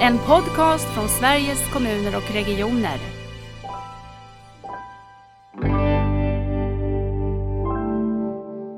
En 0.00 0.18
podcast 0.18 0.94
från 0.94 1.08
Sveriges 1.08 1.72
kommuner 1.72 2.16
och 2.16 2.34
regioner. 2.34 2.98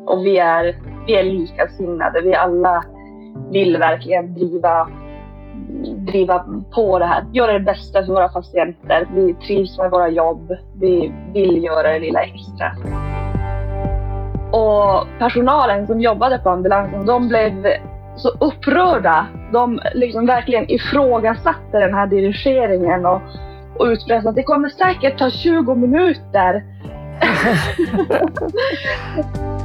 Och 0.07 0.27
vi 0.27 0.39
är, 0.39 0.77
vi 1.07 1.15
är 1.15 1.25
likasinnade. 1.25 2.21
Vi 2.21 2.35
alla 2.35 2.85
vill 3.51 3.77
verkligen 3.77 4.35
driva, 4.35 4.89
driva 5.97 6.45
på 6.75 6.99
det 6.99 7.07
här. 7.07 7.25
Göra 7.33 7.53
det 7.53 7.61
bästa 7.61 8.05
för 8.05 8.13
våra 8.13 8.29
patienter. 8.29 9.09
Vi 9.15 9.35
trivs 9.35 9.79
med 9.79 9.91
våra 9.91 10.09
jobb. 10.09 10.53
Vi 10.81 11.13
vill 11.35 11.65
göra 11.65 11.93
det 11.93 11.99
lilla 11.99 12.23
extra. 12.23 12.73
Och 14.53 15.07
personalen 15.19 15.87
som 15.87 16.01
jobbade 16.01 16.39
på 16.39 16.51
ambulansen, 16.51 17.07
de 17.07 17.29
blev 17.29 17.67
så 18.19 18.29
upprörda. 18.29 19.27
De 19.53 19.81
liksom 19.95 20.27
verkligen 20.27 20.71
ifrågasatte 20.71 21.79
den 21.79 21.95
här 21.95 22.07
dirigeringen 22.07 23.07
och, 23.07 23.21
och 23.79 23.87
utpressade 23.87 24.29
att 24.29 24.37
det 24.37 24.43
kommer 24.43 24.69
säkert 24.69 25.19
ta 25.19 25.31
20 25.31 25.75
minuter. 25.75 26.65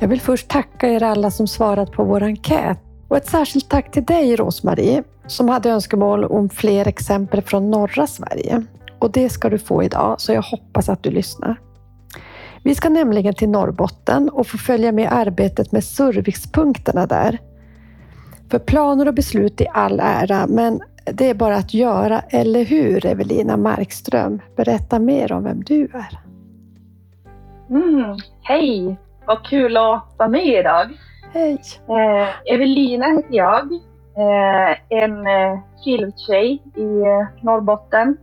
Jag 0.00 0.08
vill 0.08 0.20
först 0.20 0.48
tacka 0.48 0.88
er 0.88 1.02
alla 1.02 1.30
som 1.30 1.46
svarat 1.46 1.92
på 1.92 2.04
vår 2.04 2.22
enkät. 2.22 2.78
Och 3.08 3.16
ett 3.16 3.26
särskilt 3.26 3.70
tack 3.70 3.90
till 3.90 4.04
dig 4.04 4.36
Rosmarie, 4.36 5.02
som 5.26 5.48
hade 5.48 5.70
önskemål 5.70 6.24
om 6.24 6.48
fler 6.48 6.88
exempel 6.88 7.42
från 7.42 7.70
norra 7.70 8.06
Sverige. 8.06 8.62
Och 8.98 9.12
det 9.12 9.28
ska 9.28 9.48
du 9.48 9.58
få 9.58 9.82
idag, 9.82 10.20
så 10.20 10.32
jag 10.32 10.42
hoppas 10.42 10.88
att 10.88 11.02
du 11.02 11.10
lyssnar. 11.10 11.56
Vi 12.62 12.74
ska 12.74 12.88
nämligen 12.88 13.34
till 13.34 13.48
Norrbotten 13.48 14.28
och 14.28 14.46
få 14.46 14.58
följa 14.58 14.92
med 14.92 15.12
arbetet 15.12 15.72
med 15.72 15.84
servicepunkterna 15.84 17.06
där. 17.06 17.38
För 18.50 18.58
planer 18.58 19.08
och 19.08 19.14
beslut 19.14 19.60
i 19.60 19.66
all 19.72 20.00
ära, 20.00 20.46
men 20.46 20.80
det 21.04 21.30
är 21.30 21.34
bara 21.34 21.56
att 21.56 21.74
göra, 21.74 22.20
eller 22.20 22.64
hur 22.64 23.06
Evelina 23.06 23.56
Markström? 23.56 24.40
Berätta 24.56 24.98
mer 24.98 25.32
om 25.32 25.44
vem 25.44 25.64
du 25.64 25.84
är. 25.84 26.18
Mm, 27.70 28.16
hej! 28.42 28.96
Vad 29.26 29.46
kul 29.46 29.76
att 29.76 30.14
vara 30.18 30.28
med 30.28 30.46
idag. 30.46 30.86
Hej! 31.32 31.60
Eh, 31.88 32.54
Evelina 32.54 33.06
heter 33.06 33.34
jag. 33.34 33.72
Eh, 34.16 35.02
en 35.02 35.26
eh, 35.26 35.58
filmtjej 35.84 36.62
i 36.76 37.00
eh, 37.00 37.44
Norrbotten. 37.44 38.16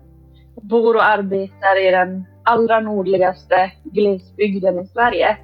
Bor 0.62 0.96
och 0.96 1.06
arbetar 1.06 1.88
i 1.88 1.92
den 1.92 2.26
allra 2.46 2.80
nordligaste 2.80 3.72
glesbygden 3.84 4.80
i 4.80 4.88
Sverige. 4.88 5.38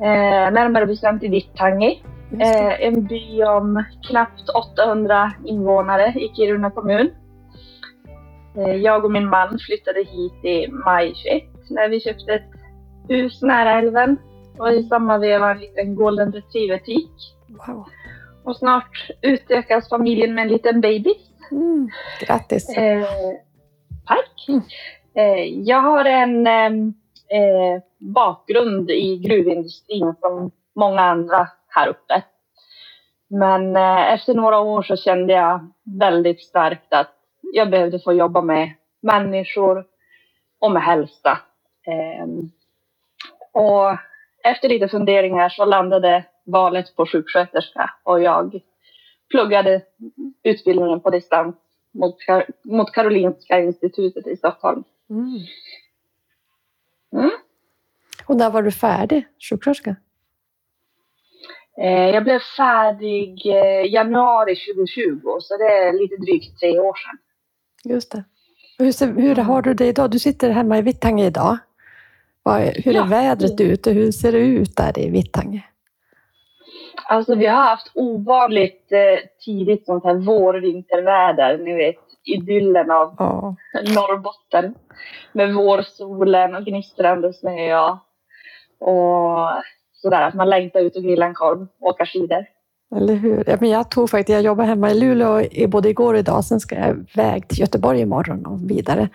Eh, 0.00 0.50
närmare 0.52 0.86
bestämt 0.86 1.22
i 1.22 1.28
Vittangi. 1.28 2.02
Eh, 2.40 2.86
en 2.86 3.04
by 3.04 3.42
om 3.42 3.84
knappt 4.08 4.48
800 4.48 5.32
invånare 5.44 6.08
i 6.08 6.28
Kiruna 6.36 6.70
kommun. 6.70 7.10
Eh, 8.56 8.74
jag 8.74 9.04
och 9.04 9.12
min 9.12 9.28
man 9.28 9.58
flyttade 9.58 10.00
hit 10.00 10.44
i 10.44 10.68
maj 10.68 11.14
21 11.14 11.42
när 11.70 11.88
vi 11.88 12.00
köpte 12.00 12.34
ett 12.34 12.50
hus 13.08 13.42
nära 13.42 13.78
älven 13.78 14.16
och 14.58 14.72
i 14.72 14.82
samma 14.82 15.18
veva 15.18 15.50
en 15.50 15.58
liten 15.58 15.94
golden 15.94 16.32
retriever-tik. 16.32 17.10
Wow. 17.48 17.84
Och 18.44 18.56
snart 18.56 19.10
utökas 19.22 19.88
familjen 19.88 20.34
med 20.34 20.42
en 20.42 20.48
liten 20.48 20.80
baby. 20.80 21.14
Mm, 21.50 21.88
grattis! 22.20 22.76
Eh, 22.76 23.06
tack! 24.06 24.48
Mm. 24.48 24.62
Eh, 25.18 25.44
jag 25.44 25.80
har 25.80 26.04
en 26.04 26.46
ehm, 26.46 26.94
eh, 27.30 27.82
bakgrund 27.98 28.90
i 28.90 29.16
gruvindustrin 29.16 30.14
som 30.20 30.50
många 30.74 31.00
andra 31.00 31.48
här 31.68 31.88
uppe. 31.88 32.22
Men 33.28 33.76
eh, 33.76 34.12
efter 34.12 34.34
några 34.34 34.60
år 34.60 34.82
så 34.82 34.96
kände 34.96 35.32
jag 35.32 35.72
väldigt 36.00 36.40
starkt 36.40 36.94
att 36.94 37.14
jag 37.52 37.70
behövde 37.70 38.00
få 38.00 38.12
jobba 38.12 38.42
med 38.42 38.70
människor 39.02 39.84
och 40.60 40.72
med 40.72 40.82
hälsa. 40.82 41.38
Eh, 41.86 42.26
och 43.52 43.96
efter 44.44 44.68
lite 44.68 44.88
funderingar 44.88 45.48
så 45.48 45.64
landade 45.64 46.24
valet 46.46 46.96
på 46.96 47.06
sjuksköterska 47.06 47.90
och 48.02 48.22
jag 48.22 48.60
pluggade 49.30 49.82
utbildningen 50.42 51.00
på 51.00 51.10
distans 51.10 51.56
mot, 51.94 52.16
Kar- 52.26 52.50
mot 52.64 52.92
Karolinska 52.92 53.60
institutet 53.60 54.26
i 54.26 54.36
Stockholm. 54.36 54.84
Mm. 55.10 55.40
Mm. 57.12 57.30
Och 58.26 58.36
när 58.36 58.50
var 58.50 58.62
du 58.62 58.70
färdig 58.70 59.26
sjuksköterska? 59.50 59.96
Eh, 61.80 62.10
jag 62.10 62.24
blev 62.24 62.38
färdig 62.56 63.46
eh, 63.46 63.92
januari 63.92 64.56
2020 64.56 65.20
så 65.40 65.56
det 65.56 65.64
är 65.64 65.92
lite 65.92 66.16
drygt 66.16 66.60
tre 66.60 66.78
år 66.80 66.94
sedan. 66.94 67.18
Just 67.94 68.12
det. 68.12 68.24
Hur, 68.78 69.20
hur 69.20 69.34
har 69.36 69.62
du 69.62 69.74
det 69.74 69.86
idag? 69.86 70.10
Du 70.10 70.18
sitter 70.18 70.50
hemma 70.50 70.78
i 70.78 70.82
Vittangi 70.82 71.26
idag. 71.26 71.58
Hur 72.74 72.88
är 72.88 72.92
Ja. 72.94 73.04
vädret 73.04 73.60
ute? 73.60 73.90
Hur 73.92 74.12
ser 74.12 74.32
det 74.32 74.38
ut 74.38 74.76
där 74.76 74.98
i 74.98 75.10
Vittangi? 75.10 75.62
Alltså 77.08 77.34
vi 77.34 77.46
har 77.46 77.62
haft 77.62 77.90
ovanligt 77.94 78.92
eh, 78.92 79.18
tidigt 79.44 79.86
sånt 79.86 80.04
här 80.04 80.14
vår-vinterväder. 80.14 81.58
Ni 81.58 81.74
vet 81.74 81.96
idyllen 82.28 82.90
av 82.90 83.14
Ja. 83.18 83.56
Norrbotten. 83.94 84.74
Med 85.32 85.54
vårsolen 85.54 86.54
och 86.54 86.64
gnistrande 86.64 87.32
snö 87.32 87.78
och, 87.78 87.98
och 88.88 89.48
sådär. 89.92 90.22
Att 90.22 90.34
man 90.34 90.50
längtar 90.50 90.80
ut 90.80 90.96
och 90.96 91.02
grilla 91.02 91.26
en 91.26 91.34
korv 91.34 91.66
och 91.80 91.86
åka 91.88 92.06
skidor. 92.06 92.44
Eller 92.96 93.14
hur? 93.14 93.44
Ja, 93.46 93.56
men 93.60 93.70
jag 93.70 93.90
tog 93.90 94.10
faktiskt, 94.10 94.34
jag 94.34 94.42
jobbar 94.42 94.64
hemma 94.64 94.90
i 94.90 95.00
Luleå 95.00 95.42
både 95.68 95.88
igår 95.88 96.14
och 96.14 96.18
idag, 96.20 96.44
sen 96.44 96.60
ska 96.60 96.74
jag 96.74 97.06
iväg 97.14 97.48
till 97.48 97.60
Göteborg 97.60 98.00
imorgon 98.00 98.46
och 98.46 98.70
vidare. 98.70 99.08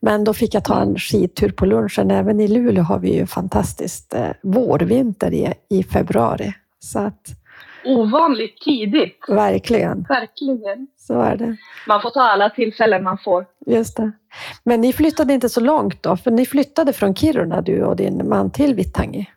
Men 0.00 0.24
då 0.24 0.34
fick 0.34 0.54
jag 0.54 0.64
ta 0.64 0.80
en 0.80 0.96
skidtur 0.96 1.50
på 1.50 1.66
lunchen. 1.66 2.10
Även 2.10 2.40
i 2.40 2.48
Luleå 2.48 2.82
har 2.82 2.98
vi 2.98 3.14
ju 3.16 3.26
fantastiskt 3.26 4.14
eh, 4.14 4.30
vårvinter 4.42 5.32
i, 5.32 5.54
i 5.68 5.82
februari. 5.82 6.54
Så 6.78 6.98
att 6.98 7.39
Ovanligt 7.84 8.60
tidigt. 8.60 9.24
verkligen, 9.28 10.06
Verkligen. 10.08 10.86
så 10.96 11.20
är 11.20 11.36
det. 11.36 11.56
Man 11.86 12.02
får 12.02 12.10
ta 12.10 12.20
alla 12.20 12.50
tillfällen 12.50 13.02
man 13.04 13.18
får. 13.18 13.46
Just 13.66 13.96
det. 13.96 14.12
Men 14.64 14.80
ni 14.80 14.92
flyttade 14.92 15.32
inte 15.34 15.48
så 15.48 15.60
långt 15.60 16.02
då? 16.02 16.16
För 16.16 16.30
ni 16.30 16.46
flyttade 16.46 16.92
från 16.92 17.14
Kiruna, 17.14 17.60
du 17.60 17.84
och 17.84 17.96
din 17.96 18.28
man, 18.28 18.50
till 18.50 18.74
Vittangi. 18.74 19.30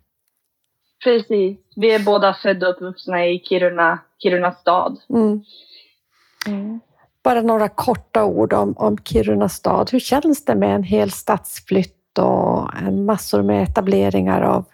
Precis. 1.03 1.57
Vi 1.75 1.91
är 1.91 1.99
båda 1.99 2.33
födda 2.33 2.67
och 2.69 2.75
uppvuxna 2.75 3.25
i 3.25 3.39
Kiruna, 3.39 3.99
Kiruna 4.19 4.51
stad. 4.51 4.97
Mm. 5.09 6.79
Bara 7.23 7.41
några 7.41 7.69
korta 7.69 8.25
ord 8.25 8.53
om, 8.53 8.73
om 8.77 8.97
Kiruna 8.97 9.49
stad. 9.49 9.89
Hur 9.91 9.99
känns 9.99 10.45
det 10.45 10.55
med 10.55 10.75
en 10.75 10.83
hel 10.83 11.11
stadsflytt 11.11 12.17
och 12.19 12.75
en 12.75 13.05
massor 13.05 13.43
med 13.43 13.63
etableringar 13.63 14.41
av 14.41 14.65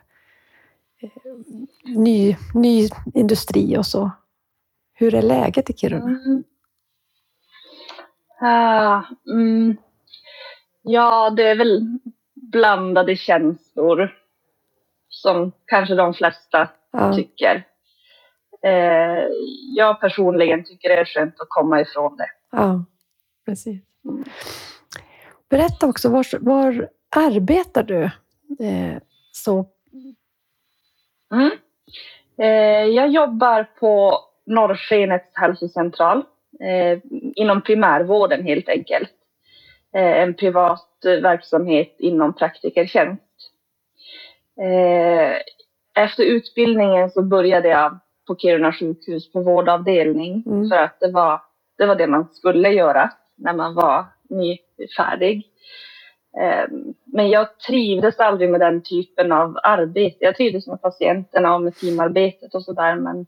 ny, 1.84 2.38
ny 2.54 2.90
industri 3.14 3.78
och 3.78 3.86
så? 3.86 4.12
Hur 4.94 5.16
är 5.16 5.22
läget 5.22 5.70
i 5.70 5.74
Kiruna? 5.74 6.06
Mm. 6.06 6.44
Ah, 8.42 9.04
mm. 9.30 9.78
Ja, 10.82 11.30
det 11.30 11.44
är 11.48 11.56
väl 11.56 11.98
blandade 12.34 13.16
känslor 13.16 14.16
som 15.10 15.52
kanske 15.66 15.96
de 15.96 16.14
flesta 16.14 16.70
Ja, 16.92 17.14
tycker. 17.14 17.68
Eh, 18.64 19.24
jag 19.76 20.00
personligen 20.02 20.64
tycker 20.64 20.90
det 20.90 20.96
är 20.96 21.06
skönt 21.06 21.40
att 21.40 21.50
komma 21.50 21.82
ifrån 21.82 22.18
det. 22.18 22.30
ja, 22.52 22.86
precis. 23.46 23.82
Berätta 25.50 25.88
också, 25.88 26.10
var, 26.10 26.26
var 26.40 26.90
arbetar 27.16 27.84
du? 27.84 28.04
Eh, 28.66 29.02
så, 29.32 29.66
Mm. 31.32 31.52
Eh, 32.38 32.86
jag 32.96 33.10
jobbar 33.10 33.64
på 33.80 34.20
Norrskenets 34.46 35.38
hälsocentral 35.38 36.24
eh, 36.60 37.00
inom 37.36 37.62
primärvården 37.62 38.44
helt 38.44 38.70
enkelt. 38.70 39.10
Eh, 39.96 40.22
en 40.22 40.34
privat 40.34 40.88
verksamhet 41.04 41.96
inom 42.00 42.34
praktikertjänst. 42.34 43.24
Eh, 44.62 45.36
efter 46.04 46.24
utbildningen 46.24 47.10
så 47.10 47.22
började 47.22 47.68
jag 47.70 48.00
på 48.28 48.36
Kiruna 48.36 48.74
sjukhus 48.74 49.32
på 49.32 49.42
vårdavdelning 49.42 50.44
Mm. 50.48 50.70
för 50.70 50.76
att 50.78 51.00
det 51.00 51.12
var, 51.12 51.42
det 51.78 51.86
var 51.86 51.96
det 51.96 52.08
man 52.08 52.28
skulle 52.32 52.70
göra 52.70 53.10
när 53.36 53.54
man 53.54 53.74
var 53.74 54.06
nyfärdig. 54.30 55.48
Eh, 56.38 56.66
Men 57.06 57.30
jag 57.30 57.60
trivdes 57.60 58.20
aldrig 58.20 58.50
med 58.50 58.60
den 58.60 58.82
typen 58.82 59.32
av 59.32 59.60
arbete. 59.64 60.18
Jag 60.20 60.36
trivdes 60.36 60.68
med 60.68 60.82
patienterna 60.82 61.56
och 61.56 61.62
med 61.62 61.76
teamarbetet 61.76 62.56
och 62.56 62.64
sådär. 62.64 62.96
Men, 62.96 63.26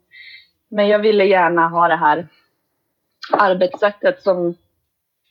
men 0.70 0.88
jag 0.88 1.00
ville 1.00 1.26
gärna 1.26 1.68
ha 1.68 1.88
det 1.88 1.96
här 1.96 2.28
arbetssättet 3.32 4.22
som, 4.22 4.56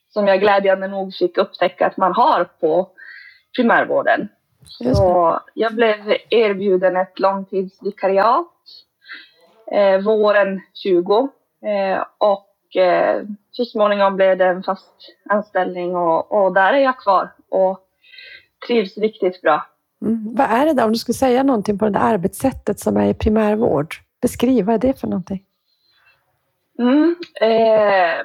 som 0.09 0.27
jag 0.27 0.41
glädjande 0.41 0.89
nog 0.89 1.15
fick 1.15 1.39
upptäcka 1.39 1.87
att 1.87 1.97
man 1.97 2.13
har 2.13 2.45
på 2.45 2.91
primärvården. 3.57 4.29
Så 4.65 5.41
jag 5.55 5.75
blev 5.75 6.17
erbjuden 6.31 6.97
ett 6.97 7.19
långtidsvikariat 7.19 8.47
eh, 9.73 10.01
våren 10.01 10.61
20 10.75 11.29
eh, 11.67 12.05
och 12.19 12.77
eh, 12.77 13.23
så 13.51 13.65
småningom 13.65 14.17
blev 14.17 14.39
det 14.39 14.45
en 14.45 14.63
fast 14.63 14.95
anställning 15.31 15.97
och, 15.97 16.33
och 16.33 16.55
där 16.55 16.73
är 16.73 16.79
jag 16.79 16.99
kvar 16.99 17.31
och 17.51 17.81
trivs 18.67 18.99
riktigt 18.99 19.43
bra. 19.43 19.67
Mm. 20.03 20.35
Vad 20.35 20.47
är 20.51 20.67
det 20.67 20.73
där, 20.73 20.85
om 20.85 20.93
du 20.93 20.99
skulle 20.99 21.15
säga 21.15 21.43
någonting 21.43 21.79
på 21.79 21.85
det 21.85 21.91
där 21.91 22.01
arbetssättet 22.01 22.81
som 22.81 22.97
är 22.97 23.11
i 23.11 23.15
primärvård? 23.15 23.95
Beskriv, 24.23 24.65
vad 24.65 24.75
är 24.75 24.79
det 24.79 25.01
för 25.01 25.09
någonting? 25.09 25.45
Mm, 26.79 27.17
eh, 27.41 28.25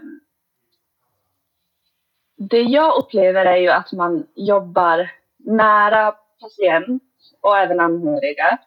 det 2.37 2.61
jag 2.61 2.97
upplever 2.97 3.45
är 3.45 3.57
ju 3.57 3.69
att 3.69 3.91
man 3.91 4.27
jobbar 4.35 5.11
nära 5.37 6.15
patient 6.41 7.03
och 7.41 7.57
även 7.57 7.79
anhöriga. 7.79 8.57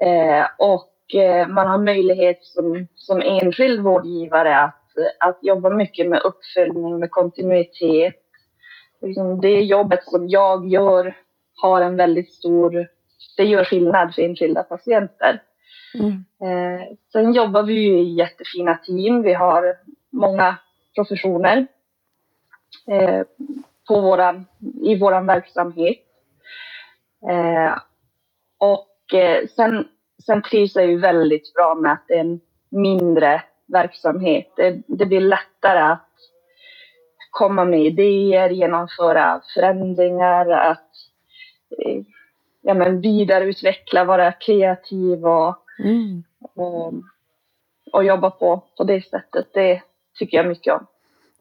Eh, 0.00 0.46
och 0.58 1.14
eh, 1.14 1.48
man 1.48 1.66
har 1.66 1.78
möjlighet 1.78 2.44
som, 2.44 2.86
som 2.94 3.20
enskild 3.20 3.80
vårdgivare 3.80 4.58
att, 4.58 4.84
att 5.20 5.38
jobba 5.42 5.70
mycket 5.70 6.08
med 6.08 6.22
uppföljning, 6.22 6.98
med 6.98 7.10
kontinuitet. 7.10 8.16
Liksom 9.00 9.40
det 9.40 9.60
jobbet 9.60 10.04
som 10.04 10.28
jag 10.28 10.68
gör 10.68 11.16
har 11.56 11.80
en 11.80 11.96
väldigt 11.96 12.32
stor, 12.32 12.86
det 13.36 13.44
gör 13.44 13.64
skillnad 13.64 14.14
för 14.14 14.22
enskilda 14.22 14.62
patienter. 14.62 15.42
Mm. 15.94 16.24
Eh, 16.42 16.86
sen 17.12 17.32
jobbar 17.32 17.62
vi 17.62 17.74
ju 17.74 17.98
i 17.98 18.14
jättefina 18.14 18.74
team. 18.74 19.22
Vi 19.22 19.34
har 19.34 19.76
många 20.10 20.56
professioner 20.94 21.66
eh, 22.86 23.22
på 23.88 24.00
våran, 24.00 24.46
i 24.82 24.98
vår 24.98 25.26
verksamhet. 25.26 25.98
Eh, 27.30 27.78
och 28.58 29.14
eh, 29.14 29.46
sen, 29.56 29.88
sen 30.26 30.42
trivs 30.42 30.76
jag 30.76 30.86
ju 30.86 30.98
väldigt 30.98 31.54
bra 31.54 31.74
med 31.74 31.92
att 31.92 32.04
det 32.08 32.14
är 32.14 32.20
en 32.20 32.40
mindre 32.68 33.42
verksamhet. 33.66 34.52
Det, 34.56 34.82
det 34.86 35.06
blir 35.06 35.20
lättare 35.20 35.80
att 35.80 36.09
komma 37.30 37.64
med 37.64 37.86
idéer, 37.86 38.50
genomföra 38.50 39.40
förändringar, 39.54 40.50
att 40.50 40.90
eh, 41.78 42.02
ja, 42.60 42.74
men 42.74 43.00
vidareutveckla, 43.00 44.04
vara 44.04 44.32
kreativ 44.32 45.26
och, 45.26 45.56
mm. 45.84 46.24
och, 46.54 46.92
och, 47.92 48.04
jobba 48.04 48.30
på 48.30 48.62
på 48.76 48.84
det 48.84 49.02
sättet. 49.02 49.46
Det 49.54 49.82
tycker 50.18 50.36
jag 50.36 50.46
mycket 50.46 50.74
om. 50.74 50.86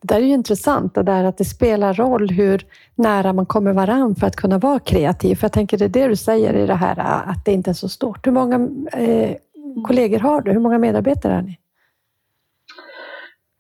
Det 0.01 0.13
där 0.13 0.21
är 0.21 0.25
ju 0.25 0.33
intressant, 0.33 0.95
det 0.95 1.03
där 1.03 1.23
att 1.23 1.37
det 1.37 1.45
spelar 1.45 1.93
roll 1.93 2.29
hur 2.29 2.65
nära 2.95 3.33
man 3.33 3.45
kommer 3.45 3.73
varann 3.73 4.15
för 4.15 4.27
att 4.27 4.35
kunna 4.35 4.57
vara 4.57 4.79
kreativ. 4.79 5.35
För 5.35 5.43
jag 5.43 5.51
tänker 5.51 5.77
det 5.77 5.85
är 5.85 5.89
det 5.89 6.07
du 6.07 6.15
säger 6.15 6.53
i 6.53 6.65
det 6.65 6.75
här 6.75 6.99
att 7.29 7.45
det 7.45 7.51
inte 7.51 7.69
är 7.69 7.73
så 7.73 7.89
stort. 7.89 8.27
Hur 8.27 8.31
många 8.31 8.69
eh, 8.93 9.35
kollegor 9.87 10.19
har 10.19 10.41
du? 10.41 10.51
Hur 10.51 10.59
många 10.59 10.77
medarbetare 10.77 11.33
är 11.33 11.41
ni? 11.41 11.59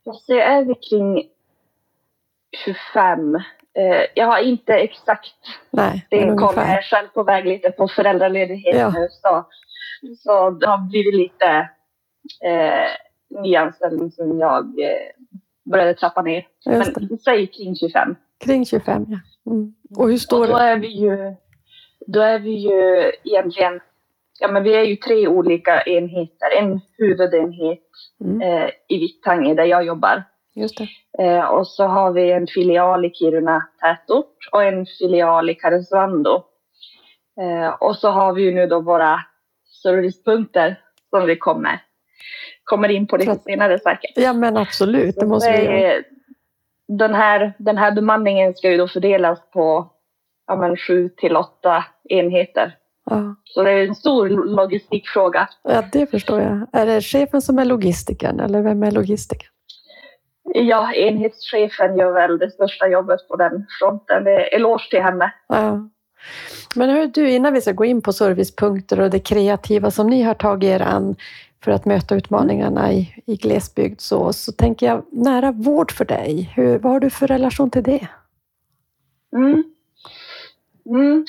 Så 0.03 0.33
är 0.33 0.65
vi 0.65 0.75
kring 0.75 1.23
25. 2.65 3.35
Eh, 3.79 4.05
jag 4.15 4.25
har 4.25 4.39
inte 4.39 4.73
exakt 4.73 5.35
Nej, 5.71 6.07
det 6.09 6.35
koll. 6.37 6.53
Jag 6.55 6.69
är 6.69 6.81
själv 6.81 7.07
på 7.07 7.23
väg 7.23 7.45
lite 7.45 7.71
på 7.71 7.87
föräldraledighet 7.87 8.75
ja. 8.75 8.89
nu. 8.89 9.07
Så, 9.09 9.45
så 10.17 10.49
det 10.49 10.67
har 10.67 10.89
blivit 10.89 11.15
lite 11.15 11.69
eh, 12.43 13.41
nyanställning 13.41 14.11
som 14.11 14.39
jag 14.39 14.65
eh, 14.65 15.11
började 15.71 15.93
trappa 15.93 16.21
ner. 16.21 16.47
Men 16.65 17.17
säg 17.19 17.47
kring 17.47 17.75
25. 17.75 18.15
Kring 18.45 18.65
25, 18.65 19.05
ja. 19.09 19.51
Mm. 19.51 19.73
Och 19.97 20.09
hur 20.09 20.17
står 20.17 20.41
och 20.41 20.47
då 20.47 20.57
är 20.57 20.77
vi 20.77 20.87
ju, 20.87 21.35
då 22.07 22.21
är 22.21 22.39
vi 22.39 22.51
ju 22.51 23.11
egentligen, 23.23 23.79
ja 24.39 24.51
men 24.51 24.63
vi 24.63 24.75
är 24.75 24.83
ju 24.83 24.95
tre 24.95 25.27
olika 25.27 25.81
enheter. 25.81 26.47
En 26.57 26.81
huvudenhet 26.97 27.79
mm. 28.21 28.41
eh, 28.41 28.69
i 28.87 28.97
Vittangi 28.99 29.55
där 29.55 29.65
jag 29.65 29.85
jobbar. 29.85 30.23
Just 30.59 30.77
det. 30.77 30.87
Eh, 31.23 31.45
och 31.45 31.67
så 31.67 31.85
har 31.85 32.11
vi 32.11 32.31
en 32.31 32.47
filial 32.47 33.05
i 33.05 33.09
Kiruna 33.09 33.67
tätort 33.81 34.49
och 34.51 34.63
en 34.63 34.85
filial 34.85 35.49
i 35.49 35.55
Karesuando. 35.55 36.43
Eh, 37.41 37.69
och 37.69 37.95
så 37.95 38.09
har 38.09 38.33
vi 38.33 38.41
ju 38.41 38.53
nu 38.53 38.67
då 38.67 38.81
våra 38.81 39.19
servicepunkter 39.83 40.79
som 41.09 41.25
vi 41.25 41.37
kommer 41.37 41.79
kommer 42.63 42.89
in 42.89 43.07
på 43.07 43.17
lite 43.17 43.35
så, 43.35 43.41
senare 43.41 43.79
säkert. 43.79 44.11
Ja 44.15 44.33
men 44.33 44.57
absolut, 44.57 45.15
det 45.19 45.25
måste 45.25 45.51
vi 45.51 45.63
göra. 45.63 46.03
Den 46.87 47.13
här, 47.13 47.53
den 47.57 47.77
här 47.77 47.91
bemanningen 47.91 48.53
ska 48.55 48.71
ju 48.71 48.77
då 48.77 48.87
fördelas 48.87 49.39
på 49.51 49.91
ja, 50.47 50.55
men, 50.55 50.77
sju 50.77 51.09
till 51.09 51.35
åtta 51.35 51.85
enheter. 52.09 52.75
Ja. 53.05 53.35
Så 53.43 53.63
det 53.63 53.71
är 53.71 53.87
en 53.87 53.95
stor 53.95 54.29
logistikfråga. 54.29 55.49
Ja, 55.63 55.83
det 55.91 56.11
förstår 56.11 56.41
jag. 56.41 56.67
Är 56.73 56.85
det 56.85 57.01
chefen 57.01 57.41
som 57.41 57.59
är 57.59 57.65
logistikern 57.65 58.39
eller 58.39 58.61
vem 58.61 58.83
är 58.83 58.91
logistikern? 58.91 59.49
Ja, 60.53 60.93
enhetschefen 60.93 61.97
gör 61.97 62.11
väl 62.11 62.37
det 62.37 62.51
största 62.51 62.87
jobbet 62.87 63.27
på 63.27 63.35
den 63.35 63.65
fronten. 63.79 64.23
Det 64.23 64.31
är 64.31 64.55
eloge 64.55 64.89
till 64.89 65.01
henne. 65.01 65.33
Ja. 65.47 65.89
Men 66.75 66.89
hör 66.89 67.07
du, 67.07 67.31
innan 67.31 67.53
vi 67.53 67.61
ska 67.61 67.71
gå 67.71 67.85
in 67.85 68.01
på 68.01 68.13
servicepunkter 68.13 68.99
och 68.99 69.09
det 69.09 69.19
kreativa 69.19 69.91
som 69.91 70.07
ni 70.07 70.21
har 70.21 70.33
tagit 70.33 70.69
er 70.69 70.81
an, 70.81 71.15
för 71.63 71.71
att 71.71 71.85
möta 71.85 72.15
utmaningarna 72.15 72.91
i, 72.91 73.23
i 73.25 73.35
glesbygd 73.35 74.01
så, 74.01 74.33
så 74.33 74.51
tänker 74.51 74.85
jag 74.85 75.03
nära 75.11 75.51
vård 75.51 75.91
för 75.91 76.05
dig. 76.05 76.51
Hur, 76.55 76.79
vad 76.79 76.91
har 76.91 76.99
du 76.99 77.09
för 77.09 77.27
relation 77.27 77.71
till 77.71 77.83
det? 77.83 78.07
Mm. 79.33 79.63
Mm. 80.89 81.25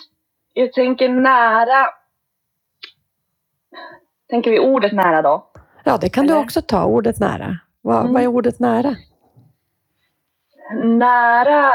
Jag 0.52 0.72
tänker 0.72 1.08
nära. 1.08 1.86
Tänker 4.28 4.50
vi 4.50 4.58
ordet 4.58 4.92
nära 4.92 5.22
då? 5.22 5.46
Ja, 5.84 5.98
det 6.00 6.08
kan 6.08 6.24
Eller? 6.24 6.34
du 6.34 6.40
också 6.40 6.62
ta, 6.62 6.84
ordet 6.84 7.20
nära. 7.20 7.58
Vad, 7.82 8.00
mm. 8.00 8.12
vad 8.12 8.22
är 8.22 8.26
ordet 8.26 8.58
nära? 8.58 8.96
Nära 10.74 11.72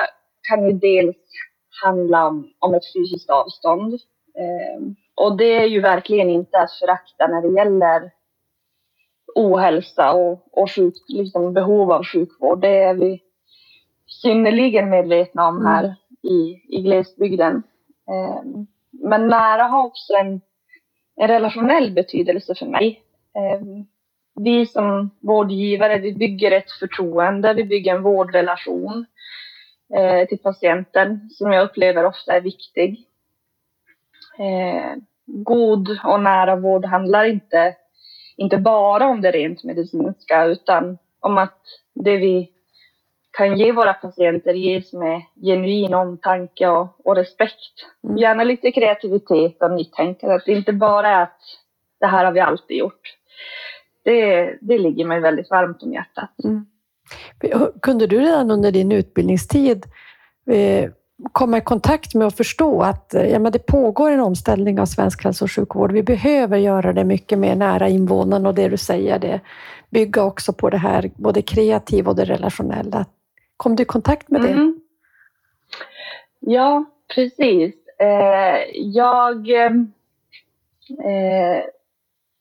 kan 0.50 0.68
ju 0.68 0.74
dels 0.74 1.18
handla 1.84 2.28
om, 2.28 2.52
om 2.60 2.74
ett 2.74 2.94
fysiskt 2.96 3.30
avstånd. 3.30 3.94
Eh, 4.38 4.82
och 5.16 5.38
det 5.38 5.58
är 5.58 5.66
ju 5.66 5.82
verkligen 5.82 6.30
inte 6.30 6.60
att 6.60 6.80
förakta 6.80 7.28
när 7.28 7.42
det 7.42 7.56
gäller 7.56 8.12
ohälsa 9.36 10.14
och, 10.14 10.48
och 10.52 10.72
sjuk, 10.72 10.94
liksom 11.08 11.54
behov 11.54 11.92
av 11.92 12.04
sjukvård. 12.04 12.62
Det 12.62 12.84
är 12.84 12.94
vi 12.94 13.22
synnerligen 14.08 14.90
medvetna 14.90 15.48
om 15.48 15.66
här 15.66 15.84
mm. 15.84 15.96
i, 16.22 16.62
i 16.70 16.82
glesbygden. 16.82 17.64
Eh, 18.10 18.44
men 18.92 19.28
nära 19.28 19.64
har 19.64 19.86
också 19.86 20.14
en, 20.14 20.42
en 21.16 21.28
relationell 21.28 21.92
betydelse 21.92 22.56
för 22.56 22.66
mig. 22.66 23.02
Eh, 23.36 23.62
vi 24.36 24.66
som 24.66 25.10
vårdgivare, 25.20 25.98
vi 25.98 26.14
bygger 26.14 26.52
ett 26.52 26.72
förtroende, 26.72 27.54
vi 27.54 27.64
bygger 27.64 27.96
en 27.96 28.04
vårdrelation 28.04 29.06
eh, 29.96 30.28
till 30.28 30.40
patienten 30.40 31.30
som 31.30 31.52
jag 31.52 31.64
upplever 31.64 32.06
ofta 32.06 32.34
är 32.34 32.42
viktig. 32.42 33.06
Eh, 34.40 34.96
god 35.26 36.00
och 36.04 36.22
nära 36.22 36.56
vård 36.56 36.86
handlar 36.86 37.26
inte 37.26 37.76
inte 38.38 38.58
bara 38.58 39.08
om 39.08 39.22
det 39.22 39.32
rent 39.32 39.64
medicinska 39.64 40.46
utan 40.46 40.98
om 41.20 41.38
att 41.38 41.62
det 41.94 42.18
vi 42.18 42.52
kan 43.38 43.58
ge 43.58 43.72
våra 43.72 43.94
patienter 43.94 44.54
ges 44.54 44.94
med 44.94 45.22
genuin 45.42 45.94
omtanke 45.94 46.68
och, 46.68 47.06
och 47.08 47.16
respekt. 47.16 47.86
Mm. 48.04 48.18
Gärna 48.18 48.44
lite 48.44 48.72
kreativitet 48.72 49.62
och 49.62 49.72
nytänkande. 49.72 50.36
Att 50.36 50.46
det 50.46 50.52
inte 50.52 50.74
bara 50.74 51.10
är 51.10 51.22
att 51.24 51.40
det 52.00 52.06
här 52.06 52.26
har 52.26 52.32
vi 52.32 52.40
alltid 52.40 52.78
gjort. 52.78 53.16
Det, 54.06 54.58
det 54.62 54.78
ligger 54.78 55.06
mig 55.06 55.20
väldigt 55.20 55.50
varmt 55.50 55.84
om 55.84 55.94
hjärtat. 55.94 56.30
Mm. 56.44 56.66
Kunde 57.82 58.08
du 58.08 58.20
redan 58.20 58.52
under 58.52 58.72
din 58.72 58.92
utbildningstid 58.92 59.86
eh, 60.50 60.90
komma 61.32 61.58
i 61.58 61.62
kontakt 61.62 62.16
med 62.16 62.28
och 62.28 62.34
förstå 62.34 62.82
att 62.82 63.14
eh, 63.14 63.26
ja, 63.26 63.40
men 63.40 63.52
det 63.52 63.66
pågår 63.66 64.12
en 64.12 64.20
omställning 64.20 64.80
av 64.80 64.86
svensk 64.86 65.24
hälso 65.24 65.46
och 65.46 65.52
sjukvård. 65.52 65.92
Vi 65.92 66.04
behöver 66.04 66.58
göra 66.58 66.94
det 66.94 67.04
mycket 67.04 67.40
mer 67.40 67.56
nära 67.56 67.90
invånarna 67.90 68.50
och 68.50 68.56
det 68.56 68.68
du 68.68 68.78
säger, 68.78 69.20
det 69.20 69.42
bygga 69.90 70.24
också 70.24 70.54
på 70.54 70.70
det 70.70 70.78
här 70.78 71.12
både 71.16 71.42
kreativa 71.42 72.12
och 72.12 72.16
det 72.16 72.26
relationella. 72.26 73.06
Kom 73.58 73.76
du 73.76 73.84
i 73.84 73.86
kontakt 73.86 74.30
med 74.30 74.42
det? 74.42 74.50
Mm. 74.50 74.82
Ja, 76.40 76.86
precis. 77.16 77.76
Eh, 78.00 78.60
jag, 78.76 79.50
eh, 79.50 79.72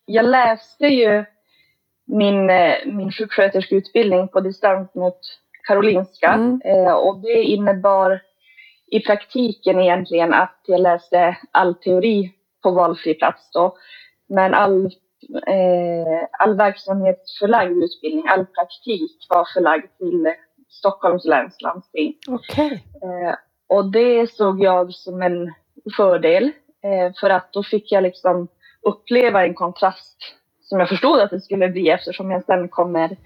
jag 0.06 0.24
läste 0.24 0.86
ju 0.86 1.24
min, 2.04 2.50
eh, 2.50 2.74
min 2.86 3.12
sjuksköterskeutbildning 3.12 4.28
på 4.28 4.40
distans 4.40 4.94
mot 4.94 5.18
Karolinska 5.68 6.28
mm. 6.28 6.60
eh, 6.64 6.92
och 6.92 7.18
det 7.18 7.42
innebar 7.42 8.20
i 8.86 9.00
praktiken 9.00 9.80
egentligen 9.80 10.34
att 10.34 10.60
jag 10.66 10.80
läste 10.80 11.36
all 11.50 11.74
teori 11.74 12.32
på 12.62 12.70
valfri 12.70 13.14
plats 13.14 13.50
då. 13.52 13.76
Men 14.28 14.54
all, 14.54 14.86
eh, 15.46 16.28
all 16.38 16.56
verksamhetsförlagd 16.56 17.82
utbildning, 17.82 18.28
all 18.28 18.46
praktik 18.46 19.26
var 19.28 19.46
förlagd 19.54 19.98
till 19.98 20.34
Stockholms 20.68 21.24
läns 21.24 21.60
landsting. 21.60 22.14
Okay. 22.28 22.72
Eh, 22.72 23.34
och 23.66 23.92
det 23.92 24.30
såg 24.30 24.62
jag 24.62 24.94
som 24.94 25.22
en 25.22 25.52
fördel 25.96 26.44
eh, 26.82 27.12
för 27.20 27.30
att 27.30 27.52
då 27.52 27.62
fick 27.62 27.92
jag 27.92 28.02
liksom 28.02 28.48
uppleva 28.82 29.44
en 29.44 29.54
kontrast 29.54 30.18
som 30.74 30.80
jag 30.80 30.88
förstod 30.88 31.20
att 31.20 31.30
det 31.30 31.40
skulle 31.40 31.68
bli 31.68 31.88
eftersom 31.90 32.30
jag 32.30 32.44
sen 32.44 32.68
kommer, 32.68 33.16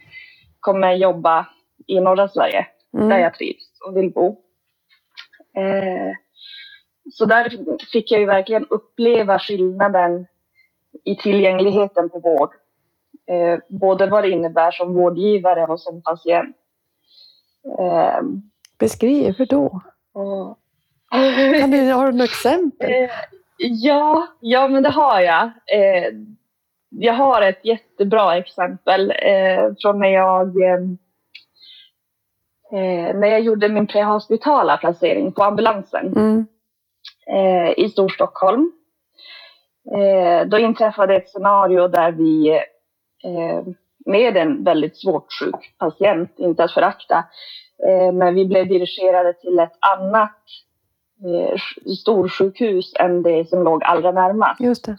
kommer 0.60 0.92
jobba 0.92 1.46
i 1.86 2.00
norra 2.00 2.28
Sverige 2.28 2.66
Mm. 2.94 3.08
där 3.08 3.18
jag 3.18 3.34
trivs 3.34 3.80
och 3.86 3.96
vill 3.96 4.10
bo. 4.12 4.28
Eh, 5.56 6.12
så 7.12 7.24
där 7.24 7.52
fick 7.92 8.12
jag 8.12 8.20
ju 8.20 8.26
verkligen 8.26 8.66
uppleva 8.70 9.38
skillnaden 9.38 10.26
i 11.04 11.16
tillgängligheten 11.16 12.10
på 12.10 12.18
vård. 12.18 12.50
Eh, 13.26 13.58
både 13.68 14.06
vad 14.06 14.24
det 14.24 14.30
innebär 14.30 14.70
som 14.70 14.94
vårdgivare 14.94 15.66
och 15.66 15.80
som 15.80 16.02
patient. 16.02 16.56
Eh, 17.78 18.20
Beskriv, 18.78 19.34
hur 19.38 19.46
då? 19.46 19.80
och, 20.14 20.58
Kan 21.60 21.70
du, 21.70 21.92
har 21.92 22.06
du 22.06 22.12
några 22.12 22.24
exempel? 22.34 22.92
Eh, 22.92 23.10
ja, 23.58 24.26
ja, 24.40 24.68
men 24.68 24.82
det 24.82 24.90
har 24.90 25.20
jag. 25.20 25.50
Jag 26.90 27.14
har 27.14 27.42
ett 27.42 27.64
jättebra 27.64 28.36
exempel 28.36 29.10
eh, 29.10 29.72
från 29.82 29.98
när 29.98 30.08
jag 30.08 30.62
eh, 30.62 30.80
eh, 32.72 33.14
när 33.16 33.28
jag 33.28 33.40
gjorde 33.40 33.68
min 33.68 33.86
prehospitala 33.86 34.76
placering 34.76 35.32
på 35.32 35.42
ambulansen 35.42 36.06
Mm. 36.16 36.46
eh, 37.26 37.84
i 37.84 37.88
Storstockholm. 37.88 38.72
Eh, 39.96 40.46
då 40.48 40.58
inträffade 40.58 41.16
ett 41.16 41.30
scenario 41.30 41.88
där 41.88 42.12
vi 42.12 42.50
eh, 43.24 43.62
med 44.06 44.36
en 44.36 44.64
väldigt 44.64 44.96
svårt 44.96 45.32
sjuk 45.40 45.74
patient, 45.78 46.34
inte 46.38 46.64
att 46.64 46.72
förakta, 46.72 47.24
men 48.12 48.34
vi 48.34 48.46
blev 48.46 48.68
dirigerade 48.68 49.32
till 49.32 49.58
ett 49.58 49.72
annat 49.80 50.38
storsjukhus 52.00 52.92
än 52.98 53.22
det 53.22 53.48
som 53.48 53.62
låg 53.62 53.84
allra 53.84 54.12
närmast. 54.12 54.60
Just 54.60 54.84
det. 54.84 54.96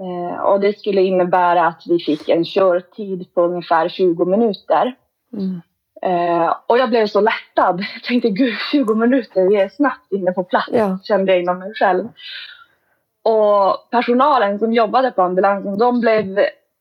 Eh, 0.00 0.40
och 0.40 0.60
det 0.60 0.78
skulle 0.78 1.02
innebära 1.02 1.66
att 1.66 1.82
vi 1.86 1.98
fick 1.98 2.28
en 2.28 2.44
körtid 2.44 3.34
på 3.34 3.42
ungefär 3.42 3.88
20 3.88 4.24
minuter. 4.24 4.94
Mm. 5.32 5.60
Eh, 6.02 6.54
och 6.66 6.78
jag 6.78 6.88
blev 6.88 7.06
så 7.06 7.20
lättad. 7.20 7.80
Jag 7.94 8.02
tänkte 8.04 8.30
gud 8.30 8.54
20 8.72 8.94
minuter, 8.94 9.48
vi 9.48 9.56
är 9.56 9.68
snabbt 9.68 10.12
inne 10.12 10.32
på 10.32 10.44
plats, 10.44 10.68
Ja. 10.72 10.98
kände 11.04 11.32
jag 11.32 11.42
inom 11.42 11.58
mig 11.58 11.74
själv. 11.74 12.08
Och 13.22 13.90
personalen 13.90 14.58
som 14.58 14.72
jobbade 14.72 15.10
på 15.10 15.22
ambulansen, 15.22 15.78
de 15.78 16.00
blev 16.00 16.38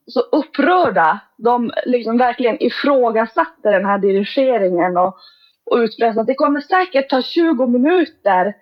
så 0.08 0.20
upprörda. 0.20 1.20
De 1.38 1.72
liksom 1.86 2.18
verkligen 2.18 2.64
ifrågasatte 2.64 3.72
den 3.72 3.86
här 3.86 3.98
dirigeringen 3.98 4.98
och, 4.98 5.18
och 5.66 5.78
utbrast 5.78 6.20
att 6.20 6.28
det 6.28 6.36
kommer 6.36 6.62
säkert 6.62 7.10
ta 7.10 7.22
20 7.22 7.66
minuter. 7.68 8.54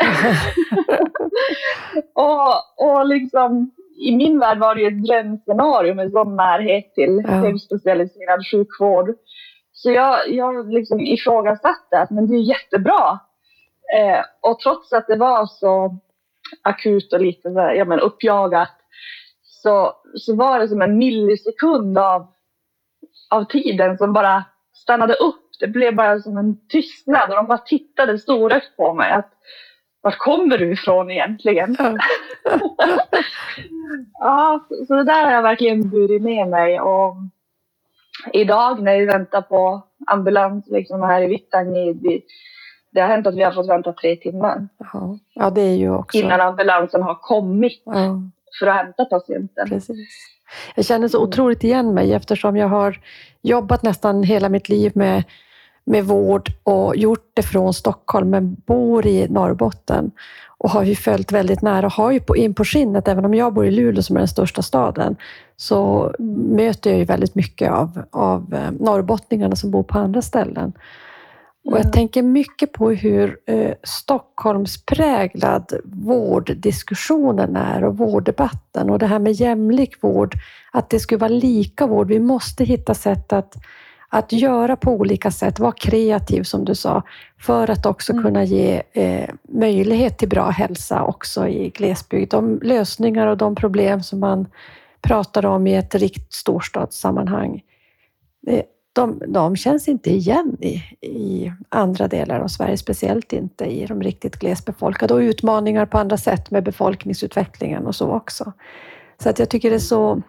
och, 2.14 2.52
och 2.76 3.06
liksom, 3.06 3.70
i 3.96 4.16
min 4.16 4.38
värld 4.38 4.58
var 4.58 4.74
det 4.74 4.80
ju 4.80 4.86
ett 4.88 5.04
drömscenario 5.04 5.94
med 5.94 6.10
sån 6.12 6.36
närhet 6.36 6.94
till 6.94 7.22
Ja. 7.24 7.30
högspecialiserad 7.30 8.46
sjukvård. 8.50 9.14
Så 9.72 9.90
jag, 9.90 10.28
jag 10.30 10.72
liksom 10.72 11.00
ifrågasatte 11.00 11.98
att 11.98 12.10
men 12.10 12.26
det 12.26 12.34
är 12.36 12.40
jättebra. 12.48 13.18
Eh, 13.96 14.24
och 14.40 14.58
trots 14.60 14.92
att 14.92 15.06
det 15.06 15.16
var 15.16 15.46
så 15.46 15.98
akut 16.62 17.12
och 17.12 17.20
lite 17.20 17.52
så 17.52 17.60
här, 17.60 17.74
ja, 17.74 17.84
men 17.84 18.00
uppjagat 18.00 18.70
så, 19.42 19.92
så 20.14 20.36
var 20.36 20.58
det 20.60 20.68
som 20.68 20.82
en 20.82 20.98
millisekund 20.98 21.98
av, 21.98 22.26
av 23.30 23.44
tiden 23.44 23.98
som 23.98 24.12
bara 24.12 24.44
stannade 24.74 25.14
upp. 25.14 25.40
Det 25.60 25.66
blev 25.66 25.94
bara 25.94 26.20
som 26.20 26.36
en 26.38 26.66
tystnad 26.68 27.30
och 27.30 27.36
de 27.36 27.46
bara 27.46 27.58
tittade 27.58 28.18
storögt 28.18 28.76
på 28.76 28.94
mig. 28.94 29.12
Att, 29.12 29.30
vart 30.04 30.18
kommer 30.18 30.58
du 30.58 30.72
ifrån 30.72 31.10
egentligen? 31.10 31.76
Ja. 31.78 31.96
Ja, 34.18 34.66
så- 34.68 34.86
så 34.86 34.94
det 34.94 35.04
där 35.04 35.24
har 35.24 35.32
jag 35.32 35.42
verkligen 35.42 35.90
burit 35.90 36.22
med 36.22 36.48
mig. 36.48 36.80
Och 36.80 37.14
idag 38.32 38.82
när 38.82 38.98
vi 38.98 39.04
väntar 39.06 39.42
på 39.42 39.82
ambulans 40.06 40.64
liksom 40.68 41.02
här 41.02 41.22
i 41.22 41.26
Vittangi, 41.26 42.22
det 42.92 43.00
har 43.00 43.08
hänt 43.08 43.26
att 43.26 43.34
vi 43.34 43.42
har 43.42 43.52
fått 43.52 43.68
vänta 43.68 43.92
tre 43.92 44.16
timmar 44.16 44.68
Ja. 44.92 45.18
ja, 45.34 45.50
det 45.50 45.60
är 45.60 45.76
ju 45.76 45.90
också... 45.94 46.18
innan 46.18 46.40
ambulansen 46.40 47.02
har 47.02 47.14
kommit 47.14 47.82
Ja. 47.84 48.20
för 48.60 48.66
att 48.66 48.76
hämta 48.76 49.04
patienten. 49.04 49.68
Precis. 49.68 50.08
Jag 50.76 50.84
känner 50.84 51.08
så 51.08 51.22
otroligt 51.22 51.64
igen 51.64 51.94
mig 51.94 52.12
eftersom 52.12 52.56
jag 52.56 52.68
har 52.68 53.00
jobbat 53.42 53.82
nästan 53.82 54.22
hela 54.22 54.48
mitt 54.48 54.68
liv 54.68 54.92
med, 54.94 55.24
med 55.86 56.04
vård 56.04 56.52
och 56.62 56.96
gjort 56.96 57.30
det 57.34 57.42
från 57.42 57.74
Stockholm 57.74 58.30
men 58.30 58.54
bor 58.66 59.06
i 59.06 59.28
Norrbotten 59.28 60.10
och 60.58 60.70
har 60.70 60.82
ju 60.82 60.94
följt 60.94 61.32
väldigt 61.32 61.62
nära 61.62 61.86
och 61.86 61.92
har 61.92 62.10
ju 62.10 62.20
på, 62.20 62.36
in 62.36 62.54
på 62.54 62.64
skinnet, 62.64 63.08
även 63.08 63.24
om 63.24 63.34
jag 63.34 63.54
bor 63.54 63.66
i 63.66 63.70
Luleå 63.70 64.02
som 64.02 64.16
är 64.16 64.20
den 64.20 64.28
största 64.28 64.62
staden, 64.62 65.16
så 65.56 66.10
möter 66.48 66.90
jag 66.90 66.98
ju 66.98 67.04
väldigt 67.04 67.34
mycket 67.34 67.70
av, 67.72 68.02
av 68.10 68.54
eh, 68.54 68.70
norrbottningarna 68.80 69.56
som 69.56 69.70
bor 69.70 69.82
på 69.82 69.98
andra 69.98 70.22
ställen. 70.22 70.72
Och 71.64 71.72
jag 71.72 71.80
Mm. 71.80 71.92
tänker 71.92 72.22
mycket 72.22 72.72
på 72.72 72.90
hur 72.90 73.38
eh, 73.46 73.72
Stockholmspräglad 73.82 75.72
vårddiskussionen 75.84 77.56
är 77.56 77.84
och 77.84 77.98
vårddebatten 77.98 78.90
och 78.90 78.98
det 78.98 79.06
här 79.06 79.18
med 79.18 79.32
jämlik 79.32 80.02
vård, 80.02 80.34
att 80.72 80.90
det 80.90 81.00
skulle 81.00 81.18
vara 81.18 81.28
lika 81.28 81.86
vård. 81.86 82.08
Vi 82.08 82.20
måste 82.20 82.64
hitta 82.64 82.94
sätt 82.94 83.32
att, 83.32 83.56
att 84.14 84.32
göra 84.32 84.76
på 84.76 84.92
olika 84.92 85.30
sätt, 85.30 85.58
vara 85.58 85.72
kreativ 85.72 86.42
som 86.42 86.64
du 86.64 86.74
sa, 86.74 87.02
för 87.40 87.70
att 87.70 87.86
också 87.86 88.12
Mm. 88.12 88.24
kunna 88.24 88.44
ge 88.44 88.82
eh, 88.92 89.30
möjlighet 89.48 90.18
till 90.18 90.28
bra 90.28 90.50
hälsa 90.50 91.02
också 91.02 91.48
i 91.48 91.70
glesbygd. 91.70 92.30
De 92.30 92.60
lösningar 92.62 93.26
och 93.26 93.36
de 93.36 93.54
problem 93.54 94.02
som 94.02 94.20
man 94.20 94.46
pratar 95.00 95.46
om 95.46 95.66
i 95.66 95.76
ett 95.76 95.94
rikt 95.94 96.32
storstadssammanhang, 96.32 97.62
det, 98.42 98.62
de, 98.92 99.22
de 99.28 99.56
känns 99.56 99.88
inte 99.88 100.10
igen 100.10 100.56
i, 100.60 100.74
i 101.00 101.52
andra 101.68 102.08
delar 102.08 102.40
av 102.40 102.48
Sverige, 102.48 102.76
speciellt 102.76 103.32
inte 103.32 103.64
i 103.64 103.86
de 103.86 104.02
riktigt 104.02 104.36
glesbefolkade 104.36 105.14
och 105.14 105.18
utmaningar 105.18 105.86
på 105.86 105.98
andra 105.98 106.16
sätt 106.16 106.50
med 106.50 106.64
befolkningsutvecklingen 106.64 107.86
och 107.86 107.94
så 107.94 108.10
också. 108.10 108.52
Så 109.22 109.28
att 109.28 109.38
jag 109.38 109.48
tycker 109.48 109.70
det 109.70 109.76
är 109.76 109.78
så 109.78 110.22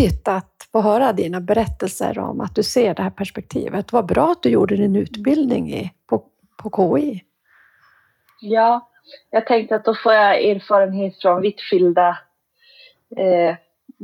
nyttigt 0.00 0.28
att 0.28 0.68
få 0.72 0.80
höra 0.80 1.12
dina 1.12 1.40
berättelser 1.40 2.18
om 2.18 2.40
att 2.40 2.54
du 2.54 2.62
ser 2.62 2.94
det 2.94 3.02
här 3.02 3.10
perspektivet. 3.10 3.92
Vad 3.92 4.06
bra 4.06 4.32
att 4.32 4.42
du 4.42 4.48
gjorde 4.48 4.76
din 4.76 4.96
utbildning 4.96 5.72
i, 5.72 5.90
på, 6.06 6.24
på 6.62 6.96
KI. 6.98 7.22
Ja, 8.40 8.88
jag 9.30 9.46
tänkte 9.46 9.76
att 9.76 9.84
då 9.84 9.94
får 9.94 10.12
jag 10.12 10.44
erfarenhet 10.44 11.20
från 11.22 11.42
vitt 11.42 11.60
skilda 11.60 12.18
eh, 13.16 13.56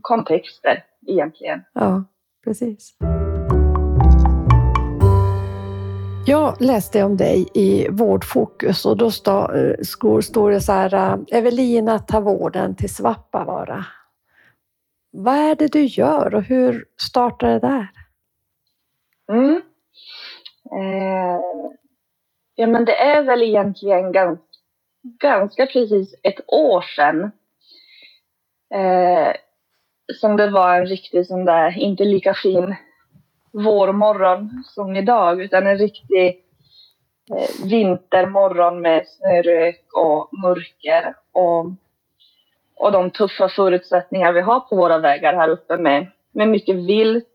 kontexter 0.03 0.85
egentligen. 1.07 1.65
Ja, 1.73 2.05
precis. 2.45 2.97
Jag 6.27 6.61
läste 6.61 7.03
om 7.03 7.17
dig 7.17 7.49
i 7.55 7.89
Vårdfokus 7.91 8.87
och 8.87 8.97
då 8.97 9.11
stå, 9.11 9.53
eh, 9.53 10.51
det 10.51 10.61
så 10.61 10.73
här, 10.73 10.95
eh, 10.95 11.39
Evelina 11.39 11.99
tar 11.99 12.21
vården 12.21 12.77
till 12.77 12.95
Svappavaara. 12.95 13.85
Vad 15.11 15.35
är 15.35 15.55
det 15.55 15.73
du 15.73 15.85
gör 15.85 16.35
och 16.35 16.43
hur 16.43 16.85
startar 17.01 17.49
det 17.49 17.59
där? 17.59 17.89
Mm. 19.33 19.63
Eh, 20.73 21.41
ja, 22.55 22.67
men 22.67 22.85
det 22.85 22.97
är 22.97 23.23
väl 23.23 23.43
egentligen 23.43 24.13
ganska, 24.13 24.45
ganska 25.03 25.67
precis 25.67 26.15
ett 26.23 26.41
år 26.47 26.83
sedan 26.97 27.31
eh, 28.75 29.33
som 30.15 30.37
det 30.37 30.51
var 30.51 30.79
en 30.79 30.87
riktig 30.87 31.27
sån 31.27 31.45
där, 31.45 31.79
inte 31.79 32.05
lika 32.05 32.35
fin 32.35 32.77
vårmorgon 33.53 34.65
som 34.67 34.97
idag, 34.97 35.43
utan 35.43 35.67
en 35.67 35.79
riktig 35.79 36.45
eh, 37.37 37.67
vintermorgon 37.67 38.81
med 38.81 39.07
snörök 39.07 39.87
och 39.95 40.39
mörker 40.39 41.15
och, 41.33 41.67
och 42.79 42.93
de 42.93 43.11
tuffa 43.11 43.49
förutsättningar 43.49 44.33
vi 44.33 44.41
har 44.41 44.61
på 44.61 44.77
våra 44.77 44.99
vägar 44.99 45.35
här 45.35 45.49
uppe 45.49 45.77
med, 45.77 46.07
med 46.33 46.49
mycket 46.49 46.77
vilt, 46.77 47.27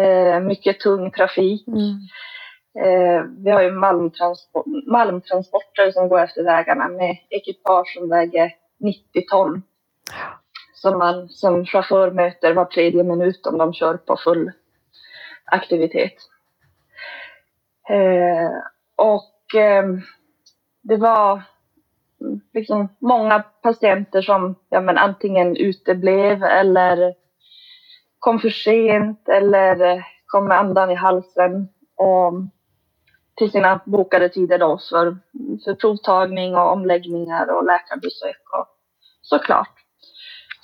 eh, 0.00 0.40
mycket 0.40 0.80
tung 0.80 1.10
trafik. 1.10 1.68
Mm. 1.68 1.98
Eh, 2.84 3.24
vi 3.38 3.50
har 3.50 3.62
ju 3.62 3.70
malmtransport, 3.70 4.66
malmtransporter 4.86 5.90
som 5.90 6.08
går 6.08 6.20
efter 6.20 6.44
vägarna 6.44 6.88
med 6.88 7.16
ekipage 7.30 7.94
som 7.98 8.08
väger 8.08 8.52
90 8.80 9.02
ton. 9.30 9.62
Som 10.74 10.98
man 10.98 11.28
som 11.28 11.66
chaufför 11.66 12.10
möter 12.10 12.54
var 12.54 12.64
tredje 12.64 13.02
minut 13.02 13.46
om 13.46 13.58
de 13.58 13.72
kör 13.72 13.96
på 13.96 14.16
full 14.16 14.52
aktivitet. 15.44 16.14
Eh, 17.88 18.50
och 18.96 19.54
eh, 19.60 19.84
det 20.82 20.96
var 20.96 21.42
liksom 22.52 22.88
många 22.98 23.44
patienter 23.62 24.22
som 24.22 24.54
ja, 24.68 24.80
men 24.80 24.98
antingen 24.98 25.56
uteblev 25.56 26.44
eller 26.44 27.14
kom 28.18 28.38
för 28.38 28.50
sent 28.50 29.28
eller 29.28 30.04
kom 30.26 30.48
med 30.48 30.58
andan 30.58 30.90
i 30.90 30.94
halsen 30.94 31.68
och 31.96 32.32
till 33.36 33.50
sina 33.50 33.80
bokade 33.84 34.28
tider 34.28 34.58
då 34.58 34.78
för, 34.90 35.16
för 35.64 35.74
provtagning 35.74 36.56
och 36.56 36.72
omläggningar 36.72 37.56
och 37.56 37.66
läkarbesök 37.66 38.42
och 38.52 38.66
såklart. 39.22 39.74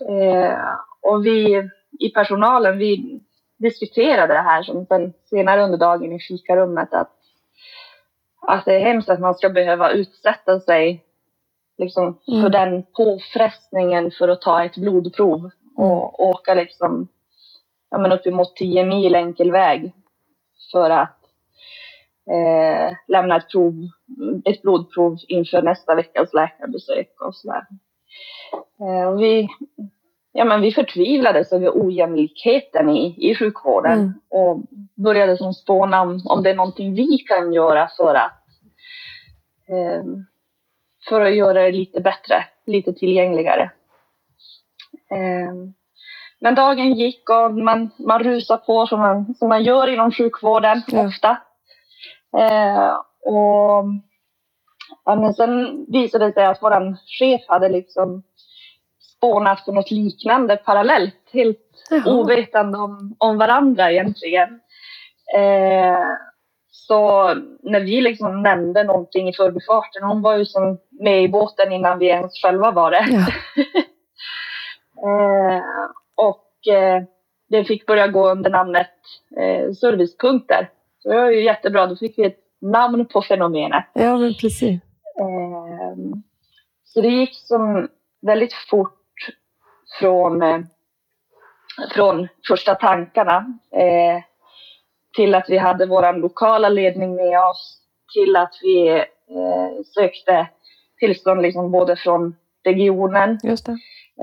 Eh, 0.08 0.58
och 1.00 1.26
vi 1.26 1.68
i 1.98 2.10
personalen, 2.10 2.78
vi 2.78 3.20
diskuterade 3.58 4.34
det 4.34 4.40
här 4.40 4.62
som 4.62 4.86
sen 4.86 5.12
senare 5.24 5.62
under 5.62 5.78
dagen 5.78 6.12
i 6.12 6.20
fikarummet 6.20 6.94
att, 6.94 7.12
att 8.46 8.64
det 8.64 8.74
är 8.74 8.80
hemskt 8.80 9.08
att 9.08 9.20
man 9.20 9.34
ska 9.34 9.48
behöva 9.48 9.90
utsätta 9.90 10.60
sig 10.60 11.05
liksom, 11.78 12.18
Mm. 12.28 12.42
för 12.42 12.48
den 12.50 12.82
påfrestningen 12.82 14.10
för 14.10 14.28
att 14.28 14.40
ta 14.40 14.64
ett 14.64 14.76
blodprov 14.76 15.50
och 15.76 16.20
åka 16.28 16.54
liksom, 16.54 17.08
ja, 17.90 17.98
men 17.98 18.12
uppemot 18.12 18.56
10 18.56 18.84
mil 18.84 19.14
enkel 19.14 19.50
väg 19.52 19.92
för 20.72 20.90
att 20.90 21.16
eh, 22.30 22.96
lämna 23.08 23.36
ett, 23.36 23.50
prov, 23.50 23.74
ett 24.44 24.62
blodprov 24.62 25.18
inför 25.28 25.62
nästa 25.62 25.94
veckas 25.94 26.32
läkarbesök 26.34 27.20
och 27.20 27.34
sådär. 27.34 27.66
Eh, 28.80 29.08
och 29.08 29.20
vi, 29.20 29.48
ja, 30.32 30.44
men 30.44 30.60
vi 30.60 30.72
förtvivlades 30.72 31.52
över 31.52 31.70
ojämlikheten 31.74 32.88
i, 32.90 33.30
i 33.30 33.34
sjukvården 33.34 33.92
Mm. 33.98 34.12
och 34.28 34.62
började 34.94 35.36
som 35.36 35.52
spåna 35.54 36.02
om, 36.02 36.20
om 36.24 36.42
det 36.42 36.50
är 36.50 36.54
någonting 36.54 36.94
vi 36.94 37.18
kan 37.18 37.52
göra 37.52 37.88
för 37.96 38.14
att 38.14 38.42
eh, 39.68 40.04
för 41.08 41.20
att 41.20 41.34
göra 41.34 41.62
det 41.62 41.72
lite 41.72 42.00
bättre, 42.00 42.44
lite 42.66 42.92
tillgängligare. 42.92 43.62
Eh, 45.10 45.54
men 46.40 46.54
dagen 46.54 46.92
gick 46.92 47.30
och 47.30 47.54
man, 47.54 47.90
man 47.98 48.22
rusar 48.22 48.56
på 48.56 48.86
som 48.86 49.00
man, 49.00 49.34
som 49.34 49.48
man 49.48 49.62
gör 49.64 49.88
inom 49.88 50.12
sjukvården 50.12 50.82
Ja. 50.86 51.06
ofta. 51.06 51.30
Eh, 52.38 52.94
och 53.32 53.84
ja, 55.04 55.14
men 55.14 55.34
sen 55.34 55.84
visade 55.88 56.26
det 56.26 56.32
sig 56.32 56.46
att 56.46 56.62
vår 56.62 56.96
chef 57.18 57.40
hade 57.48 57.68
liksom 57.68 58.22
spånat 59.16 59.64
på 59.64 59.72
något 59.72 59.90
liknande 59.90 60.56
parallellt, 60.56 61.30
helt 61.32 61.58
Jaha. 61.90 62.02
ovetande 62.14 62.78
om, 62.78 63.16
om 63.18 63.38
varandra 63.38 63.92
egentligen. 63.92 64.60
Eh, 65.36 65.98
så 66.86 67.34
när 67.62 67.80
vi 67.80 68.00
liksom 68.00 68.42
nämnde 68.42 68.84
någonting 68.84 69.28
i 69.28 69.32
förbifarten, 69.32 70.02
hon 70.02 70.22
var 70.22 70.36
ju 70.36 70.44
som 70.44 70.78
med 70.90 71.22
i 71.22 71.28
båten 71.28 71.72
innan 71.72 71.98
vi 71.98 72.06
ens 72.06 72.42
själva 72.42 72.70
var 72.70 72.90
det. 72.90 73.06
Ja. 73.10 73.26
Eh, 74.98 75.62
och 76.14 76.74
eh, 76.74 77.02
det 77.48 77.64
fick 77.64 77.86
börja 77.86 78.08
gå 78.08 78.30
under 78.30 78.50
namnet 78.50 78.90
eh, 79.40 79.72
servicepunkter. 79.72 80.70
Så 80.98 81.08
det 81.08 81.16
var 81.16 81.30
ju 81.30 81.44
jättebra, 81.44 81.86
då 81.86 81.96
fick 81.96 82.18
vi 82.18 82.24
ett 82.24 82.40
namn 82.60 83.06
på 83.06 83.22
fenomenet. 83.22 83.84
ja, 83.92 84.16
men 84.16 84.34
precis. 84.34 84.80
Eh, 85.20 85.96
så 86.84 87.00
det 87.00 87.08
gick 87.08 87.34
som 87.34 87.88
väldigt 88.22 88.52
fort 88.70 89.28
från, 90.00 90.42
eh, 90.42 90.58
från 91.94 92.28
första 92.48 92.74
tankarna 92.74 93.58
eh, 93.72 94.22
till 95.16 95.34
att 95.34 95.44
vi 95.48 95.58
hade 95.58 95.86
vår 95.86 96.12
lokala 96.12 96.68
ledning 96.68 97.14
med 97.14 97.40
oss, 97.40 97.78
till 98.14 98.36
att 98.36 98.54
vi 98.62 98.88
eh, 98.88 99.82
sökte 99.94 100.48
tillstånd 100.98 101.42
liksom 101.42 101.70
både 101.70 101.96
från 101.96 102.36
regionen 102.64 103.38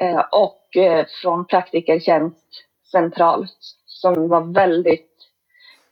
eh, 0.02 0.24
och 0.32 0.78
eh, 0.78 1.06
från 1.22 1.46
Praktikertjänst 1.46 2.48
centralt 2.92 3.58
som 3.86 4.28
var 4.28 4.54
väldigt 4.54 5.10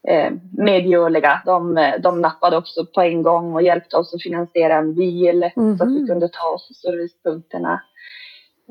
eh, 0.08 0.32
medgörliga. 0.58 1.42
De, 1.46 1.78
eh, 1.78 1.94
de 2.02 2.22
nappade 2.22 2.58
också 2.58 2.86
på 2.86 3.02
en 3.02 3.24
gång 3.24 3.54
och 3.54 3.62
hjälpte 3.62 3.98
oss 3.98 4.14
att 4.14 4.24
finansiera 4.24 4.76
en 4.76 4.96
bil 4.96 5.52
så 5.56 5.84
att 5.84 5.92
vi 5.92 6.08
kunde 6.08 6.30
ta 6.30 6.50
oss 6.50 6.68
till 6.68 6.76
servicepunkterna. 6.76 7.82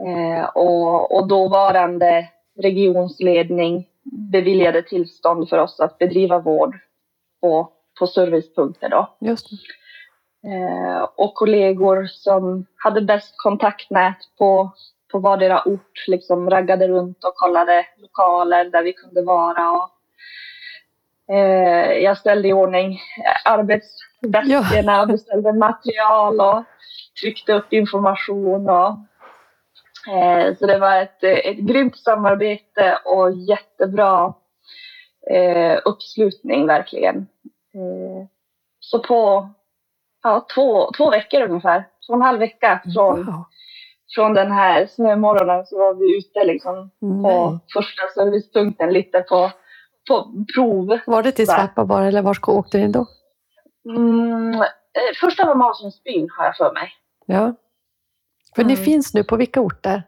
Eh, 0.06 0.44
och, 0.44 1.16
och 1.16 1.28
dåvarande 1.28 2.28
regionsledning 2.62 3.86
beviljade 4.12 4.82
tillstånd 4.82 5.48
för 5.48 5.58
oss 5.58 5.80
att 5.80 5.98
bedriva 5.98 6.38
vård 6.38 6.78
på, 7.40 7.72
på 7.98 8.06
servicepunkter. 8.06 8.88
Då. 8.88 9.16
Just. 9.20 9.46
Eh, 10.46 11.08
och 11.16 11.34
kollegor 11.34 12.06
som 12.06 12.66
hade 12.76 13.00
bäst 13.00 13.34
kontaktnät 13.36 14.16
på, 14.38 14.72
på 15.12 15.18
vardera 15.18 15.62
ort 15.64 16.04
liksom 16.06 16.50
raggade 16.50 16.88
runt 16.88 17.24
och 17.24 17.34
kollade 17.34 17.86
lokaler 17.98 18.64
där 18.64 18.82
vi 18.82 18.92
kunde 18.92 19.22
vara. 19.22 19.70
Och, 19.70 19.90
eh, 21.34 21.92
jag 21.92 22.18
ställde 22.18 22.48
i 22.48 22.52
ordning 22.52 23.00
arbetsväskorna, 23.44 25.06
beställde 25.06 25.52
material 25.52 26.40
och 26.40 26.64
tryckte 27.20 27.52
upp 27.52 27.72
information. 27.72 28.70
Och, 28.70 28.98
så 30.58 30.66
det 30.66 30.78
var 30.78 30.96
ett, 31.02 31.24
ett 31.24 31.56
grymt 31.56 31.98
samarbete 31.98 32.98
och 33.04 33.32
jättebra 33.32 34.34
eh, 35.30 35.78
uppslutning 35.84 36.66
verkligen. 36.66 37.16
Eh, 37.74 38.26
så 38.80 38.98
på 38.98 39.48
ja, 40.22 40.46
två, 40.54 40.90
två 40.96 41.10
veckor 41.10 41.42
ungefär, 41.42 41.80
två 42.06 42.12
och 42.12 42.16
en 42.16 42.22
halv 42.22 42.38
vecka 42.38 42.82
från, 42.94 43.26
Wow. 43.26 43.44
från 44.14 44.34
den 44.34 44.52
här 44.52 44.86
snömorgonen 44.86 45.66
så 45.66 45.78
var 45.78 45.94
vi 45.94 46.18
ute 46.18 46.44
liksom 46.44 46.90
på 47.00 47.50
Nej. 47.50 47.58
första 47.74 48.02
servicepunkten 48.14 48.92
lite 48.92 49.20
på, 49.20 49.50
på 50.08 50.44
prov. 50.54 50.98
Var 51.06 51.22
det 51.22 51.32
till 51.32 51.46
Va? 51.46 51.54
Svappavaara 51.54 52.06
eller 52.06 52.22
var 52.22 52.48
åkte 52.48 52.78
ni 52.78 52.88
då? 52.88 53.06
Mm, 53.88 54.54
eh, 54.54 55.14
första 55.20 55.46
var 55.46 55.54
Masungsbyn 55.54 56.28
har 56.38 56.44
jag 56.44 56.56
för 56.56 56.72
mig. 56.72 56.88
Ja. 57.26 57.54
För 58.56 58.64
ni 58.64 58.72
Mm. 58.72 58.84
finns 58.84 59.14
nu 59.14 59.24
på 59.24 59.36
vilka 59.36 59.60
orter? 59.60 60.02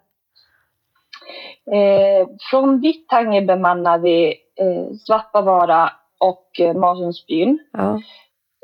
Eh, 1.73 2.29
från 2.51 2.81
Vittangi 2.81 3.41
bemannar 3.43 3.99
vi 3.99 4.29
eh, 4.61 4.95
Svappavaara 5.07 5.91
och 6.21 6.61
eh, 6.61 6.75
Masungsbyn. 6.75 7.59
Ja. 7.73 8.01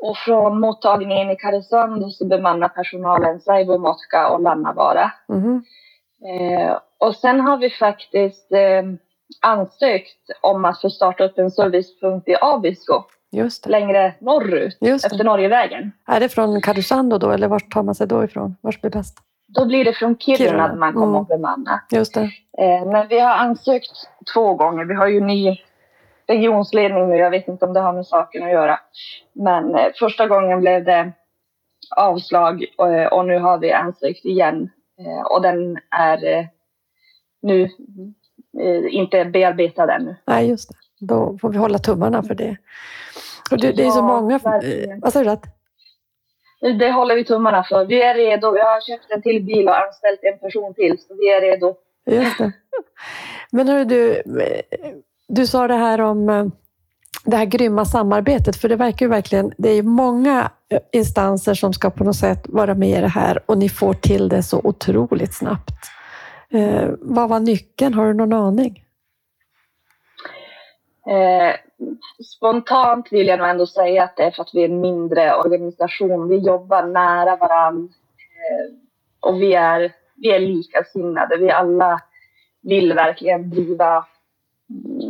Och 0.03 0.17
från 0.17 0.59
mottagningen 0.59 1.31
i 1.31 1.35
Karesuando 1.35 2.09
så 2.09 2.25
bemannar 2.25 2.67
personalen 2.69 3.39
Saivomotka 3.39 4.29
och 4.29 4.41
Lannavaara. 4.41 5.11
Mhm. 5.29 5.63
Eh, 6.25 6.77
och 6.97 7.15
sen 7.15 7.39
har 7.39 7.57
vi 7.57 7.69
faktiskt 7.69 8.51
eh, 8.51 8.83
ansökt 9.41 10.29
om 10.41 10.65
att 10.65 10.81
få 10.81 10.89
starta 10.89 11.23
upp 11.23 11.37
en 11.39 11.51
servicepunkt 11.51 12.27
i 12.27 12.35
Abisko, 12.41 13.03
längre 13.65 14.13
norrut, 14.19 14.77
efter. 15.05 15.23
Norgevägen. 15.23 15.91
Är 16.07 16.19
det 16.19 16.29
från 16.29 16.61
Karesuando 16.61 17.17
då 17.17 17.31
eller 17.31 17.47
var 17.47 17.59
tar 17.59 17.83
man 17.83 17.95
sig 17.95 18.07
då 18.07 18.23
ifrån? 18.23 18.55
Vars 18.61 18.81
blir 18.81 18.91
bäst? 18.91 19.17
Då 19.55 19.65
blir 19.65 19.85
det 19.85 19.93
från 19.93 20.17
Kiruna, 20.17 20.37
Kiruna, 20.37 20.75
man 20.75 20.93
kommer 20.93 21.07
mm. 21.07 21.21
att 21.21 21.27
bemanna. 21.27 21.81
Just 21.91 22.13
det. 22.13 22.31
Eh, 22.57 22.85
men 22.85 23.07
vi 23.07 23.19
har 23.19 23.33
ansökt 23.33 23.91
två 24.33 24.53
gånger. 24.53 24.85
Vi 24.85 24.93
har 24.93 25.07
ju 25.07 25.21
ny 25.21 25.61
regionsledning 26.27 27.09
nu. 27.09 27.15
Jag 27.15 27.29
vet 27.29 27.47
inte 27.47 27.65
om 27.65 27.73
det 27.73 27.79
har 27.79 27.93
med 27.93 28.07
saken 28.07 28.43
att 28.43 28.51
göra. 28.51 28.79
Men 29.33 29.75
eh, 29.75 29.87
första 29.99 30.27
gången 30.27 30.59
blev 30.59 30.85
det 30.85 31.11
avslag 31.95 32.63
eh, 32.63 33.05
och 33.05 33.25
nu 33.25 33.39
har 33.39 33.57
vi 33.57 33.71
ansökt 33.71 34.25
igen. 34.25 34.69
Och 35.25 35.41
den 35.41 35.77
är 35.89 36.47
nu 37.41 37.69
inte 38.89 39.25
bearbetad 39.25 39.93
ännu. 39.93 40.15
Nej, 40.25 40.49
just 40.49 40.69
det. 40.69 41.05
Då 41.05 41.37
får 41.41 41.49
vi 41.49 41.57
hålla 41.57 41.77
tummarna 41.77 42.23
för 42.23 42.35
det. 42.35 42.57
Och 43.51 43.57
det, 43.57 43.71
det 43.71 43.85
är 43.85 43.89
så 43.89 43.99
Ja, 43.99 44.01
många... 44.01 44.39
Vad 45.01 45.13
sa 45.13 45.23
du? 45.23 45.37
Det 46.61 46.91
håller 46.91 47.15
vi 47.15 47.25
tummarna 47.25 47.63
för. 47.63 47.85
Vi 47.85 48.01
är 48.01 48.15
redo. 48.15 48.57
Jag 48.57 48.65
har 48.65 48.81
köpt 48.81 49.11
en 49.11 49.21
till 49.21 49.43
bil 49.43 49.67
och 49.67 49.81
anställt 49.81 50.19
en 50.23 50.39
person 50.39 50.73
till. 50.73 50.97
Så 50.99 51.15
vi 51.15 51.33
är 51.33 51.41
redo. 51.41 51.75
Just 52.05 52.37
det. 52.37 52.51
Men 53.51 53.67
hörru 53.67 53.85
du, 53.85 54.21
du 55.27 55.47
sa 55.47 55.67
det 55.67 55.75
här 55.75 56.01
om 56.01 56.29
eh, 56.29 56.45
det 57.25 57.37
här 57.37 57.45
grymma 57.45 57.85
samarbetet, 57.85 58.55
för 58.55 58.69
det 58.69 58.75
verkar 58.75 59.05
ju 59.05 59.09
verkligen, 59.09 59.53
det 59.57 59.69
är 59.69 59.83
många 59.83 60.51
eh, 60.69 60.79
instanser 60.91 61.53
som 61.53 61.73
ska 61.73 61.89
på 61.89 62.03
något 62.03 62.15
sätt 62.15 62.45
vara 62.49 62.73
med 62.73 62.97
i 62.97 63.01
det 63.01 63.07
här 63.07 63.39
och 63.45 63.57
ni 63.57 63.69
får 63.69 63.93
till 63.93 64.29
det 64.29 64.43
så 64.43 64.61
otroligt 64.63 65.33
snabbt. 65.33 65.75
Eh, 66.51 66.89
vad 66.99 67.29
var 67.29 67.39
nyckeln? 67.39 67.93
Har 67.93 68.05
du 68.05 68.13
någon 68.13 68.33
aning? 68.33 68.83
Eh, 71.07 71.55
spontant 72.35 73.11
vill 73.11 73.27
jag 73.27 73.39
nog 73.39 73.47
ändå 73.47 73.65
säga 73.65 74.03
att 74.03 74.17
det 74.17 74.23
är 74.23 74.31
för 74.31 74.41
att 74.41 74.53
vi 74.53 74.61
är 74.63 74.69
en 74.69 74.81
mindre 74.81 75.35
organisation. 75.35 76.29
Vi 76.29 76.37
jobbar 76.37 76.83
nära 76.83 77.35
varandra 77.35 77.93
eh, 78.19 78.75
och 79.19 79.41
vi 79.41 79.53
är, 79.53 79.91
vi 80.15 80.31
är 80.31 80.39
likasinnade. 80.39 81.37
Vi 81.37 81.51
alla 81.51 82.01
vill 82.61 82.93
verkligen 82.93 83.49
driva, 83.49 84.05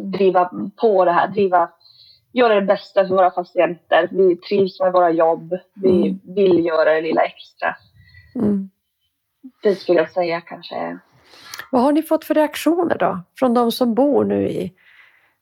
driva 0.04 0.52
på 0.82 1.06
det 1.06 1.12
här, 1.12 1.28
driva, 1.28 1.70
göra 2.32 2.56
det 2.56 2.62
bästa 2.66 3.08
för 3.08 3.16
våra 3.16 3.30
patienter. 3.30 4.10
Vi 4.12 4.36
trivs 4.36 4.80
med 4.80 4.94
våra 4.94 5.12
jobb. 5.12 5.58
Vi 5.74 5.90
Mm. 6.08 6.20
vill 6.36 6.66
göra 6.66 6.94
det 6.94 7.02
lilla 7.02 7.22
extra. 7.22 7.76
Mm. 8.36 8.70
Det 9.64 9.76
skulle 9.76 10.00
jag 10.00 10.12
säga 10.12 10.42
kanske 10.42 11.00
Vad 11.72 11.82
har 11.82 11.92
ni 11.92 12.04
fått 12.04 12.26
för 12.26 12.34
reaktioner 12.34 12.98
då? 12.98 13.20
Från 13.40 13.54
de 13.54 13.72
som 13.72 13.94
bor 13.94 14.24
nu 14.26 14.50
i 14.50 14.74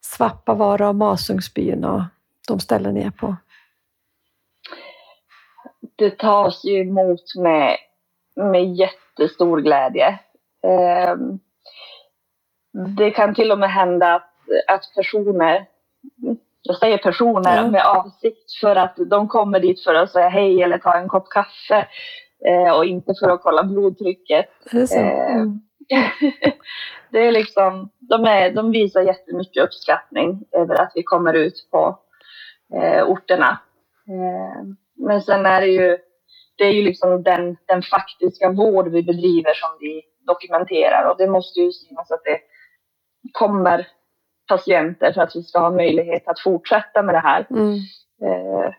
Svappavaara 0.02 0.90
och 0.90 0.96
Masungsbyn 0.96 1.84
och 1.86 2.02
de 2.48 2.60
ställen 2.60 2.94
ni 2.94 3.02
är 3.04 3.12
på? 3.12 3.36
det 5.96 6.18
tas 6.18 6.64
ju 6.66 6.80
emot 6.82 7.36
med, 7.36 7.78
med 8.36 8.76
jättestor 8.76 9.62
glädje. 9.62 10.20
Ehm, 10.68 11.40
det 12.98 13.12
kan 13.12 13.36
till 13.36 13.52
och 13.52 13.60
med 13.60 13.72
hända 13.72 14.16
att, 14.16 14.30
att 14.68 14.84
personer, 14.96 15.66
jag 16.62 16.78
säger 16.78 16.98
personer 16.98 17.56
Ja. 17.56 17.68
med 17.68 17.86
avsikt 17.86 18.52
för 18.62 18.76
att 18.76 18.96
de 19.10 19.28
kommer 19.28 19.60
dit 19.60 19.84
för 19.84 19.94
att 19.96 20.12
säga 20.12 20.30
hej 20.30 20.64
eller 20.64 20.78
ta 20.78 20.94
en 20.98 21.08
kopp 21.10 21.30
kaffe 21.30 21.88
eh, 22.46 22.72
och 22.78 22.86
inte 22.86 23.14
för 23.20 23.30
att 23.30 23.42
kolla 23.44 23.64
blodtrycket. 23.64 24.46
Är 24.72 24.80
det 24.80 24.88
så? 24.88 25.00
Eh, 25.00 25.36
Mm. 25.36 25.62
det 27.10 27.28
är 27.28 27.32
liksom, 27.32 27.90
de, 28.00 28.26
är, 28.26 28.52
de 28.52 28.72
visar 28.72 29.02
jättemycket 29.02 29.64
uppskattning 29.64 30.44
över 30.52 30.82
att 30.82 30.92
vi 30.96 31.04
kommer 31.04 31.34
ut 31.34 31.68
på 31.72 32.00
eh, 32.74 33.04
orterna. 33.04 33.60
Eh, 34.08 34.64
men 34.96 35.22
sen 35.22 35.46
är 35.46 35.62
det 35.62 35.68
ju, 35.68 35.98
det 36.58 36.64
är 36.64 36.72
ju 36.72 36.82
liksom 36.82 37.24
den, 37.24 37.58
den 37.66 37.82
faktiska 37.82 38.50
vård 38.50 38.88
vi 38.88 39.04
bedriver 39.04 39.54
som 39.54 39.70
vi 39.80 40.02
dokumenterar 40.28 41.10
och 41.10 41.18
det 41.18 41.28
måste 41.28 41.60
ju 41.60 41.72
synas 41.72 42.12
att 42.12 42.24
det 42.24 42.40
kommer 43.32 43.88
patienter 44.48 45.14
för 45.14 45.22
att 45.22 45.36
vi 45.36 45.44
ska 45.44 45.60
ha 45.60 45.72
möjlighet 45.72 46.28
att 46.28 46.40
fortsätta 46.40 47.04
med 47.04 47.16
det 47.16 47.20
här. 47.20 47.48
Mm. 47.50 47.74
Eh, 48.22 48.74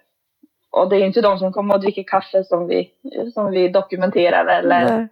och 0.71 0.89
det 0.89 0.97
är 0.97 1.07
inte 1.07 1.21
de 1.21 1.39
som 1.39 1.53
kommer 1.53 1.75
och 1.75 1.81
dricker 1.81 2.03
kaffe 2.03 2.45
som 2.45 2.69
vi, 2.69 2.91
som 3.35 3.51
vi 3.51 3.69
dokumenterar 3.69 4.47
eller 4.47 4.99
Nej. 4.99 5.09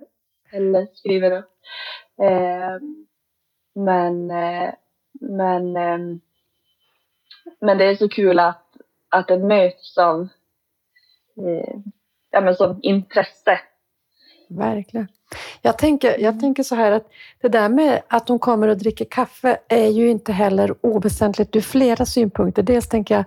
Eller 0.53 0.87
skriver 0.95 1.31
upp. 1.39 1.51
Eh, 2.23 2.79
men, 3.75 4.31
eh, 4.31 4.71
men, 5.21 5.77
eh, 5.77 5.99
men 7.61 7.79
det 7.79 7.85
är 7.85 7.97
så 7.97 8.09
kul 8.09 8.39
att, 8.39 8.65
att 9.09 9.29
det 9.29 9.39
möts 9.39 9.99
av 9.99 10.29
eh, 11.37 11.75
ja, 12.31 12.41
men 12.41 12.55
som 12.55 12.79
intresse. 12.83 13.61
Verkligen. 14.49 15.09
Jag 15.63 15.79
tänker, 15.79 16.19
jag 16.19 16.41
tänker 16.41 16.63
så 16.63 16.75
här 16.75 16.93
att 16.93 17.07
det 17.41 17.49
där 17.49 17.69
med 17.69 18.03
att 18.09 18.27
de 18.27 18.39
kommer 18.39 18.69
och 18.69 18.77
dricker 18.79 19.05
kaffe 19.05 19.59
är 19.69 19.89
ju 19.89 20.09
inte 20.11 20.33
heller 20.33 20.75
oväsentligt 20.81 21.57
ur 21.57 21.61
flera 21.61 22.07
synpunkter. 22.07 22.63
Dels 22.63 22.89
tänker 22.89 23.15
jag, 23.15 23.25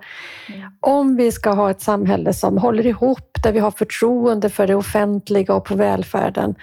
Mm. 0.50 0.72
om 0.80 1.16
vi 1.16 1.32
ska 1.32 1.50
ha 1.52 1.72
ett 1.72 1.82
samhälle 1.82 2.34
som 2.34 2.58
håller 2.58 2.86
ihop, 2.86 3.38
där 3.44 3.52
vi 3.52 3.60
har 3.60 3.72
förtroende 3.72 4.50
för 4.50 4.68
det 4.68 4.76
offentliga 4.76 5.54
och 5.54 5.66
på 5.66 5.76
välfärden, 5.76 6.56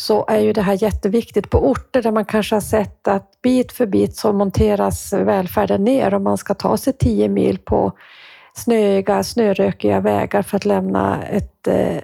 så 0.00 0.24
är 0.28 0.38
ju 0.38 0.52
det 0.52 0.62
här 0.62 0.82
jätteviktigt. 0.82 1.50
På 1.50 1.70
orter 1.70 2.02
där 2.02 2.12
man 2.12 2.24
kanske 2.24 2.54
har 2.56 2.60
sett 2.60 3.08
att 3.08 3.42
bit 3.42 3.72
för 3.72 3.86
bit 3.86 4.16
så 4.16 4.32
monteras 4.32 5.12
välfärden 5.12 5.84
ner 5.84 6.14
och 6.14 6.22
man 6.22 6.38
ska 6.38 6.54
ta 6.54 6.76
sig 6.76 6.92
tio 6.92 7.28
mil 7.28 7.58
på 7.58 7.92
snöiga, 8.54 9.22
snörökiga 9.22 10.00
vägar 10.00 10.42
för 10.42 10.56
att 10.56 10.64
lämna 10.64 11.22
ett 11.22 11.66
eh, 11.66 11.98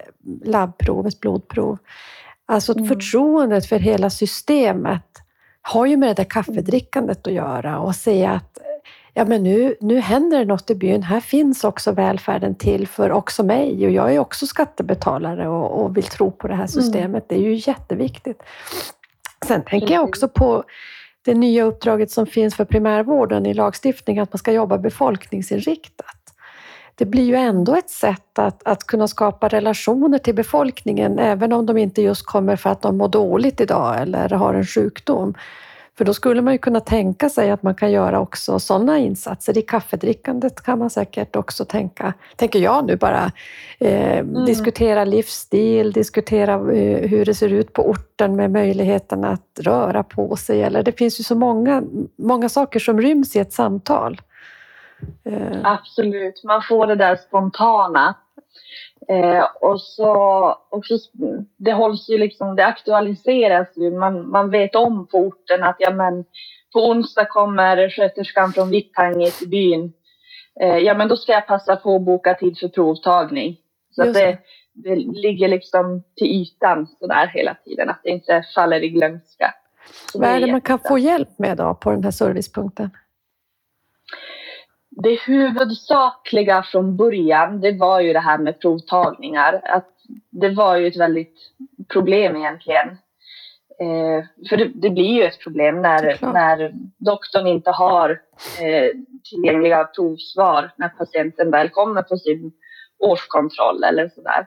labbprov, 0.44 1.06
ett 1.06 1.20
blodprov. 1.20 1.78
Alltså 2.46 2.72
Mm. 2.72 2.88
förtroendet 2.88 3.66
för 3.66 3.78
hela 3.78 4.10
systemet 4.10 5.06
har 5.62 5.86
ju 5.86 5.96
med 5.96 6.08
det 6.08 6.14
där 6.14 6.30
kaffedrickandet 6.30 7.26
att 7.26 7.32
göra 7.32 7.78
och 7.78 7.94
se 7.94 8.26
att 8.26 8.58
ja, 9.16 9.24
men 9.24 9.42
nu, 9.42 9.76
nu 9.80 10.00
händer 10.00 10.38
det 10.38 10.44
något 10.44 10.70
i 10.70 10.74
byn. 10.74 11.02
Här 11.02 11.20
finns 11.20 11.64
också 11.64 11.92
välfärden 11.92 12.54
till 12.54 12.88
för 12.88 13.12
också 13.12 13.42
mig 13.42 13.86
och 13.86 13.92
jag 13.92 14.14
är 14.14 14.18
också 14.18 14.46
skattebetalare 14.46 15.48
och, 15.48 15.82
och 15.82 15.96
vill 15.96 16.04
tro 16.04 16.30
på 16.30 16.48
det 16.48 16.54
här 16.54 16.66
systemet. 16.66 17.24
Det 17.28 17.34
är 17.34 17.40
ju 17.40 17.54
jätteviktigt. 17.54 18.42
Sen 19.46 19.64
tänker 19.64 19.94
jag 19.94 20.04
också 20.04 20.28
på 20.28 20.64
det 21.24 21.34
nya 21.34 21.64
uppdraget 21.64 22.10
som 22.10 22.26
finns 22.26 22.54
för 22.54 22.64
primärvården 22.64 23.46
i 23.46 23.54
lagstiftningen, 23.54 24.22
att 24.22 24.32
man 24.32 24.38
ska 24.38 24.52
jobba 24.52 24.78
befolkningsinriktat. 24.78 26.16
Det 26.94 27.04
blir 27.04 27.24
ju 27.24 27.34
ändå 27.34 27.74
ett 27.74 27.90
sätt 27.90 28.38
att, 28.38 28.66
att 28.66 28.84
kunna 28.84 29.08
skapa 29.08 29.48
relationer 29.48 30.18
till 30.18 30.34
befolkningen, 30.34 31.18
även 31.18 31.52
om 31.52 31.66
de 31.66 31.76
inte 31.76 32.02
just 32.02 32.26
kommer 32.26 32.56
för 32.56 32.70
att 32.70 32.82
de 32.82 32.96
mår 32.96 33.08
dåligt 33.08 33.60
idag 33.60 34.02
eller 34.02 34.28
har 34.28 34.54
en 34.54 34.66
sjukdom. 34.66 35.34
För 35.98 36.04
då 36.04 36.14
skulle 36.14 36.42
man 36.42 36.52
ju 36.52 36.58
kunna 36.58 36.80
tänka 36.80 37.28
sig 37.28 37.50
att 37.50 37.62
man 37.62 37.74
kan 37.74 37.92
göra 37.92 38.20
också 38.20 38.58
sådana 38.58 38.98
insatser. 38.98 39.58
I 39.58 39.62
kaffedrickandet 39.62 40.62
kan 40.62 40.78
man 40.78 40.90
säkert 40.90 41.36
också 41.36 41.64
tänka, 41.64 42.14
tänker 42.36 42.58
jag 42.58 42.86
nu 42.86 42.96
bara, 42.96 43.32
eh, 43.78 44.24
diskutera 44.24 45.04
livsstil, 45.04 45.92
diskutera 45.92 46.52
eh, 46.52 47.08
hur 47.08 47.24
det 47.24 47.34
ser 47.34 47.52
ut 47.52 47.72
på 47.72 47.88
orten 47.88 48.36
med 48.36 48.50
möjligheten 48.50 49.24
att 49.24 49.60
röra 49.60 50.02
på 50.02 50.36
sig. 50.36 50.62
Eller 50.62 50.82
det 50.82 50.92
finns 50.92 51.20
ju 51.20 51.24
så 51.24 51.34
många, 51.34 51.82
många 52.16 52.48
saker 52.48 52.80
som 52.80 53.00
ryms 53.00 53.36
i 53.36 53.38
ett 53.38 53.52
samtal. 53.52 54.20
Eh, 55.24 55.58
Absolut, 55.62 56.44
man 56.44 56.62
får 56.68 56.86
det 56.86 56.96
där 56.96 57.16
spontana. 57.16 58.14
Eh, 59.08 59.44
och 59.60 59.80
så, 59.80 60.12
och 60.70 60.86
så 60.86 60.98
det 61.56 61.72
hålls 61.72 62.08
ju 62.08 62.18
liksom, 62.18 62.56
det 62.56 62.66
aktualiseras 62.66 63.68
ju. 63.76 63.90
Man, 63.90 64.30
man 64.30 64.50
vet 64.50 64.74
om 64.74 65.06
på 65.06 65.18
orten 65.18 65.62
att 65.62 65.76
ja, 65.78 65.90
men, 65.90 66.24
på 66.72 66.88
onsdag 66.88 67.24
kommer 67.24 67.90
sköterskan 67.90 68.52
från 68.52 68.70
Vittangi 68.70 69.30
till 69.30 69.48
byn. 69.48 69.92
Eh, 70.60 70.78
ja, 70.78 70.94
men 70.94 71.08
då 71.08 71.16
ska 71.16 71.32
jag 71.32 71.46
passa 71.46 71.76
på 71.76 71.96
att 71.96 72.02
boka 72.02 72.34
tid 72.34 72.58
för 72.58 72.68
provtagning. 72.68 73.56
Så 73.90 74.02
att 74.02 74.14
det, 74.14 74.38
det 74.74 74.94
ligger 74.96 75.48
liksom 75.48 76.02
till 76.16 76.26
ytan 76.26 76.86
sådär 77.00 77.26
hela 77.26 77.54
tiden, 77.64 77.90
att 77.90 78.00
det 78.02 78.10
inte 78.10 78.44
faller 78.54 78.84
i 78.84 78.88
glömska. 78.88 79.54
Så 80.12 80.18
vad 80.18 80.28
är 80.28 80.40
det 80.40 80.52
man 80.52 80.60
kan 80.60 80.78
få 80.78 80.98
hjälp 80.98 81.38
med 81.38 81.56
då 81.56 81.74
på 81.74 81.90
den 81.90 82.04
här 82.04 82.10
servicepunkten? 82.10 82.90
Det 85.02 85.20
huvudsakliga 85.26 86.62
från 86.62 86.96
början, 86.96 87.60
det 87.60 87.72
var 87.72 88.00
ju 88.00 88.12
det 88.12 88.20
här 88.20 88.38
med 88.38 88.60
provtagningar. 88.60 89.60
Att 89.64 89.92
det 90.30 90.48
var 90.48 90.76
ju 90.76 90.86
ett 90.86 90.96
väldigt 90.96 91.36
problem 91.92 92.36
egentligen. 92.36 92.88
Eh, 93.80 94.24
för 94.48 94.56
det, 94.56 94.70
det 94.74 94.90
blir 94.90 95.14
ju 95.14 95.22
ett 95.22 95.40
problem 95.40 95.82
när, 95.82 96.32
när 96.32 96.72
doktorn 96.98 97.46
inte 97.46 97.70
har 97.70 98.10
eh, 98.60 98.90
tillgängliga 99.30 99.84
provsvar 99.84 100.72
när 100.76 100.88
patienten 100.88 101.50
väl 101.50 101.68
kommer 101.68 102.02
på 102.02 102.16
sin 102.16 102.52
årskontroll 102.98 103.84
eller 103.84 104.08
sådär. 104.08 104.46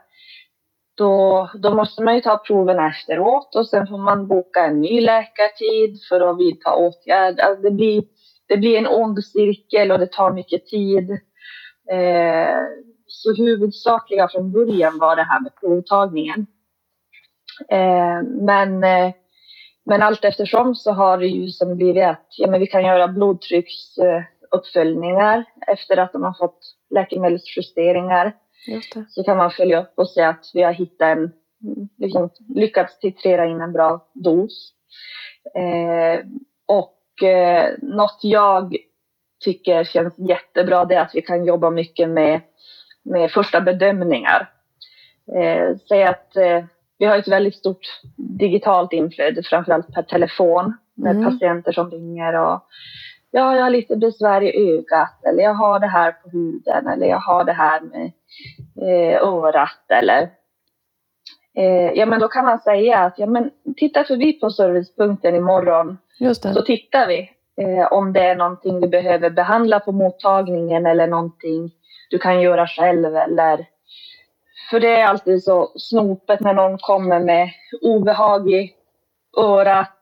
Då, 0.98 1.50
då 1.54 1.76
måste 1.76 2.04
man 2.04 2.16
ju 2.16 2.22
ta 2.22 2.38
proven 2.38 2.80
efteråt 2.80 3.56
och 3.56 3.68
sen 3.68 3.88
får 3.88 3.98
man 3.98 4.28
boka 4.28 4.66
en 4.66 4.82
ny 4.82 5.02
läkartid 5.02 6.00
för 6.10 6.22
att 6.22 6.40
vidta 6.40 6.76
åtgärder. 6.76 7.44
Alltså 7.44 7.62
det, 7.62 7.72
blir, 7.72 8.04
det 8.50 8.58
blir 8.58 8.78
en 8.78 8.88
ond 8.88 9.26
cirkel 9.26 9.92
och 9.92 10.00
det 10.00 10.12
tar 10.12 10.34
mycket 10.34 10.66
tid. 10.66 11.12
Eh, 11.92 12.58
så 13.08 13.34
huvudsakliga 13.34 14.28
från 14.28 14.52
början 14.52 15.00
var 15.00 15.16
det 15.16 15.24
här 15.24 15.42
med 15.42 15.52
provtagningen. 15.60 16.48
Eh, 17.70 18.22
men, 18.24 18.84
eh, 18.84 19.12
men 19.86 20.02
allt 20.02 20.26
eftersom 20.26 20.76
så 20.76 20.92
har 20.92 21.18
det 21.18 21.28
ju 21.28 21.48
som 21.48 21.76
blivit 21.76 22.04
att 22.04 22.28
ja, 22.38 22.48
men 22.48 22.60
vi 22.60 22.68
kan 22.68 22.86
göra 22.86 23.08
blodtrycksuppföljningar 23.08 25.46
efter 25.68 25.98
att 25.98 26.14
de 26.14 26.24
har 26.24 26.34
fått 26.34 26.60
läkemedelsjusteringar 26.90 28.36
så 29.10 29.24
kan 29.24 29.38
man 29.38 29.52
följa 29.52 29.82
upp 29.82 29.94
och 29.96 30.10
se 30.10 30.22
att 30.22 30.52
vi 30.54 30.62
har 30.62 30.74
hittat 30.74 31.18
en, 31.18 31.32
liksom, 31.98 32.30
lyckats 32.56 33.00
titrera 33.00 33.46
in 33.46 33.62
en 33.62 33.74
bra 33.74 34.08
dos. 34.14 34.74
Eh, 35.56 36.20
och 36.68 36.99
eh, 37.24 37.66
något 37.82 38.20
jag 38.22 38.76
tycker 39.44 39.84
känns 39.84 40.14
jättebra 40.18 40.86
det 40.86 40.96
är 40.96 41.02
att 41.02 41.16
vi 41.16 41.22
kan 41.22 41.46
jobba 41.46 41.70
mycket 41.70 42.10
med, 42.10 42.42
med 43.04 43.32
första 43.32 43.62
bedömningar. 43.62 44.50
Eh, 45.36 45.78
säg 45.90 46.04
att 46.04 46.36
eh, 46.36 46.64
vi 46.98 47.06
har 47.06 47.18
ett 47.18 47.28
väldigt 47.28 47.56
stort 47.56 48.02
digitalt 48.18 48.94
inflöde, 48.94 49.44
framförallt 49.44 49.94
per 49.94 50.04
telefon 50.04 50.74
med 50.96 51.16
Mm. 51.16 51.26
patienter 51.26 51.72
som 51.72 51.92
ringer 51.92 52.34
och 52.34 52.64
ja, 53.32 53.56
jag 53.56 53.64
har 53.64 53.70
lite 53.70 53.96
besvär 53.96 54.42
i 54.42 54.78
ögat 54.78 55.26
eller 55.26 55.44
jag 55.44 55.54
har 55.54 55.80
det 55.80 55.88
här 55.88 56.12
på 56.12 56.30
huden 56.30 56.88
eller 56.88 57.08
jag 57.08 57.20
har 57.20 57.44
det 57.44 57.54
här 57.54 57.82
med 57.82 58.12
eh, 58.82 59.24
örat 59.24 59.86
eller 59.90 60.22
eh, 61.58 61.92
ja 61.94 62.06
men 62.06 62.20
då 62.20 62.28
kan 62.28 62.46
man 62.46 62.60
säga 62.60 62.98
att 63.00 63.20
ja 63.20 63.26
men 63.26 63.52
titta 63.78 64.04
förbi 64.04 64.34
på 64.34 64.50
servicepunkten 64.50 65.36
imorgon 65.36 65.98
så 66.54 66.62
tittar 66.62 67.08
vi 67.08 67.30
eh, 67.62 67.88
om 67.92 68.14
det 68.14 68.20
är 68.22 68.36
någonting 68.36 68.80
vi 68.82 68.88
behöver 68.88 69.30
behandla 69.30 69.80
på 69.80 69.92
mottagningen 69.92 70.86
eller 70.86 71.08
någonting 71.08 71.72
du 72.10 72.18
kan 72.20 72.42
göra 72.42 72.68
själv 72.68 73.16
eller 73.16 73.66
för 74.70 74.80
det 74.80 74.96
är 74.96 75.06
alltid 75.08 75.44
så 75.44 75.72
snopet 75.76 76.40
när 76.40 76.54
någon 76.54 76.78
kommer 76.78 77.20
med 77.20 77.50
obehag 77.82 78.50
i 78.52 78.74
örat 79.38 80.00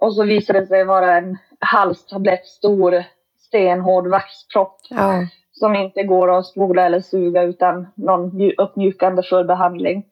och 0.00 0.14
så 0.14 0.24
visar 0.24 0.54
det 0.54 0.66
sig 0.66 0.84
vara 0.84 1.16
en 1.16 1.38
halstablett 1.60 2.46
stor 2.46 3.04
stenhård 3.38 4.06
vaxpropp 4.06 4.76
Ja, 4.90 5.26
som 5.52 5.74
inte 5.76 6.02
går 6.02 6.38
att 6.38 6.46
spola 6.46 6.86
eller 6.86 7.00
suga 7.00 7.42
utan 7.42 7.86
någon 7.96 8.30
mju- 8.32 8.54
uppmjukande 8.58 9.22
förbehandling. 9.22 10.04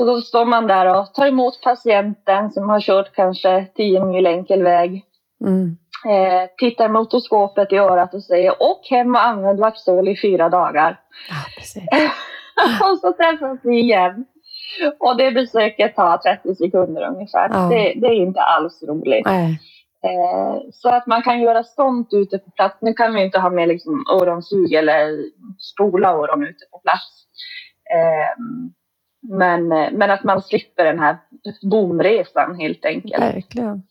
Så 0.00 0.06
då 0.06 0.20
står 0.20 0.44
man 0.44 0.66
där 0.66 1.00
och 1.00 1.14
tar 1.14 1.26
emot 1.26 1.60
patienten 1.62 2.50
som 2.50 2.68
har 2.68 2.80
kört 2.80 3.12
kanske 3.12 3.66
10 3.74 4.04
mil 4.04 4.26
enkel 4.26 4.62
väg. 4.62 5.04
mm. 5.46 5.76
Eh, 6.06 6.48
tittar 6.58 6.88
mot 6.88 7.14
oskopet 7.14 7.72
i 7.72 7.76
örat 7.76 8.14
och 8.14 8.22
säger 8.22 8.62
och 8.62 8.80
hem 8.90 9.14
och 9.14 9.26
använd 9.26 9.60
Vaxol 9.60 10.08
i 10.08 10.16
fyra 10.20 10.48
dagar. 10.48 11.00
ja 11.90 12.90
och 12.90 12.98
så 12.98 13.12
träffas 13.12 13.58
vi 13.62 13.80
igen. 13.80 14.24
Och 14.98 15.16
det 15.16 15.32
besöket 15.32 15.96
tar 15.96 16.18
30 16.18 16.54
sekunder 16.54 17.08
ungefär. 17.08 17.48
Ja. 17.52 17.68
Det, 17.68 17.92
det 18.00 18.06
är 18.06 18.22
inte 18.22 18.40
alls 18.40 18.82
roligt. 18.88 19.26
Eh, 19.26 20.58
så 20.72 20.88
att 20.88 21.06
man 21.06 21.22
kan 21.22 21.40
göra 21.40 21.64
sånt 21.64 22.08
ute 22.12 22.38
på 22.38 22.50
plats. 22.50 22.78
Nu 22.80 22.92
kan 22.92 23.14
vi 23.14 23.24
inte 23.24 23.38
ha 23.38 23.50
med 23.50 23.68
liksom 23.68 24.04
öronsug 24.12 24.72
eller 24.72 25.24
spola 25.58 26.08
öron 26.08 26.42
ute 26.42 26.64
på 26.70 26.78
plats. 26.78 27.26
Eh, 27.94 28.42
men, 29.20 29.68
men 29.68 30.10
att 30.10 30.24
man 30.24 30.42
slipper 30.42 30.84
den 30.84 30.98
här 30.98 31.16
bomresan 31.62 32.54
helt 32.54 32.84
enkelt. 32.84 33.22
Verkligen. 33.22 33.82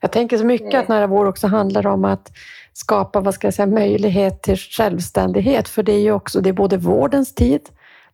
Jag 0.00 0.12
tänker 0.12 0.38
så 0.38 0.44
mycket 0.44 0.74
att 0.74 0.88
nära 0.88 1.06
vård 1.06 1.26
också 1.26 1.46
handlar 1.46 1.86
om 1.86 2.04
att 2.04 2.32
skapa 2.72 3.20
vad 3.20 3.34
ska 3.34 3.46
jag 3.46 3.54
säga, 3.54 3.66
möjlighet 3.66 4.42
till 4.42 4.56
självständighet. 4.56 5.68
För 5.68 5.82
det 5.82 5.92
är 5.92 6.00
ju 6.00 6.12
också 6.12 6.40
det 6.40 6.48
är 6.48 6.52
både 6.52 6.76
vårdens 6.76 7.34
tid, 7.34 7.60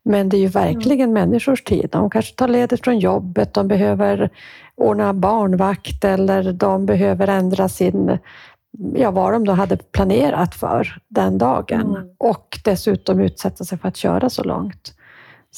men 0.02 0.28
det 0.28 0.36
är 0.36 0.40
ju 0.40 0.46
verkligen 0.46 1.10
mm. 1.10 1.12
människors 1.12 1.64
tid. 1.64 1.88
De 1.92 2.10
kanske 2.10 2.34
tar 2.34 2.48
ledigt 2.48 2.84
från 2.84 2.98
jobbet, 2.98 3.54
de 3.54 3.68
behöver 3.68 4.30
ordna 4.74 5.14
barnvakt 5.14 6.04
eller 6.04 6.52
de 6.52 6.86
behöver 6.86 7.28
ändra 7.28 7.68
sin 7.68 8.18
ja, 8.94 9.10
vad 9.10 9.32
de 9.32 9.44
då 9.44 9.52
hade 9.52 9.76
planerat 9.76 10.54
för 10.54 10.98
den 11.08 11.38
dagen 11.38 11.96
mm. 11.96 12.08
och 12.18 12.58
dessutom 12.64 13.20
utsätta 13.20 13.64
sig 13.64 13.78
för 13.78 13.88
att 13.88 13.96
köra 13.96 14.30
så 14.30 14.44
långt. 14.44 14.94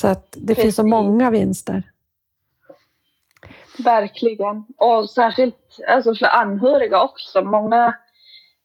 Så 0.00 0.08
att 0.08 0.32
det 0.32 0.46
Precis. 0.46 0.62
finns 0.62 0.76
så 0.76 0.86
många 0.86 1.30
vinster. 1.30 1.82
Verkligen. 3.84 4.64
Och 4.76 5.10
särskilt 5.10 5.80
alltså 5.88 6.14
för 6.14 6.26
anhöriga 6.26 7.02
också. 7.02 7.42
Många, 7.42 7.94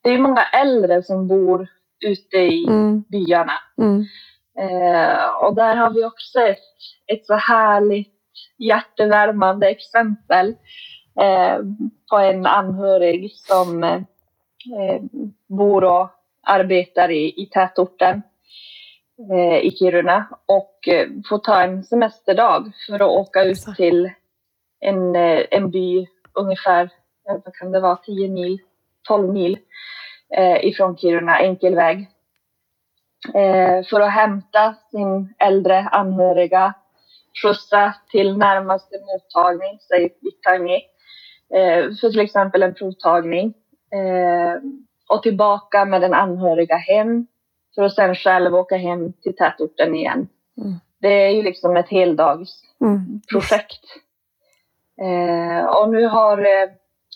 det 0.02 0.10
är 0.10 0.17
många 0.17 0.43
äldre 0.43 1.04
som 1.04 1.28
bor 1.28 1.67
ute 2.06 2.38
i 2.38 2.65
mm. 2.67 3.04
byarna. 3.10 3.54
Mm. 3.78 4.06
Eh, 4.60 5.26
och 5.28 5.56
där 5.56 5.76
har 5.76 5.89
vi 5.89 6.06
också 6.06 6.39
ett, 6.39 6.58
ett 7.08 7.26
så 7.26 7.34
härligt 7.34 8.13
hjärtevärmande 8.58 9.67
exempel 9.69 10.56
eh, 11.19 11.58
på 12.10 12.17
en 12.17 12.45
anhörig 12.45 13.32
som 13.32 13.84
eh, 13.84 15.02
bor 15.48 15.84
och 15.84 16.10
arbetar 16.43 17.12
i, 17.12 17.41
i 17.41 17.50
tätorten 17.52 18.21
i 19.62 19.71
Kiruna 19.71 20.28
och 20.45 20.88
eh, 20.88 21.08
får 21.30 21.38
ta 21.38 21.62
en 21.62 21.84
semesterdag 21.84 22.71
för 22.88 22.95
att 22.95 23.01
åka 23.01 23.43
ut 23.43 23.62
till 23.78 24.12
en, 24.80 25.15
eh, 25.15 25.41
en 25.51 25.71
by 25.71 26.08
ungefär, 26.34 26.89
vad 27.25 27.54
kan 27.56 27.71
det 27.71 27.80
vara, 27.80 27.95
10 27.95 28.30
mil, 28.30 28.60
12 29.08 29.34
mil 29.34 29.58
eh, 30.38 30.65
ifrån 30.65 30.97
Kiruna, 30.97 31.39
enkel 31.39 31.75
väg. 31.75 32.10
Eh, 33.34 33.86
för 33.89 34.01
att 34.01 34.12
hämta 34.12 34.75
sin 34.91 35.34
äldre 35.39 35.80
anhöriga, 35.80 36.73
skjutsa 37.43 37.93
till 38.12 38.38
närmaste 38.38 38.95
mottagning, 38.99 39.80
säg 39.80 40.17
Vittangi, 40.21 40.82
eh, 41.54 41.95
för 42.01 42.10
till 42.10 42.19
exempel 42.19 42.63
en 42.63 42.73
provtagning. 42.73 43.54
Eh, 43.91 44.62
och 45.10 45.23
tillbaka 45.23 45.86
med 45.86 46.01
den 46.01 46.13
anhöriga 46.13 46.75
hem 46.75 47.28
för 47.75 47.83
att 47.83 47.95
sen 47.95 48.15
själv 48.15 48.55
åka 48.55 48.77
hem 48.77 49.13
till 49.13 49.35
tätorten 49.35 49.95
igen. 49.95 50.27
Mm. 50.61 50.75
Det 51.01 51.25
är 51.25 51.29
ju 51.29 51.41
liksom 51.41 51.77
ett 51.77 51.89
heldagsprojekt. 51.89 53.83
Mm. 55.01 55.59
Eh, 55.59 55.65
och 55.65 55.89
nu 55.89 56.05
har, 56.05 56.38
eh, 56.38 56.69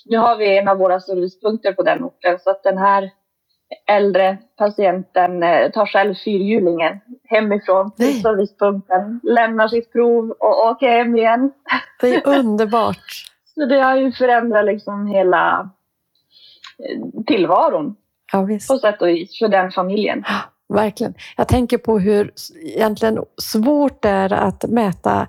nu 0.06 0.18
har 0.18 0.38
vi 0.38 0.58
en 0.58 0.68
av 0.68 0.78
våra 0.78 1.00
servicepunkter 1.00 1.74
på 1.74 1.84
den 1.84 2.04
orten 2.04 2.40
så 2.40 2.50
att 2.50 2.64
den 2.64 2.78
här 2.78 3.12
äldre 3.88 4.38
patienten 4.58 5.44
eh, 5.44 5.72
tar 5.72 5.86
själv 5.86 6.16
fyrhjulingen 6.26 7.00
hemifrån 7.24 7.92
till 7.92 8.06
Nej. 8.06 8.22
servicepunkten, 8.22 9.20
lämnar 9.24 9.68
sitt 9.68 9.92
prov 9.92 10.32
och 10.32 10.66
åker 10.66 10.90
hem 10.90 11.16
igen. 11.16 11.52
Det 12.02 12.16
är 12.16 12.28
underbart. 12.40 12.98
så 13.54 13.66
det 13.66 13.80
har 13.80 13.96
ju 13.96 14.12
förändrat 14.12 14.66
liksom 14.66 15.08
hela 15.08 15.70
eh, 16.80 17.24
tillvaron 17.28 17.96
ja, 18.32 18.42
visst. 18.42 18.68
på 18.68 18.78
sätt 18.78 19.02
och 19.02 19.08
vis 19.08 19.40
för 19.40 19.48
den 19.48 19.72
familjen. 19.72 20.24
Verkligen. 20.74 21.14
Jag 21.38 21.48
tänker 21.48 21.78
på 21.78 22.00
hur 22.00 22.32
egentligen 22.64 23.20
svårt 23.38 24.02
det 24.02 24.10
är 24.10 24.34
att 24.34 24.64
mäta 24.70 25.28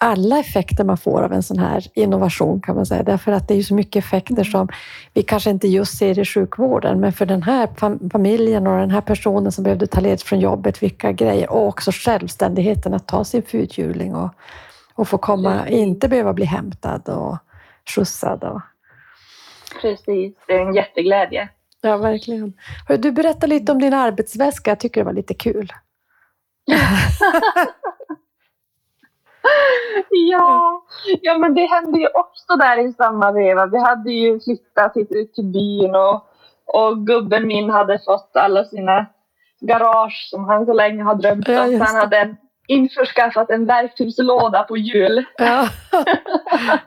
alla 0.00 0.38
effekter 0.38 0.84
man 0.84 0.98
får 0.98 1.22
av 1.22 1.32
en 1.32 1.42
sån 1.42 1.58
här 1.58 1.86
innovation 1.94 2.60
kan 2.60 2.76
man 2.76 2.86
säga. 2.86 3.02
Därför 3.02 3.32
att 3.32 3.48
det 3.48 3.54
är 3.54 3.62
så 3.62 3.74
mycket 3.74 4.04
effekter 4.04 4.32
mm. 4.32 4.44
som 4.44 4.68
vi 5.14 5.22
kanske 5.22 5.50
inte 5.50 5.68
just 5.68 5.98
ser 5.98 6.18
i 6.18 6.24
sjukvården. 6.24 7.00
Men 7.00 7.12
för 7.12 7.26
den 7.26 7.42
här 7.42 7.68
familjen 8.10 8.66
och 8.66 8.78
den 8.78 8.90
här 8.90 9.00
personen 9.00 9.52
som 9.52 9.64
behövde 9.64 9.86
ta 9.86 10.00
ledigt 10.00 10.22
från 10.22 10.40
jobbet, 10.40 10.82
vilka 10.82 11.12
grejer. 11.12 11.50
Och 11.50 11.66
också 11.66 11.90
självständigheten 11.94 12.94
att 12.94 13.06
ta 13.06 13.24
sin 13.24 13.42
fyrhjuling 13.42 14.14
och, 14.14 14.30
och 14.94 15.08
få 15.08 15.18
komma, 15.18 15.68
inte 15.68 16.08
behöva 16.08 16.32
bli 16.32 16.44
hämtad 16.44 17.08
och 17.08 17.36
skjutsad. 17.94 18.44
Och... 18.44 18.60
Precis, 19.80 20.34
det 20.46 20.52
är 20.52 20.66
en 20.66 20.74
jätteglädje. 20.74 21.48
Ja, 21.80 21.96
verkligen. 21.96 22.52
Du 22.98 23.12
berättade 23.12 23.46
lite 23.46 23.72
om 23.72 23.80
din 23.80 23.94
arbetsväska. 23.94 24.70
Jag 24.70 24.80
tycker 24.80 25.00
det 25.00 25.04
var 25.04 25.12
lite 25.12 25.34
kul. 25.34 25.72
ja, 30.10 30.82
ja, 31.22 31.38
men 31.38 31.54
det 31.54 31.66
hände 31.66 32.00
ju 32.00 32.06
också 32.06 32.56
där 32.56 32.88
i 32.88 32.92
samma 32.92 33.32
veva. 33.32 33.66
Vi 33.66 33.78
hade 33.78 34.12
ju 34.12 34.40
flyttat 34.40 34.92
ut 34.96 35.34
till 35.34 35.44
byn 35.44 35.94
och, 35.94 36.26
och 36.66 37.06
gubben 37.06 37.46
min 37.46 37.70
hade 37.70 37.98
fått 37.98 38.30
alla 38.34 38.64
sina 38.64 39.06
garage 39.60 40.28
som 40.30 40.44
han 40.44 40.66
så 40.66 40.72
länge 40.72 41.02
har 41.02 41.14
drömt 41.14 41.48
om. 41.48 41.54
Ja, 41.54 41.84
han 41.84 41.96
hade 41.96 42.36
införskaffat 42.66 43.50
en 43.50 43.66
verktygslåda 43.66 44.62
på 44.62 44.76
hjul. 44.76 45.24
Ja. 45.38 45.68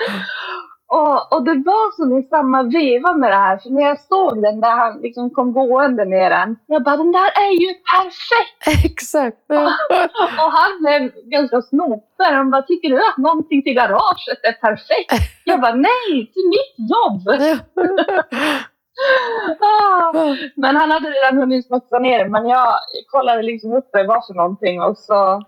Och, 0.98 1.32
och 1.32 1.44
det 1.44 1.54
var 1.54 1.96
som 1.96 2.18
i 2.18 2.22
samma 2.22 2.62
veva 2.62 3.12
med 3.12 3.30
det 3.30 3.36
här, 3.36 3.58
för 3.58 3.70
när 3.70 3.82
jag 3.82 4.00
såg 4.00 4.42
den 4.42 4.60
där 4.60 4.76
han 4.76 5.00
liksom 5.00 5.30
kom 5.30 5.52
gående 5.52 6.04
med 6.04 6.32
den, 6.32 6.56
jag 6.66 6.82
bara 6.82 6.96
den 6.96 7.12
där 7.12 7.30
är 7.46 7.52
ju 7.62 7.74
perfekt! 7.94 8.84
Exakt! 8.90 9.44
och 10.42 10.52
han 10.58 10.70
blev 10.80 11.10
ganska 11.24 11.62
snopig. 11.62 12.24
Han 12.24 12.50
bara, 12.50 12.62
tycker 12.62 12.88
du 12.88 12.96
att 12.96 13.18
någonting 13.18 13.62
till 13.62 13.74
garaget 13.74 14.40
är 14.42 14.52
perfekt? 14.52 15.12
Jag 15.44 15.60
bara, 15.60 15.74
nej, 15.74 16.32
till 16.32 16.48
mitt 16.56 16.90
jobb! 16.90 17.22
ah, 19.60 20.12
men 20.56 20.76
han 20.76 20.90
hade 20.90 21.08
redan 21.08 21.38
hunnit 21.38 21.66
smutsa 21.66 21.98
ner 21.98 22.28
men 22.28 22.48
jag 22.48 22.74
kollade 23.06 23.42
liksom 23.42 23.72
upp 23.72 23.88
vad 23.92 24.02
det 24.02 24.08
var 24.08 24.26
för 24.26 24.34
någonting 24.34 24.82
och 24.82 24.98
så, 24.98 25.42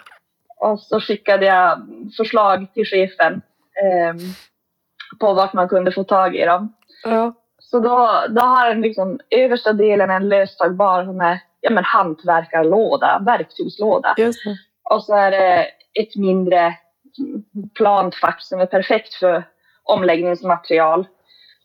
och 0.61 0.81
så 0.81 1.01
skickade 1.01 1.47
jag 1.47 1.83
förslag 2.17 2.67
till 2.75 2.87
chefen. 2.87 3.43
Um, 4.13 4.19
på 5.21 5.35
vart 5.35 5.53
man 5.53 5.69
kunde 5.69 5.93
få 5.93 6.05
tag 6.05 6.37
i 6.37 6.45
dem. 6.45 6.75
Ja. 7.05 7.33
Så 7.59 7.81
då, 7.81 8.11
då 8.29 8.41
har 8.41 8.69
den 8.69 8.81
liksom 8.81 9.21
översta 9.31 9.73
delen 9.73 10.11
en 10.11 10.29
löstagbar 10.29 11.05
som 11.05 11.21
är 11.21 11.41
ja, 11.61 11.71
men 11.71 11.85
hantverkarlåda, 11.85 13.23
verktygslåda. 13.27 14.15
Och 14.91 15.05
så 15.05 15.15
är 15.15 15.31
det 15.31 15.67
ett 16.01 16.17
mindre 16.17 16.75
plant 17.75 18.15
fack 18.15 18.43
som 18.43 18.61
är 18.61 18.67
perfekt 18.67 19.15
för 19.15 19.45
omläggningsmaterial. 19.85 21.07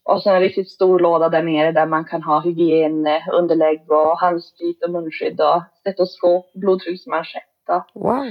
Och 0.04 0.22
så 0.22 0.30
en 0.30 0.40
riktigt 0.40 0.70
stor 0.70 1.00
låda 1.00 1.30
där 1.30 1.44
nere 1.44 1.72
där 1.72 1.86
man 1.86 2.06
kan 2.06 2.24
ha 2.24 2.40
hygienunderlägg 2.40 3.92
och 3.92 4.20
handsprit 4.20 4.84
och 4.84 4.92
munskydd 4.92 5.42
och 5.42 5.64
stetoskop, 5.80 6.54
blodtrycksmanschett. 6.54 7.44
Wow 7.94 8.26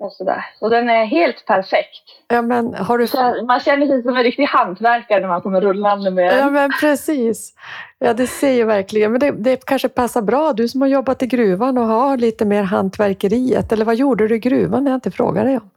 och 0.00 0.12
sådär. 0.12 0.44
Så 0.58 0.68
den 0.68 0.88
är 0.88 1.04
helt 1.04 1.46
perfekt. 1.46 2.02
Ja, 2.28 2.42
men 2.42 2.74
har 2.74 2.98
du... 2.98 3.06
Så 3.06 3.44
man 3.46 3.60
känner 3.60 3.86
sig 3.86 4.02
som 4.02 4.16
en 4.16 4.22
riktig 4.22 4.44
hantverkare 4.44 5.20
när 5.20 5.28
man 5.28 5.40
kommer 5.40 5.60
rullande 5.60 6.10
med 6.10 6.32
den. 6.32 6.38
Ja, 6.38 6.50
men 6.50 6.70
precis. 6.80 7.54
Ja, 7.98 8.12
det 8.12 8.26
ser 8.26 8.58
jag 8.58 8.66
verkligen. 8.66 9.12
Men 9.12 9.20
det, 9.20 9.30
det 9.30 9.64
kanske 9.64 9.88
passar 9.88 10.22
bra, 10.22 10.52
du 10.52 10.68
som 10.68 10.80
har 10.80 10.88
jobbat 10.88 11.22
i 11.22 11.26
gruvan 11.26 11.78
och 11.78 11.86
har 11.86 12.16
lite 12.16 12.44
mer 12.44 12.62
hantverkeriet. 12.62 13.72
Eller 13.72 13.84
vad 13.84 13.96
gjorde 13.96 14.28
du 14.28 14.34
i 14.34 14.38
gruvan? 14.38 14.84
Det 14.84 14.90
jag 14.90 14.96
inte 14.96 15.10
frågat 15.10 15.44
dig 15.44 15.58
om. 15.58 15.70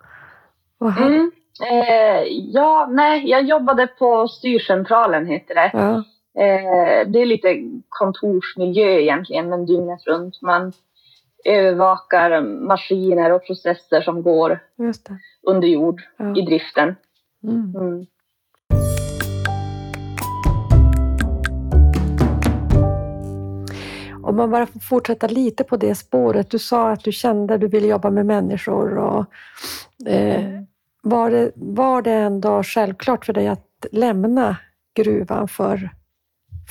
Mm. 0.98 1.32
Eh, 1.72 2.24
ja, 2.54 2.88
nej, 2.92 3.30
jag 3.30 3.44
jobbade 3.44 3.88
på 3.88 4.28
styrcentralen, 4.28 5.26
heter 5.26 5.56
det. 5.56 5.72
Ja. 5.74 6.04
Eh, 6.44 7.08
det 7.08 7.22
är 7.22 7.26
lite 7.26 7.56
kontorsmiljö 7.90 9.00
egentligen, 9.00 9.50
men 9.50 9.66
dygnet 9.66 10.08
runt. 10.08 10.42
Man 10.42 10.74
övervakar 11.46 12.42
maskiner 12.42 13.34
och 13.34 13.46
processer 13.46 14.02
som 14.02 14.24
går 14.24 14.60
under 15.48 15.68
jord 15.68 16.02
ja. 16.18 16.38
i 16.38 16.42
driften. 16.42 16.96
Mm. 17.44 17.76
Mm. 17.76 18.06
Om 24.24 24.36
man 24.36 24.52
bara 24.52 24.66
får 24.66 24.80
fortsätta 24.80 25.28
lite 25.28 25.64
på 25.64 25.78
det 25.78 25.96
spåret. 25.96 26.52
Du 26.52 26.60
sa 26.60 26.92
att 26.92 27.04
du 27.04 27.12
kände 27.12 27.54
att 27.54 27.62
du 27.62 27.68
ville 27.68 27.88
jobba 27.88 28.10
med 28.10 28.26
människor. 28.26 28.98
Och, 28.98 29.26
eh, 30.08 30.62
var, 31.02 31.32
det, 31.32 31.52
var 31.56 32.02
det 32.02 32.14
ändå 32.14 32.64
självklart 32.64 33.26
för 33.26 33.34
dig 33.34 33.48
att 33.48 33.86
lämna 33.92 34.58
gruvan 34.96 35.48
för, 35.48 35.90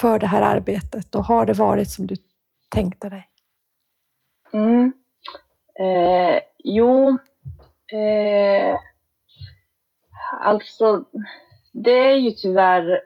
för 0.00 0.18
det 0.18 0.26
här 0.26 0.42
arbetet? 0.42 1.14
Och 1.14 1.24
har 1.24 1.46
det 1.46 1.52
varit 1.52 1.90
som 1.90 2.06
du 2.06 2.16
tänkte 2.70 3.08
dig? 3.08 3.31
Mm. 4.52 4.92
Eh, 5.80 6.40
jo, 6.58 7.18
eh, 7.92 8.76
alltså 10.40 11.04
det 11.72 11.90
är 12.10 12.16
ju 12.16 12.30
tyvärr 12.30 13.00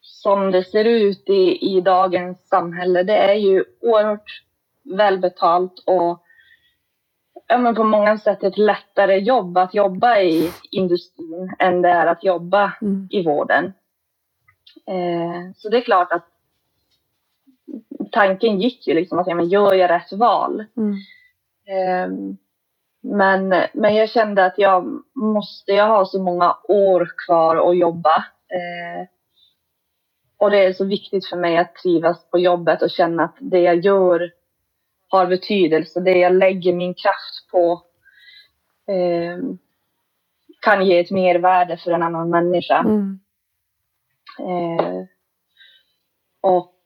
som 0.00 0.50
det 0.50 0.64
ser 0.64 0.84
ut 0.84 1.28
i, 1.28 1.76
i 1.76 1.80
dagens 1.80 2.48
samhälle, 2.48 3.02
det 3.02 3.16
är 3.16 3.34
ju 3.34 3.64
oerhört 3.80 4.42
välbetalt 4.84 5.82
och 5.86 6.22
ja, 7.46 7.58
men 7.58 7.74
på 7.74 7.84
många 7.84 8.18
sätt 8.18 8.42
ett 8.42 8.58
lättare 8.58 9.18
jobb 9.18 9.58
att 9.58 9.74
jobba 9.74 10.18
i 10.20 10.52
industrin 10.70 11.54
än 11.58 11.82
det 11.82 11.88
är 11.88 12.06
att 12.06 12.24
jobba 12.24 12.72
Mm. 12.82 13.08
i 13.10 13.22
vården. 13.24 13.64
Eh, 14.86 15.52
så 15.56 15.68
det 15.68 15.76
är 15.76 15.80
klart 15.80 16.12
att 16.12 16.26
tanken 18.12 18.60
gick 18.60 18.86
ju 18.86 18.94
liksom 18.94 19.18
att 19.18 19.26
ja, 19.26 19.34
men 19.34 19.48
gör 19.48 19.74
jag 19.74 19.90
rätt 19.90 20.12
val? 20.12 20.64
Mm. 20.76 20.94
Eh, 21.68 22.38
men, 23.00 23.48
men 23.74 23.94
jag 23.94 24.10
kände 24.10 24.44
att 24.44 24.58
jag 24.58 25.02
måste 25.14 25.72
jag 25.72 25.88
ha 25.88 26.04
så 26.04 26.22
många 26.22 26.56
år 26.68 27.08
kvar 27.26 27.70
att 27.70 27.78
jobba. 27.78 28.16
Eh, 28.48 29.08
och 30.38 30.50
det 30.50 30.64
är 30.64 30.72
så 30.72 30.84
viktigt 30.84 31.28
för 31.28 31.36
mig 31.36 31.56
att 31.56 31.74
trivas 31.74 32.30
på 32.30 32.38
jobbet 32.38 32.82
och 32.82 32.90
känna 32.90 33.24
att 33.24 33.36
det 33.40 33.60
jag 33.60 33.84
gör 33.84 34.32
har 35.08 35.26
betydelse. 35.26 36.00
Det 36.00 36.18
jag 36.18 36.32
lägger 36.32 36.72
min 36.72 36.94
kraft 36.94 37.50
på 37.50 37.82
eh, 38.92 39.38
kan 40.60 40.86
ge 40.86 40.98
ett 40.98 41.10
mervärde 41.10 41.76
för 41.76 41.90
en 41.90 42.02
annan 42.02 42.30
människa. 42.30 42.78
Mm. 42.78 43.20
Eh, 44.38 45.04
och 46.40 46.77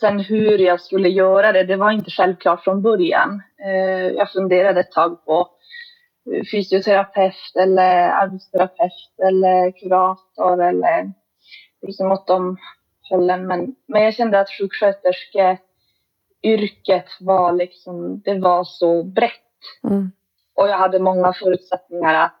sen 0.00 0.20
hur 0.20 0.58
jag 0.58 0.80
skulle 0.80 1.08
göra 1.08 1.52
det, 1.52 1.64
det 1.64 1.76
var 1.76 1.90
inte 1.90 2.10
självklart 2.10 2.64
från 2.64 2.82
början. 2.82 3.42
Eh, 3.64 4.06
jag 4.08 4.32
funderade 4.32 4.80
ett 4.80 4.92
tag 4.92 5.24
på 5.24 5.48
eh, 6.32 6.44
fysioterapeut 6.52 7.56
eller 7.60 8.08
arbetsterapeut 8.10 8.92
eller 9.28 9.72
kurator 9.80 10.62
eller 10.62 11.12
liksom 11.82 12.12
åt 12.12 12.26
de 12.26 12.56
hållen. 13.10 13.46
Men, 13.46 13.74
men 13.88 14.02
jag 14.02 14.14
kände 14.14 14.40
att 14.40 14.50
sjuksköterskeyrket 14.50 17.06
var 17.20 17.52
liksom, 17.52 18.20
det 18.20 18.38
var 18.38 18.64
så 18.64 19.02
brett 19.02 19.32
Mm. 19.84 20.10
och 20.54 20.68
jag 20.68 20.78
hade 20.78 20.98
många 20.98 21.32
förutsättningar 21.32 22.14
att 22.14 22.40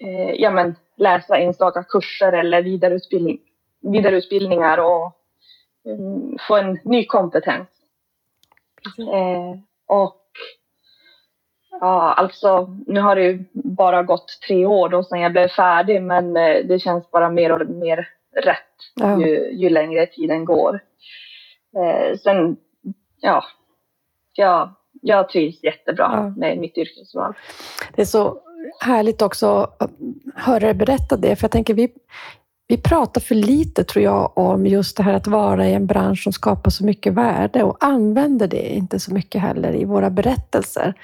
eh, 0.00 0.30
ja, 0.34 0.50
men, 0.50 0.76
läsa 0.96 1.38
enstaka 1.38 1.84
kurser 1.84 2.32
eller 2.32 2.62
vidareutbildning, 2.62 3.38
vidareutbildningar 3.80 4.78
och 4.78 5.19
få 6.48 6.56
en 6.56 6.78
ny 6.84 7.04
kompetens. 7.06 7.68
Eh, 8.98 9.58
och 9.86 10.16
ja, 11.80 12.12
alltså 12.12 12.76
nu 12.86 13.00
har 13.00 13.16
det 13.16 13.22
ju 13.22 13.44
bara 13.52 14.02
gått 14.02 14.38
tre 14.48 14.66
år 14.66 14.88
då 14.88 15.02
sedan 15.04 15.20
jag 15.20 15.32
blev 15.32 15.48
färdig 15.48 16.02
men 16.02 16.36
eh, 16.36 16.56
det 16.64 16.78
känns 16.78 17.10
bara 17.10 17.30
mer 17.30 17.52
och 17.52 17.68
mer 17.70 18.08
rätt 18.44 18.56
Ja. 18.94 19.20
ju, 19.20 19.50
ju 19.52 19.70
längre 19.70 20.06
tiden 20.06 20.44
går. 20.44 20.80
Eh, 21.76 22.18
sen, 22.18 22.56
ja, 23.20 23.44
jag, 24.32 24.70
jag 25.02 25.28
trivs 25.28 25.64
jättebra 25.64 26.10
Ja. 26.14 26.34
med 26.36 26.58
mitt 26.58 26.78
yrkesval. 26.78 27.34
Det 27.94 28.02
är 28.02 28.06
så 28.06 28.40
härligt 28.80 29.22
också 29.22 29.46
att 29.78 29.90
höra 30.34 30.58
dig 30.60 30.74
berätta 30.74 31.16
det, 31.16 31.36
för 31.36 31.44
jag 31.44 31.50
tänker 31.50 31.74
vi, 31.74 31.94
vi 32.70 32.76
pratar 32.76 33.20
för 33.20 33.34
lite 33.34 33.84
tror 33.84 34.04
jag 34.04 34.38
om 34.38 34.66
just 34.66 34.96
det 34.96 35.02
här 35.02 35.14
att 35.14 35.26
vara 35.26 35.68
i 35.68 35.74
en 35.74 35.86
bransch 35.86 36.22
som 36.22 36.32
skapar 36.32 36.70
så 36.70 36.84
mycket 36.84 37.12
värde 37.12 37.62
och 37.62 37.76
använder 37.80 38.48
det 38.48 38.74
inte 38.74 39.00
så 39.00 39.14
mycket 39.14 39.40
heller 39.40 39.74
i 39.74 39.84
våra 39.84 40.10
berättelser. 40.10 40.94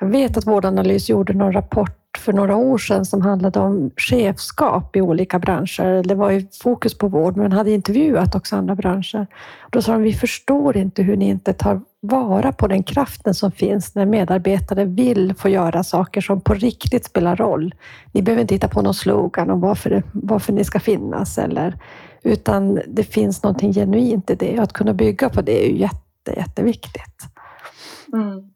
Jag 0.00 0.06
vet 0.06 0.36
att 0.36 0.46
Vårdanalys 0.46 1.08
gjorde 1.08 1.32
någon 1.32 1.52
rapport 1.52 2.18
för 2.18 2.32
några 2.32 2.56
år 2.56 2.78
sedan 2.78 3.04
som 3.04 3.22
handlade 3.22 3.60
om 3.60 3.90
chefskap 3.96 4.96
i 4.96 5.00
olika 5.00 5.38
branscher. 5.38 6.02
Det 6.02 6.14
var 6.14 6.30
ju 6.30 6.46
fokus 6.62 6.98
på 6.98 7.08
vård, 7.08 7.36
men 7.36 7.52
hade 7.52 7.70
intervjuat 7.70 8.34
också 8.34 8.56
andra 8.56 8.74
branscher. 8.74 9.26
Då 9.70 9.82
sa 9.82 9.92
de, 9.92 10.02
vi 10.02 10.12
förstår 10.12 10.76
inte 10.76 11.02
hur 11.02 11.16
ni 11.16 11.28
inte 11.28 11.52
tar 11.52 11.80
vara 12.06 12.52
på 12.52 12.66
den 12.66 12.82
kraften 12.82 13.34
som 13.34 13.52
finns 13.52 13.94
när 13.94 14.06
medarbetare 14.06 14.84
vill 14.84 15.34
få 15.34 15.48
göra 15.48 15.84
saker 15.84 16.20
som 16.20 16.40
på 16.40 16.54
riktigt 16.54 17.04
spelar 17.04 17.36
roll. 17.36 17.74
Ni 18.12 18.22
behöver 18.22 18.40
inte 18.40 18.54
hitta 18.54 18.68
på 18.68 18.82
någon 18.82 18.94
slogan 18.94 19.50
om 19.50 19.60
varför, 19.60 20.02
varför 20.12 20.52
ni 20.52 20.64
ska 20.64 20.80
finnas, 20.80 21.38
eller, 21.38 21.74
utan 22.22 22.80
det 22.86 23.04
finns 23.04 23.42
någonting 23.42 23.72
genuint 23.72 24.30
i 24.30 24.34
det. 24.34 24.56
Och 24.56 24.62
att 24.62 24.72
kunna 24.72 24.94
bygga 24.94 25.28
på 25.28 25.42
det 25.42 25.64
är 25.64 25.68
ju 25.68 25.76
jätte, 25.76 26.32
jätteviktigt. 26.36 27.22
Mm. 28.12 28.50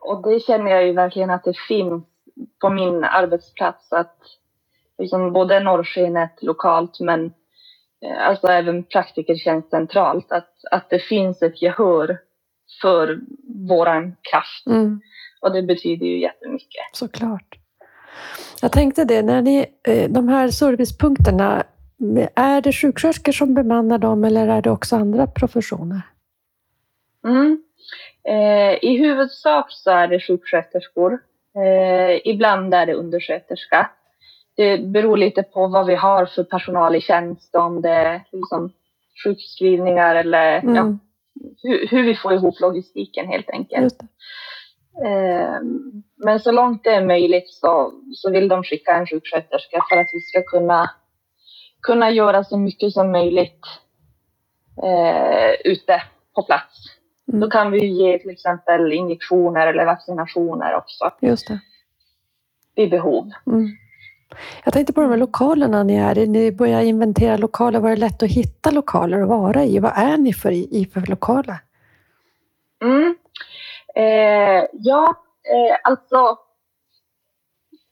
Och 0.00 0.22
det 0.22 0.40
känner 0.40 0.70
jag 0.70 0.86
ju 0.86 0.92
verkligen 0.92 1.30
att 1.30 1.44
det 1.44 1.56
finns 1.68 2.04
på 2.60 2.70
min 2.70 3.04
arbetsplats. 3.04 3.92
Att 3.92 4.16
liksom 4.98 5.32
både 5.32 5.60
norrskenet 5.60 6.42
lokalt 6.42 7.00
men 7.00 7.32
alltså 8.18 8.46
även 8.46 8.84
praktikertjänst 8.84 9.70
centralt. 9.70 10.32
Att, 10.32 10.50
att 10.70 10.90
det 10.90 10.98
finns 10.98 11.42
ett 11.42 11.62
gehör 11.62 12.18
för 12.82 13.20
våran 13.68 14.16
kraft. 14.32 14.66
Mm. 14.66 15.00
Och 15.40 15.52
det 15.52 15.62
betyder 15.62 16.06
ju 16.06 16.20
jättemycket. 16.20 16.84
Såklart. 16.92 17.58
Jag 18.62 18.72
tänkte 18.72 19.04
det, 19.04 19.22
när 19.22 19.42
ni, 19.42 19.66
eh, 19.88 20.10
de 20.10 20.28
här 20.28 20.48
servicepunkterna, 20.48 21.64
är 22.34 22.60
det 22.60 22.72
sjuksköterskor 22.72 23.32
som 23.32 23.54
bemannar 23.54 23.98
dem 23.98 24.24
eller 24.24 24.48
är 24.48 24.62
det 24.62 24.70
också 24.70 24.96
andra 24.96 25.26
professioner? 25.26 26.00
Mm. 27.24 27.62
Eh, 28.28 28.84
I 28.84 28.98
huvudsak 28.98 29.66
så 29.68 29.90
är 29.90 30.08
det 30.08 30.20
sjuksköterskor. 30.20 31.18
Eh, 31.56 32.20
ibland 32.24 32.74
är 32.74 32.86
det 32.86 32.94
undersköterska. 32.94 33.90
Det 34.56 34.78
beror 34.78 35.16
lite 35.16 35.42
på 35.42 35.66
vad 35.66 35.86
vi 35.86 35.94
har 35.94 36.26
för 36.26 36.44
personal 36.44 36.96
i 36.96 37.00
tjänst, 37.00 37.54
om 37.54 37.82
det 37.82 37.90
är 37.90 38.24
liksom 38.32 38.72
sjukskrivningar 39.24 40.16
eller 40.16 40.52
ja, 40.52 40.60
Mm, 40.60 40.98
hur, 41.62 41.86
hur 41.88 42.02
vi 42.02 42.14
får 42.14 42.32
ihop 42.32 42.60
logistiken 42.60 43.26
helt 43.26 43.50
enkelt. 43.50 44.02
Eh, 45.04 45.60
men 46.16 46.40
så 46.40 46.52
långt 46.52 46.84
det 46.84 46.90
är 46.90 47.06
möjligt 47.06 47.50
så, 47.50 47.92
så 48.14 48.30
vill 48.30 48.48
de 48.48 48.62
skicka 48.64 48.92
en 48.94 49.06
sjuksköterska 49.06 49.84
för 49.90 49.96
att 49.96 50.06
vi 50.12 50.20
ska 50.20 50.42
kunna, 50.42 50.90
kunna 51.82 52.10
göra 52.10 52.44
så 52.44 52.58
mycket 52.58 52.92
som 52.92 53.12
möjligt 53.12 53.66
eh, 54.82 55.50
ute 55.72 56.02
på 56.34 56.42
plats. 56.42 56.76
Mm. 57.28 57.40
Då 57.40 57.50
kan 57.50 57.70
vi 57.70 57.86
ge 57.86 58.18
till 58.18 58.30
exempel 58.30 58.92
injektioner 58.92 59.66
eller 59.66 59.86
vaccinationer 59.86 60.74
också 60.74 61.10
Just 61.20 61.48
det. 61.48 61.60
vid 62.74 62.90
behov. 62.90 63.30
Mm. 63.46 63.68
Jag 64.64 64.74
tänkte 64.74 64.92
på 64.92 65.00
de 65.00 65.10
här 65.10 65.16
lokalerna 65.16 65.82
ni 65.82 65.96
är 65.96 66.18
i. 66.18 66.26
Ni 66.26 66.52
börjar 66.52 66.82
inventera 66.82 67.36
lokaler. 67.36 67.80
Var 67.80 67.90
det 67.90 67.96
lätt 67.96 68.22
att 68.22 68.30
hitta 68.30 68.70
lokaler 68.70 69.20
att 69.20 69.28
vara 69.28 69.64
i? 69.64 69.78
Vad 69.78 69.92
är 69.96 70.16
ni 70.16 70.32
för, 70.32 70.50
i 70.50 70.90
för 70.94 71.00
lokaler? 71.00 71.56
Mm. 72.82 73.16
Eh, 73.94 74.64
ja, 74.72 75.14
eh, 75.54 75.76
alltså. 75.84 76.38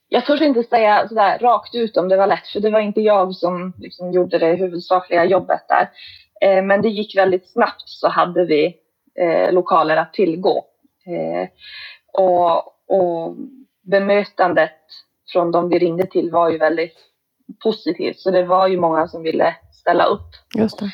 Jag 0.09 0.27
törs 0.27 0.41
inte 0.41 0.63
säga 0.63 1.09
sådär 1.09 1.39
rakt 1.39 1.75
ut 1.75 1.97
om 1.97 2.09
det 2.09 2.17
var 2.17 2.27
lätt, 2.27 2.47
för 2.47 2.61
det 2.61 2.71
var 2.71 2.81
inte 2.81 3.01
jag 3.01 3.35
som 3.35 3.73
liksom 3.79 4.13
gjorde 4.13 4.39
det 4.39 4.55
huvudsakliga 4.55 5.25
jobbet 5.25 5.63
där. 5.69 5.91
Eh, 6.41 6.63
men 6.63 6.83
det 6.83 6.89
gick 6.89 7.17
väldigt 7.17 7.51
snabbt 7.51 7.89
så 7.89 8.09
hade 8.09 8.45
vi 8.45 8.77
eh, 9.21 9.53
lokaler 9.53 9.97
att 9.97 10.13
tillgå. 10.13 10.65
Eh, 11.07 11.49
och, 12.13 12.57
och 12.89 13.37
bemötandet 13.83 14.81
från 15.35 15.51
de 15.53 15.69
vi 15.69 15.79
ringde 15.79 16.07
till 16.07 16.31
var 16.31 16.51
ju 16.51 16.59
väldigt 16.59 16.97
positivt, 17.63 18.19
så 18.21 18.31
det 18.31 18.43
var 18.45 18.69
ju 18.69 18.81
många 18.81 19.09
som 19.09 19.23
ville 19.23 19.57
ställa 19.73 20.05
upp. 20.05 20.29
Just 20.57 20.79
det. 20.79 20.85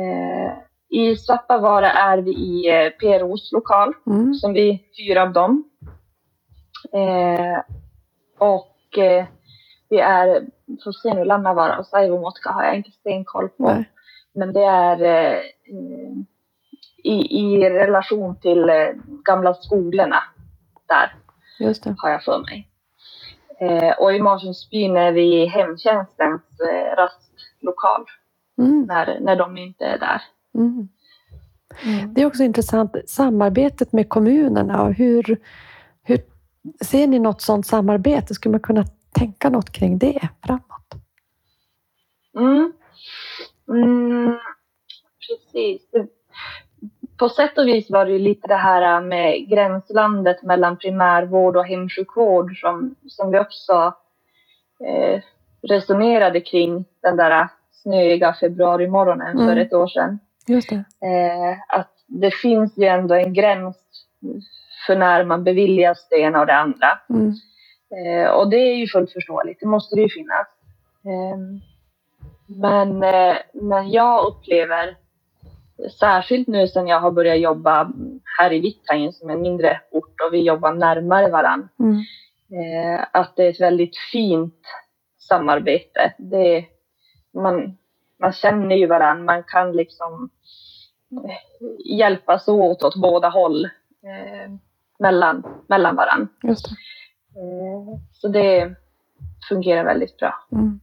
Eh, 0.00 0.52
I 0.88 1.16
Svappavaara 1.16 1.90
är 1.90 2.18
vi 2.18 2.30
i 2.30 2.84
eh, 2.84 2.90
PROs 2.90 3.52
lokal, 3.52 3.94
Mm. 4.06 4.34
som 4.34 4.52
vi 4.52 4.84
hyr 4.92 5.16
av 5.16 5.32
dem. 5.32 5.64
Eh, 6.92 7.60
och 8.38 8.98
eh, 8.98 9.24
vi 9.88 9.98
är, 10.00 10.46
får 10.84 10.92
se 10.92 11.14
nu, 11.14 11.24
Lannavaara 11.24 11.78
och 11.78 11.86
Saivomuotka 11.86 12.50
har 12.50 12.64
jag 12.64 12.76
inte 12.76 12.90
stenkoll 12.90 13.48
på. 13.48 13.64
Nej. 13.64 13.84
Men 14.34 14.52
det 14.52 14.64
är 14.64 15.02
i, 17.04 17.38
i 17.40 17.70
relation 17.70 18.40
till 18.40 18.70
gamla 19.24 19.54
skolorna 19.54 20.16
där 20.88 21.14
Just 21.60 21.84
det. 21.84 21.94
har 21.98 22.10
jag 22.10 22.24
för 22.24 22.38
mig. 22.38 22.68
Eh, 23.62 23.92
och 23.98 24.14
i 24.14 24.20
Marsundsbyn 24.20 24.96
är 24.96 25.12
vi 25.12 25.46
hemtjänstens 25.46 26.42
eh, 26.60 26.96
rastlokal 26.96 28.04
Mm. 28.58 28.82
när, 28.88 29.20
när 29.20 29.36
de 29.36 29.58
inte 29.58 29.84
är 29.84 29.98
där. 29.98 30.22
Mm. 30.54 30.88
Det 32.14 32.22
är 32.22 32.26
också 32.26 32.42
intressant, 32.42 32.96
samarbetet 33.06 33.92
med 33.92 34.08
kommunerna. 34.08 34.88
Hur, 34.88 35.40
hur, 36.02 36.18
ser 36.84 37.06
ni 37.06 37.18
något 37.18 37.42
sådant 37.42 37.66
samarbete? 37.66 38.34
Skulle 38.34 38.50
man 38.50 38.60
kunna 38.60 38.84
tänka 39.12 39.50
något 39.50 39.70
kring 39.72 39.98
det 39.98 40.28
framåt? 40.46 40.94
Mm. 42.38 42.72
Mm, 43.68 44.38
precis. 45.28 45.82
På 47.22 47.28
sätt 47.28 47.58
och 47.58 47.68
vis 47.68 47.90
var 47.90 48.04
det 48.04 48.12
ju 48.12 48.18
lite 48.18 48.48
det 48.48 48.54
här 48.56 49.00
med 49.00 49.48
gränslandet 49.48 50.42
mellan 50.42 50.76
primärvård 50.76 51.56
och 51.56 51.66
hemsjukvård 51.66 52.60
som, 52.60 52.94
som 53.08 53.30
vi 53.30 53.38
också 53.38 53.94
eh, 54.86 55.20
resonerade 55.62 56.40
kring 56.40 56.84
den 57.02 57.16
där 57.16 57.48
snöiga 57.72 58.34
februarimorgonen 58.40 59.38
Mm. 59.38 59.46
för 59.46 59.56
ett 59.56 59.72
år 59.72 59.86
sedan. 59.86 60.18
Just 60.46 60.68
det. 60.70 60.84
Eh, 61.06 61.78
att 61.78 61.90
det 62.06 62.30
finns 62.30 62.78
ju 62.78 62.84
ändå 62.84 63.14
en 63.14 63.34
gräns 63.34 63.76
för 64.86 64.96
när 64.96 65.24
man 65.24 65.44
beviljas 65.44 66.06
det 66.10 66.16
ena 66.16 66.40
och 66.40 66.46
det 66.46 66.54
andra. 66.54 66.98
Mm. 67.10 67.32
Eh, 67.96 68.30
och 68.30 68.50
det 68.50 68.56
är 68.56 68.76
ju 68.76 68.86
fullt 68.86 69.12
förståeligt, 69.12 69.60
det 69.60 69.66
måste 69.66 69.96
det 69.96 70.02
ju 70.02 70.08
finnas. 70.08 70.46
Eh, 71.04 71.38
men, 72.46 73.02
eh, 73.02 73.36
men 73.54 73.90
jag 73.90 74.26
upplever, 74.26 74.96
särskilt 75.90 76.48
nu 76.48 76.68
sen 76.68 76.86
jag 76.88 77.00
har 77.00 77.10
börjat 77.10 77.40
jobba 77.40 77.92
här 78.38 78.52
i 78.52 78.60
Vittangen 78.60 79.12
som 79.12 79.30
är 79.30 79.34
en 79.34 79.42
mindre 79.42 79.80
ort 79.90 80.20
och 80.26 80.32
vi 80.34 80.42
jobbar 80.42 80.72
närmare 80.72 81.30
varandra, 81.30 81.68
Mm. 81.78 81.96
eh, 82.52 83.06
att 83.12 83.36
det 83.36 83.44
är 83.44 83.50
ett 83.50 83.60
väldigt 83.60 83.96
fint 84.12 84.60
samarbete. 85.28 86.14
Det, 86.18 86.64
man, 87.34 87.78
man 88.20 88.32
känner 88.32 88.76
ju 88.76 88.86
varandra, 88.86 89.24
man 89.24 89.42
kan 89.42 89.72
liksom 89.72 90.30
eh, 91.24 91.96
hjälpas 91.98 92.48
åt 92.48 92.82
åt 92.82 92.96
båda 92.96 93.28
håll 93.28 93.64
eh, 93.64 94.52
mellan, 94.98 95.42
mellan 95.66 95.96
varandra. 95.96 96.28
Just 96.42 96.64
det. 96.68 96.74
Eh, 97.40 97.98
Så 98.12 98.28
det 98.28 98.74
fungerar 99.48 99.84
väldigt 99.84 100.16
bra. 100.16 100.34
Mm. 100.52 100.80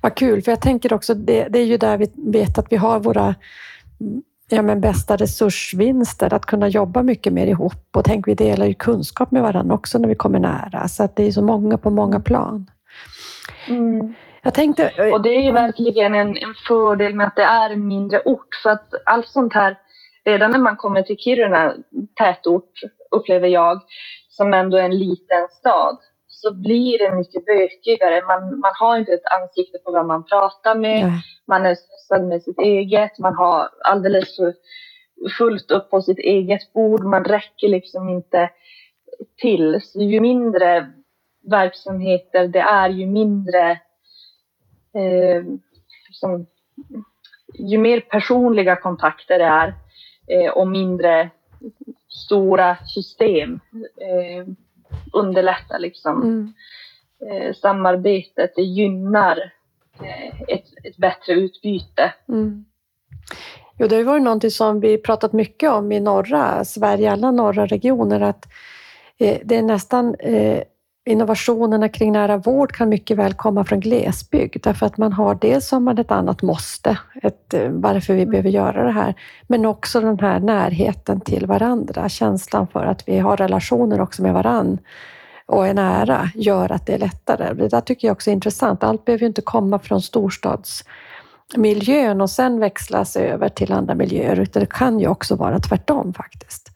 Vad 0.00 0.14
kul, 0.14 0.42
för 0.42 0.52
jag 0.52 0.60
tänker 0.62 0.92
också, 0.92 1.14
det, 1.14 1.48
det 1.48 1.58
är 1.58 1.64
ju 1.64 1.76
där 1.76 1.96
vi 1.98 2.10
vet 2.16 2.58
att 2.58 2.72
vi 2.72 2.76
har 2.76 3.00
våra 3.00 3.34
ja, 4.48 4.62
men 4.62 4.80
bästa 4.80 5.16
resursvinster, 5.16 6.34
att 6.34 6.46
kunna 6.46 6.68
jobba 6.68 7.02
mycket 7.02 7.32
mer 7.32 7.46
ihop. 7.46 7.96
Och 7.96 8.04
tänk, 8.04 8.28
vi 8.28 8.34
delar 8.34 8.66
ju 8.66 8.74
kunskap 8.74 9.30
med 9.30 9.42
varandra 9.42 9.74
också 9.74 9.98
när 9.98 10.08
vi 10.08 10.14
kommer 10.14 10.38
nära, 10.38 10.88
så 10.88 11.02
att 11.02 11.16
det 11.16 11.26
är 11.26 11.30
så 11.30 11.42
många 11.42 11.78
på 11.78 11.90
många 11.90 12.20
plan. 12.20 12.70
Jag 14.42 14.54
tänkte... 14.54 14.88
Mm. 14.88 15.12
Och 15.12 15.22
det 15.22 15.28
är 15.28 15.42
ju 15.42 15.52
verkligen 15.52 16.14
en, 16.14 16.28
en 16.28 16.54
fördel 16.68 17.14
med 17.14 17.26
att 17.26 17.36
det 17.36 17.42
är 17.42 17.70
en 17.70 17.86
mindre 17.86 18.22
ort. 18.24 18.48
För 18.62 18.70
att 18.70 18.88
allt 19.06 19.28
sånt 19.28 19.54
här, 19.54 19.78
redan 20.24 20.50
när 20.50 20.58
man 20.58 20.76
kommer 20.76 21.02
till 21.02 21.16
Kiruna 21.16 21.74
tätort, 22.14 22.70
upplever 23.10 23.48
jag, 23.48 23.80
som 24.28 24.54
ändå 24.54 24.76
är 24.76 24.82
en 24.82 24.98
liten 24.98 25.48
stad, 25.50 25.98
så 26.34 26.54
blir 26.54 26.98
det 26.98 27.16
mycket 27.16 27.46
bökigare. 27.46 28.22
Man, 28.26 28.60
man 28.60 28.72
har 28.80 28.98
inte 28.98 29.12
ett 29.12 29.32
ansikte 29.40 29.78
på 29.78 29.92
vem 29.92 30.06
man 30.06 30.24
pratar 30.24 30.74
med. 30.74 31.06
Nej. 31.06 31.22
Man 31.46 31.66
är 31.66 31.74
stressad 31.74 32.28
med 32.28 32.42
sitt 32.42 32.58
eget. 32.58 33.18
Man 33.18 33.34
har 33.34 33.68
alldeles 33.84 34.36
för 34.36 34.54
fullt 35.38 35.70
upp 35.70 35.90
på 35.90 36.02
sitt 36.02 36.18
eget 36.18 36.72
bord. 36.72 37.04
Man 37.04 37.24
räcker 37.24 37.68
liksom 37.68 38.08
inte 38.08 38.50
till. 39.36 39.80
Så 39.82 40.02
ju 40.02 40.20
mindre 40.20 40.92
verksamheter 41.50 42.48
det 42.48 42.60
är, 42.60 42.88
ju 42.88 43.06
mindre 43.06 43.70
eh, 44.94 45.44
som, 46.10 46.46
ju 47.54 47.78
mer 47.78 48.00
personliga 48.00 48.76
kontakter 48.76 49.38
det 49.38 49.44
är 49.44 49.74
eh, 50.26 50.50
och 50.50 50.68
mindre 50.68 51.30
stora 52.08 52.76
system 52.86 53.60
eh, 54.00 54.46
underlättar 55.14 55.78
liksom 55.78 56.22
Mm. 56.22 56.52
eh, 57.30 57.54
samarbetet. 57.54 58.52
Det 58.56 58.62
gynnar 58.62 59.52
eh, 60.00 60.40
ett, 60.48 60.64
ett 60.84 60.96
bättre 60.96 61.32
utbyte. 61.32 62.12
Mm. 62.28 62.64
Jo, 63.78 63.86
det 63.86 63.96
har 63.96 64.02
varit 64.04 64.22
någonting 64.22 64.50
som 64.50 64.80
vi 64.80 64.98
pratat 64.98 65.32
mycket 65.32 65.70
om 65.70 65.92
i 65.92 66.00
norra 66.00 66.64
Sverige, 66.64 67.12
alla 67.12 67.30
norra 67.30 67.66
regioner, 67.66 68.20
att 68.20 68.46
eh, 69.18 69.38
det 69.44 69.56
är 69.56 69.62
nästan 69.62 70.14
innovationerna 71.06 71.88
kring 71.88 72.12
nära 72.12 72.36
vård 72.36 72.72
kan 72.72 72.88
mycket 72.88 73.16
väl 73.16 73.34
komma 73.34 73.64
från 73.64 73.80
glesbygd, 73.80 74.62
därför 74.62 74.86
att 74.86 74.96
man 74.96 75.12
har 75.12 75.34
dels 75.34 75.70
har 75.70 75.80
man 75.80 75.98
ett 75.98 76.10
annat 76.10 76.42
måste, 76.42 76.98
ett, 77.22 77.54
eh, 77.54 77.68
varför 77.70 78.14
vi 78.14 78.26
behöver 78.26 78.50
göra 78.50 78.84
det 78.84 78.90
här, 78.90 79.14
men 79.46 79.66
också 79.66 80.00
den 80.00 80.18
här 80.18 80.40
närheten 80.40 81.20
till 81.20 81.46
varandra, 81.46 82.08
känslan 82.08 82.66
för 82.66 82.86
att 82.86 83.08
vi 83.08 83.18
har 83.18 83.36
relationer 83.36 84.00
också 84.00 84.22
med 84.22 84.34
varann 84.34 84.78
och 85.46 85.66
är 85.66 85.74
nära 85.74 86.30
gör 86.34 86.72
att 86.72 86.86
det 86.86 86.94
är 86.94 86.98
lättare. 86.98 87.54
Det 87.54 87.68
där 87.68 87.80
tycker 87.80 88.08
jag 88.08 88.12
också 88.12 88.30
är 88.30 88.34
intressant. 88.34 88.84
Allt 88.84 89.04
behöver 89.04 89.20
ju 89.20 89.26
inte 89.26 89.42
komma 89.42 89.78
från 89.78 90.02
storstadsmiljön 90.02 92.20
och 92.20 92.30
sen 92.30 92.60
växlas 92.60 93.16
över 93.16 93.48
till 93.48 93.72
andra 93.72 93.94
miljöer, 93.94 94.40
utan 94.40 94.60
det 94.60 94.70
kan 94.70 95.00
ju 95.00 95.08
också 95.08 95.36
vara 95.36 95.58
tvärtom 95.58 96.14
faktiskt. 96.14 96.70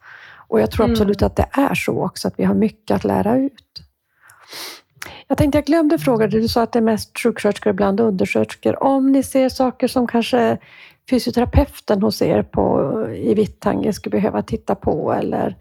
Och 0.49 0.61
jag 0.61 0.71
tror 0.71 0.85
Mm. 0.85 0.95
absolut 0.95 1.23
att 1.23 1.37
det 1.37 1.47
är 1.53 1.75
så 1.75 2.05
också, 2.05 2.29
att 2.29 2.35
vi 2.37 2.45
har 2.45 2.55
mycket 2.55 2.95
att 2.95 3.05
lära 3.05 3.37
ut. 3.37 3.83
Jag 5.29 5.39
tänkte, 5.39 5.59
jag 5.59 5.65
glömde 5.65 5.99
fråga 5.99 6.27
dig, 6.27 6.41
du 6.41 6.49
sa 6.49 6.63
att 6.63 6.73
det 6.73 6.79
är 6.79 6.83
mest 6.83 7.19
sjuksköterskor, 7.19 7.71
ibland 7.71 8.01
undersköterskor. 8.01 8.83
Om 8.83 9.13
ni 9.13 9.23
ser 9.23 9.49
saker 9.49 9.89
som 9.89 10.07
kanske 10.07 10.59
fysioterapeuten 11.11 12.03
hos 12.03 12.23
er 12.23 12.43
på, 12.43 12.93
i 13.11 13.35
Vittange 13.35 13.93
skulle 13.93 14.11
behöva 14.11 14.43
titta 14.43 14.75
på, 14.75 15.13
eller 15.13 15.57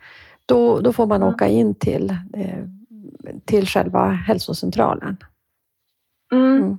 då, 0.46 0.80
då 0.80 0.94
får 0.94 1.06
man 1.06 1.22
Mm. 1.22 1.34
åka 1.34 1.48
in 1.48 1.76
till, 1.76 2.10
eh, 2.10 2.64
till 3.46 3.68
själva 3.68 4.08
hälsocentralen. 4.10 5.18
Mm. 6.32 6.58
Mm. 6.58 6.78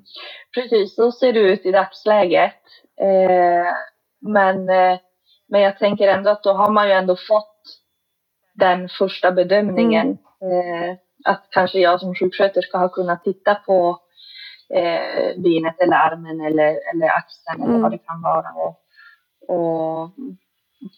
Precis, 0.54 0.94
så 0.94 1.12
ser 1.12 1.32
det 1.32 1.40
ut 1.40 1.66
i 1.66 1.72
dagsläget. 1.72 2.54
Eh, 3.00 3.72
men, 4.20 4.68
eh, 4.68 4.98
men 5.48 5.60
jag 5.60 5.78
tänker 5.78 6.08
ändå 6.08 6.30
att 6.30 6.42
då 6.42 6.52
har 6.52 6.70
man 6.70 6.86
ju 6.88 6.92
ändå 6.92 7.16
fått 7.28 7.62
den 8.54 8.88
första 8.88 9.32
bedömningen. 9.32 10.08
Eh, 10.42 10.96
att 11.24 11.46
kanske 11.50 11.78
jag 11.78 12.00
som 12.00 12.14
sjuksköterska 12.14 12.78
har 12.78 12.88
kunnat 12.88 13.24
titta 13.24 13.54
på 13.54 14.00
eh, 14.74 15.40
benet 15.42 15.80
eller 15.80 15.96
armen 15.96 16.40
eller, 16.40 16.68
eller 16.94 17.06
axeln 17.08 17.62
eller 17.62 17.68
Mm. 17.70 17.82
vad 17.82 17.90
det 17.90 17.98
kan 17.98 18.22
vara. 18.22 18.48
Och, 18.52 18.78
och 19.48 20.10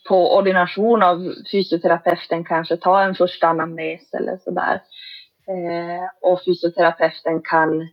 på 0.08 0.36
ordination 0.36 1.02
av 1.02 1.34
fysioterapeuten 1.52 2.44
kanske 2.44 2.76
ta 2.76 3.02
en 3.02 3.14
första 3.14 3.46
anamnes 3.48 4.14
eller 4.14 4.36
sådär. 4.36 4.82
Eh, 5.48 6.30
och 6.30 6.40
fysioterapeuten 6.44 7.42
kan 7.42 7.88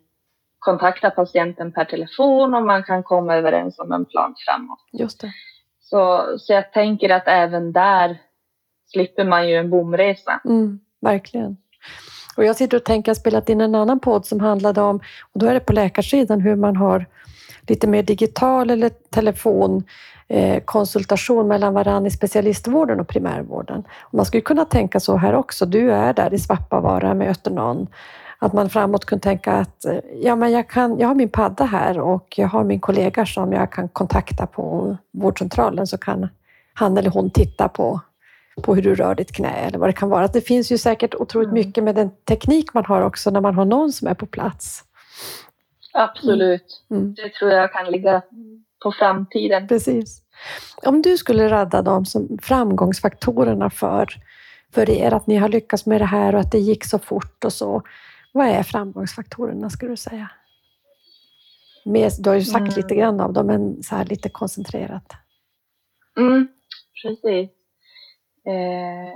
kontakta 0.60 1.10
patienten 1.10 1.72
per 1.72 1.86
telefon 1.86 2.54
och 2.56 2.64
man 2.64 2.84
kan 2.84 3.04
komma 3.04 3.36
överens 3.36 3.80
om 3.80 3.92
en 3.92 4.06
plan 4.06 4.36
framåt. 4.46 4.80
Just 4.94 5.22
det. 5.22 5.32
Så, 5.80 6.26
så 6.40 6.54
jag 6.54 6.74
tänker 6.74 7.10
att 7.10 7.28
även 7.28 7.72
där 7.74 8.18
slipper 8.86 9.26
man 9.26 9.50
ju 9.50 9.56
en 9.56 9.70
bomresa. 9.70 10.42
Mm, 10.46 10.80
verkligen. 11.02 11.58
Och 12.38 12.46
jag 12.46 12.56
sitter 12.56 12.78
och 12.78 12.84
tänker, 12.84 13.10
jag 13.10 13.16
har 13.16 13.20
spelat 13.20 13.50
in 13.50 13.62
en 13.62 13.76
annan 13.76 14.00
podd 14.00 14.26
som 14.26 14.40
handlade 14.40 14.82
om, 14.82 15.00
och 15.34 15.40
då 15.40 15.46
är 15.46 15.54
det 15.54 15.60
på 15.60 15.74
läkarsidan, 15.74 16.42
hur 16.42 16.56
man 16.56 16.76
har 16.76 17.06
lite 17.68 17.88
mer 17.88 18.04
digital 18.04 18.70
eller 18.70 18.90
telefon 19.10 19.84
eh, 20.28 20.64
konsultation 20.66 21.48
mellan 21.48 21.74
varandra 21.74 22.08
i 22.08 22.12
specialistvården 22.12 23.00
och 23.00 23.08
primärvården. 23.08 23.84
Och 24.02 24.14
man 24.14 24.26
skulle 24.26 24.42
kunna 24.42 24.66
tänka 24.66 25.00
så 25.00 25.18
här 25.18 25.36
också. 25.36 25.66
Du 25.66 25.92
är 25.92 26.14
där 26.14 26.34
i 26.34 26.40
Svappavaara, 26.40 27.14
möter 27.14 27.52
någon. 27.52 27.88
Att 28.40 28.54
man 28.54 28.70
framåt 28.70 29.06
kunde 29.06 29.24
tänka 29.24 29.54
att 29.54 29.86
eh, 29.86 30.00
ja, 30.22 30.36
men 30.36 30.52
jag, 30.52 30.70
kan, 30.70 31.00
jag 31.00 31.08
har 31.08 31.16
min 31.16 31.30
padda 31.30 31.66
här 31.66 32.00
och 32.00 32.34
jag 32.38 32.48
har 32.48 32.64
min 32.64 32.80
kollega 32.80 33.26
som 33.26 33.54
jag 33.54 33.72
kan 33.72 33.90
kontakta 33.90 34.48
på 34.48 34.98
vårdcentralen 35.14 35.88
så 35.88 35.98
kan 35.98 36.28
han 36.74 36.98
eller 36.98 37.10
hon 37.10 37.30
titta 37.30 37.68
på 37.68 38.00
på 38.64 38.76
hur 38.76 38.82
du 38.82 38.96
rör 38.96 39.16
ditt 39.16 39.32
knä 39.32 39.50
eller 39.54 39.80
vad 39.80 39.90
det 39.90 39.94
kan 39.94 40.10
vara. 40.10 40.28
Det 40.28 40.42
finns 40.42 40.72
ju 40.72 40.78
säkert 40.78 41.16
otroligt 41.16 41.48
Mm. 41.50 41.68
mycket 41.68 41.84
med 41.84 41.96
den 41.96 42.10
teknik 42.26 42.74
man 42.74 42.86
har 42.86 43.02
också 43.02 43.30
när 43.32 43.42
man 43.42 43.56
har 43.56 43.66
någon 43.66 43.92
som 43.92 44.08
är 44.08 44.14
på 44.14 44.26
plats. 44.26 44.84
Absolut. 45.94 46.84
Mm. 46.92 47.14
Det 47.14 47.30
tror 47.34 47.52
jag 47.52 47.74
kan 47.74 47.92
ligga 47.92 48.22
på 48.84 48.92
framtiden. 48.92 49.68
Precis. 49.68 50.22
Om 50.86 51.02
du 51.02 51.18
skulle 51.18 51.50
radda 51.50 51.82
de 51.82 52.06
som 52.06 52.38
framgångsfaktorerna 52.42 53.70
för, 53.70 54.08
för 54.74 54.90
er, 54.90 55.14
att 55.14 55.28
ni 55.28 55.36
har 55.36 55.50
lyckats 55.50 55.86
med 55.86 56.02
det 56.02 56.06
här 56.06 56.36
och 56.36 56.42
att 56.42 56.52
det 56.52 56.60
gick 56.60 56.86
så 56.86 57.00
fort 57.00 57.44
och 57.44 57.54
så. 57.54 57.82
Vad 58.34 58.48
är 58.48 58.64
framgångsfaktorerna 58.64 59.70
skulle 59.70 59.92
du 59.92 59.98
säga? 59.98 60.30
Med, 61.86 62.12
du 62.20 62.30
har 62.30 62.36
ju 62.38 62.44
sagt 62.44 62.58
Mm. 62.62 62.74
lite 62.76 62.96
grann 62.96 63.20
av 63.22 63.34
dem, 63.34 63.48
men 63.48 63.84
så 63.84 63.96
här 63.96 64.06
lite 64.06 64.30
koncentrerat. 64.30 65.12
Mm, 66.18 66.48
precis. 67.04 67.50
Eh, 68.48 69.14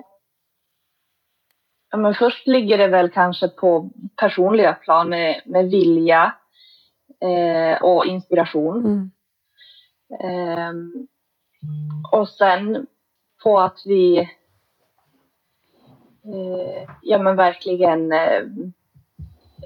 ja, 1.92 1.98
men 1.98 2.16
först 2.16 2.48
ligger 2.48 2.78
det 2.78 2.88
väl 2.88 3.10
kanske 3.10 3.48
på 3.48 3.90
personliga 4.16 4.74
plan 4.74 5.10
med, 5.10 5.42
med 5.46 5.70
vilja 5.70 6.34
eh, 7.22 7.84
och 7.84 8.06
inspiration. 8.06 8.86
Mm. 8.86 9.12
Ehm, 10.24 11.08
och 12.12 12.30
sen 12.30 12.88
på 13.44 13.60
att 13.60 13.78
vi 13.86 14.20
eh, 16.24 16.90
ja, 17.02 17.18
men 17.18 17.36
verkligen 17.36 18.12
eh, 18.12 18.42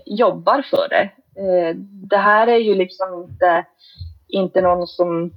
jobbar 0.05 0.61
för 0.61 0.89
det. 0.89 1.11
Eh, 1.41 1.75
det 2.09 2.17
här 2.17 2.47
är 2.47 2.57
ju 2.57 2.75
liksom 2.75 3.23
inte, 3.23 3.65
inte 4.27 4.61
någon 4.61 4.87
som... 4.87 5.33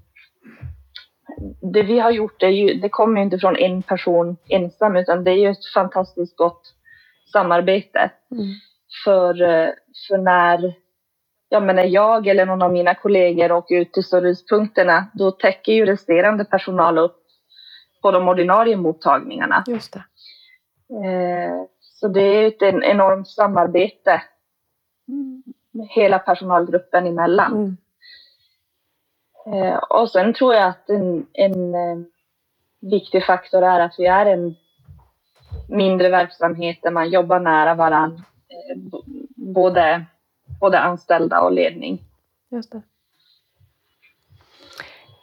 Det 1.72 1.82
vi 1.82 1.98
har 1.98 2.10
gjort, 2.10 2.42
är 2.42 2.48
ju, 2.48 2.74
det 2.74 2.88
kommer 2.88 3.16
ju 3.16 3.24
inte 3.24 3.38
från 3.38 3.56
en 3.56 3.82
person 3.82 4.36
ensam 4.48 4.96
utan 4.96 5.24
det 5.24 5.30
är 5.30 5.36
ju 5.36 5.50
ett 5.50 5.72
fantastiskt 5.74 6.36
gott 6.36 6.74
samarbete. 7.32 8.10
Mm. 8.30 8.44
För, 9.04 9.42
eh, 9.42 9.68
för 10.08 10.18
när, 10.18 10.74
ja, 11.48 11.60
men 11.60 11.76
när 11.76 11.84
jag 11.84 12.26
eller 12.26 12.46
någon 12.46 12.62
av 12.62 12.72
mina 12.72 12.94
kollegor 12.94 13.52
åker 13.52 13.76
ut 13.76 13.92
till 13.92 14.04
servicepunkterna, 14.04 15.06
då 15.14 15.30
täcker 15.30 15.72
ju 15.72 15.86
resterande 15.86 16.44
personal 16.44 16.98
upp 16.98 17.24
på 18.02 18.10
de 18.10 18.28
ordinarie 18.28 18.76
mottagningarna. 18.76 19.64
Just 19.66 19.92
det. 19.92 20.04
Eh, 21.06 21.64
så 21.80 22.08
det 22.08 22.20
är 22.20 22.46
ett 22.46 22.62
en, 22.62 22.82
enormt 22.82 23.28
samarbete 23.28 24.22
hela 25.88 26.18
personalgruppen 26.18 27.06
emellan. 27.06 27.52
Mm. 27.52 27.76
Eh, 29.52 29.76
och 29.76 30.10
sen 30.10 30.34
tror 30.34 30.54
jag 30.54 30.68
att 30.68 30.90
en, 30.90 31.26
en 31.32 31.74
eh, 31.74 31.98
viktig 32.80 33.24
faktor 33.24 33.62
är 33.62 33.80
att 33.80 33.94
vi 33.98 34.06
är 34.06 34.26
en 34.26 34.54
mindre 35.68 36.08
verksamhet 36.08 36.78
där 36.82 36.90
man 36.90 37.10
jobbar 37.10 37.40
nära 37.40 37.74
varandra, 37.74 38.24
eh, 38.48 38.78
både, 39.36 40.04
både 40.60 40.78
anställda 40.78 41.40
och 41.40 41.52
ledning. 41.52 42.02
Just 42.50 42.72
det. 42.72 42.82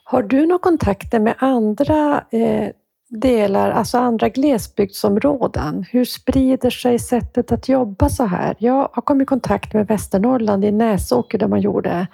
Har 0.04 0.24
du 0.24 0.46
några 0.46 0.60
kontakter 0.60 1.20
med 1.20 1.36
andra 1.38 2.24
eh, 2.32 2.70
delar, 3.10 3.72
alltså 3.72 3.98
andra 3.98 4.30
glesbygdsområden? 4.30 5.86
Hur 5.92 6.06
sprider 6.06 6.70
sig 6.70 7.00
sättet 7.00 7.52
att 7.52 7.70
jobba 7.70 8.10
så 8.10 8.26
här? 8.26 8.56
Jag 8.60 8.90
har 8.94 9.02
kommit 9.02 9.26
i 9.26 9.26
kontakt 9.26 9.74
med 9.74 9.88
Västernorrland 9.88 10.66
i 10.66 10.72
Näsåker 10.72 11.38
där 11.38 11.48
man 11.48 11.62
gjorde 11.62 12.08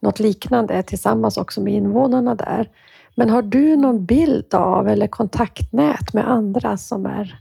något 0.00 0.20
liknande 0.20 0.82
tillsammans 0.82 1.36
också 1.36 1.60
med 1.60 1.72
invånarna 1.72 2.34
där. 2.34 2.68
Men 3.14 3.30
har 3.30 3.42
du 3.42 3.76
någon 3.76 4.06
bild 4.06 4.54
av 4.54 4.88
eller 4.88 5.06
kontaktnät 5.06 6.12
med 6.12 6.30
andra 6.30 6.76
som 6.76 7.06
är 7.06 7.38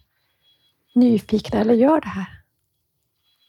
nyfikna 0.96 1.60
eller 1.60 1.74
gör 1.74 2.02
det 2.02 2.08
här? 2.08 2.28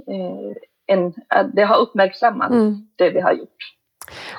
eh, 0.07 0.55
en, 0.85 1.13
det 1.53 1.63
har 1.63 1.77
uppmärksammats 1.77 2.53
Mm. 2.53 2.87
det 2.95 3.09
vi 3.09 3.19
har 3.19 3.33
gjort. 3.33 3.75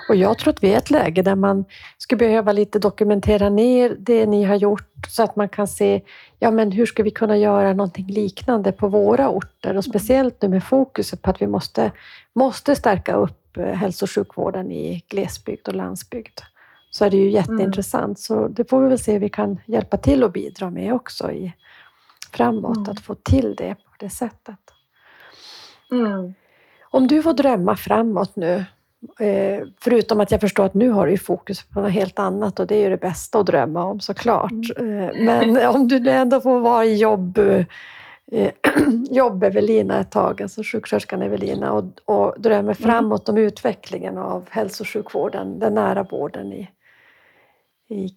Och 0.08 0.16
jag 0.16 0.38
tror 0.38 0.52
att 0.52 0.62
vi 0.62 0.68
är 0.68 0.72
i 0.72 0.76
ett 0.76 0.90
läge 0.90 1.22
där 1.22 1.34
man 1.34 1.64
skulle 1.98 2.18
behöva 2.18 2.52
lite 2.52 2.78
dokumentera 2.78 3.48
ner 3.48 3.96
det 3.98 4.26
ni 4.26 4.44
har 4.44 4.54
gjort 4.54 5.06
så 5.08 5.22
att 5.22 5.36
man 5.36 5.48
kan 5.48 5.68
se 5.68 6.00
ja, 6.38 6.50
men 6.50 6.72
hur 6.72 6.86
ska 6.86 7.02
vi 7.02 7.10
kunna 7.10 7.36
göra 7.36 7.72
någonting 7.72 8.06
liknande 8.06 8.72
på 8.72 8.88
våra 8.88 9.28
orter 9.28 9.76
och 9.76 9.84
speciellt 9.84 10.42
nu 10.42 10.48
med 10.48 10.64
fokuset 10.64 11.22
på 11.22 11.30
att 11.30 11.42
vi 11.42 11.46
måste, 11.46 11.92
måste 12.34 12.76
stärka 12.76 13.14
upp 13.14 13.56
hälso 13.56 14.04
och 14.04 14.10
sjukvården 14.10 14.72
i 14.72 15.04
glesbygd 15.08 15.68
och 15.68 15.74
landsbygd. 15.74 16.40
Så 16.94 17.04
är 17.04 17.10
det 17.10 17.16
ju 17.16 17.30
jätteintressant. 17.30 18.18
Så 18.18 18.48
det 18.48 18.70
får 18.70 18.80
vi 18.82 18.88
väl 18.88 18.98
se 18.98 19.12
hur 19.12 19.18
vi 19.20 19.28
kan 19.28 19.60
hjälpa 19.66 19.96
till 19.96 20.24
och 20.24 20.32
bidra 20.32 20.70
med 20.70 20.94
också 20.94 21.32
i, 21.32 21.52
framåt, 22.32 22.76
Mm. 22.76 22.90
att 22.90 23.00
få 23.00 23.14
till 23.14 23.54
det 23.54 23.74
på 23.74 23.90
det 23.98 24.10
sättet. 24.10 24.58
Mm. 25.92 26.34
Om 26.90 27.06
du 27.06 27.22
får 27.22 27.32
drömma 27.32 27.76
framåt 27.76 28.36
nu, 28.36 28.64
eh, 29.20 29.66
förutom 29.80 30.20
att 30.20 30.30
jag 30.30 30.40
förstår 30.40 30.64
att 30.64 30.74
nu 30.74 30.90
har 30.90 31.06
du 31.06 31.18
fokus 31.18 31.62
på 31.62 31.80
något 31.80 31.92
helt 31.92 32.18
annat 32.18 32.60
och 32.60 32.66
det 32.66 32.74
är 32.76 32.80
ju 32.80 32.90
det 32.90 32.96
bästa 33.00 33.38
att 33.38 33.46
drömma 33.46 33.84
om 33.84 34.00
såklart. 34.00 34.52
Eh, 34.76 35.10
men 35.24 35.66
om 35.74 35.88
du 35.88 36.10
ändå 36.10 36.40
får 36.40 36.60
vara 36.60 36.84
i 36.84 36.96
jobb, 36.96 37.38
eh, 37.38 37.64
jobb-Evelina 39.10 40.00
ett 40.00 40.10
tag, 40.10 40.42
alltså 40.42 40.62
sjuksköterskan 40.62 41.22
Evelina 41.22 41.72
och, 41.72 41.84
och 42.04 42.40
drömmer 42.40 42.74
framåt 42.74 43.28
om 43.28 43.38
utvecklingen 43.38 44.18
av 44.18 44.44
hälso 44.50 44.82
och 44.82 44.88
sjukvården, 44.88 45.58
den 45.58 45.74
nära 45.74 46.02
vården 46.02 46.52
i, 46.52 46.68
i 47.92 48.16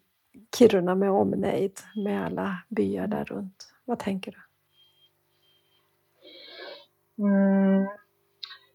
Kiruna 0.57 0.95
med 0.95 1.11
omnejd, 1.11 1.79
med 1.95 2.25
alla 2.25 2.57
byar 2.69 3.07
där 3.07 3.25
runt. 3.25 3.67
Vad 3.85 3.99
tänker 3.99 4.31
du? 4.31 4.37
Mm. 7.23 7.87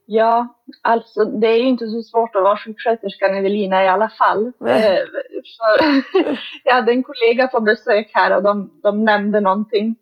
Ja, 0.06 0.54
alltså 0.82 1.24
det 1.24 1.46
är 1.46 1.56
ju 1.56 1.68
inte 1.68 1.88
så 1.88 2.02
svårt 2.02 2.36
att 2.36 2.42
vara 2.42 2.56
sjuksköterskan 2.56 3.36
Evelina 3.36 3.84
i 3.84 3.88
alla 3.88 4.08
fall. 4.08 4.46
Eh, 4.46 5.00
för 5.58 6.02
jag 6.64 6.74
hade 6.74 6.92
en 6.92 7.02
kollega 7.02 7.48
på 7.48 7.60
besök 7.60 8.10
här 8.12 8.36
och 8.36 8.42
de, 8.42 8.80
de 8.82 9.04
nämnde 9.04 9.40
någonting 9.40 9.96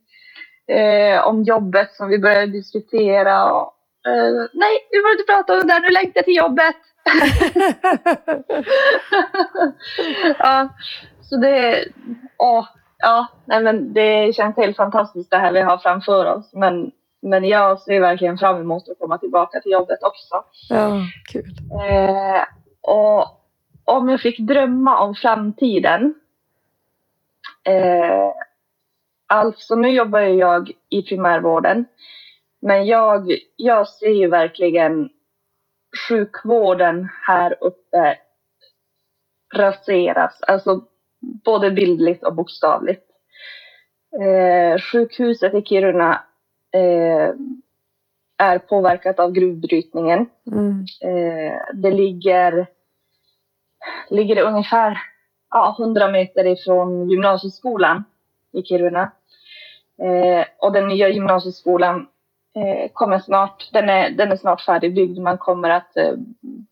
eh, 0.68 1.26
om 1.26 1.42
jobbet 1.42 1.92
som 1.92 2.08
vi 2.08 2.18
började 2.18 2.46
diskutera. 2.46 3.52
Och, 3.52 3.74
eh, 4.06 4.48
Nej, 4.52 4.88
vi 4.90 5.00
får 5.00 5.10
inte 5.10 5.32
prata 5.32 5.52
om 5.52 5.60
det 5.60 5.74
där, 5.74 5.80
nu 5.80 5.88
längtar 5.88 6.18
jag 6.18 6.24
till 6.24 6.36
jobbet. 6.36 6.76
ja, 10.38 10.68
så 11.20 11.36
det, 11.36 11.84
åh, 12.38 12.66
ja, 12.98 13.26
nej 13.44 13.62
men 13.62 13.92
det 13.92 14.34
känns 14.34 14.56
helt 14.56 14.76
fantastiskt 14.76 15.30
det 15.30 15.36
här 15.36 15.52
vi 15.52 15.60
har 15.60 15.78
framför 15.78 16.34
oss. 16.34 16.50
Men, 16.52 16.90
men 17.22 17.44
jag 17.44 17.80
ser 17.80 18.00
verkligen 18.00 18.38
fram 18.38 18.60
emot 18.60 18.88
att 18.88 18.98
komma 18.98 19.18
tillbaka 19.18 19.60
till 19.60 19.72
jobbet 19.72 20.02
också. 20.02 20.44
ja, 20.68 21.00
kul. 21.32 21.44
Eh, 21.88 22.42
och 22.80 23.26
om 23.84 24.08
jag 24.08 24.20
fick 24.20 24.38
drömma 24.38 25.00
om 25.00 25.14
framtiden. 25.14 26.14
Eh, 27.64 28.32
alltså 29.26 29.74
nu 29.74 29.88
jobbar 29.88 30.20
jag 30.20 30.72
i 30.88 31.02
primärvården. 31.02 31.84
Men 32.60 32.86
jag, 32.86 33.32
jag 33.56 33.88
ser 33.88 34.20
ju 34.20 34.28
verkligen 34.28 35.10
sjukvården 36.08 37.08
här 37.26 37.56
uppe 37.60 38.18
raseras. 39.54 40.42
Alltså 40.42 40.84
både 41.20 41.70
bildligt 41.70 42.24
och 42.24 42.34
bokstavligt. 42.34 43.04
Eh, 44.20 44.80
sjukhuset 44.80 45.54
i 45.54 45.62
Kiruna 45.62 46.24
eh, 46.72 47.34
är 48.38 48.58
påverkat 48.58 49.18
av 49.18 49.32
gruvbrytningen. 49.32 50.26
Mm. 50.52 50.84
Eh, 51.00 51.58
det 51.74 51.90
ligger, 51.90 52.66
ligger 54.10 54.34
det 54.34 54.42
ungefär 54.42 54.98
ja, 55.50 55.76
100 55.78 56.10
meter 56.10 56.46
ifrån 56.46 57.10
gymnasieskolan 57.10 58.04
i 58.52 58.62
Kiruna. 58.62 59.12
Eh, 60.02 60.46
och 60.58 60.72
den 60.72 60.88
nya 60.88 61.08
gymnasieskolan 61.08 62.08
kommer 62.92 63.18
snart, 63.18 63.68
den 63.72 63.88
är, 63.88 64.10
den 64.10 64.32
är 64.32 64.36
snart 64.36 64.60
färdigbyggd. 64.60 65.18
Man 65.18 65.38
kommer 65.38 65.70
att 65.70 65.96
eh, 65.96 66.12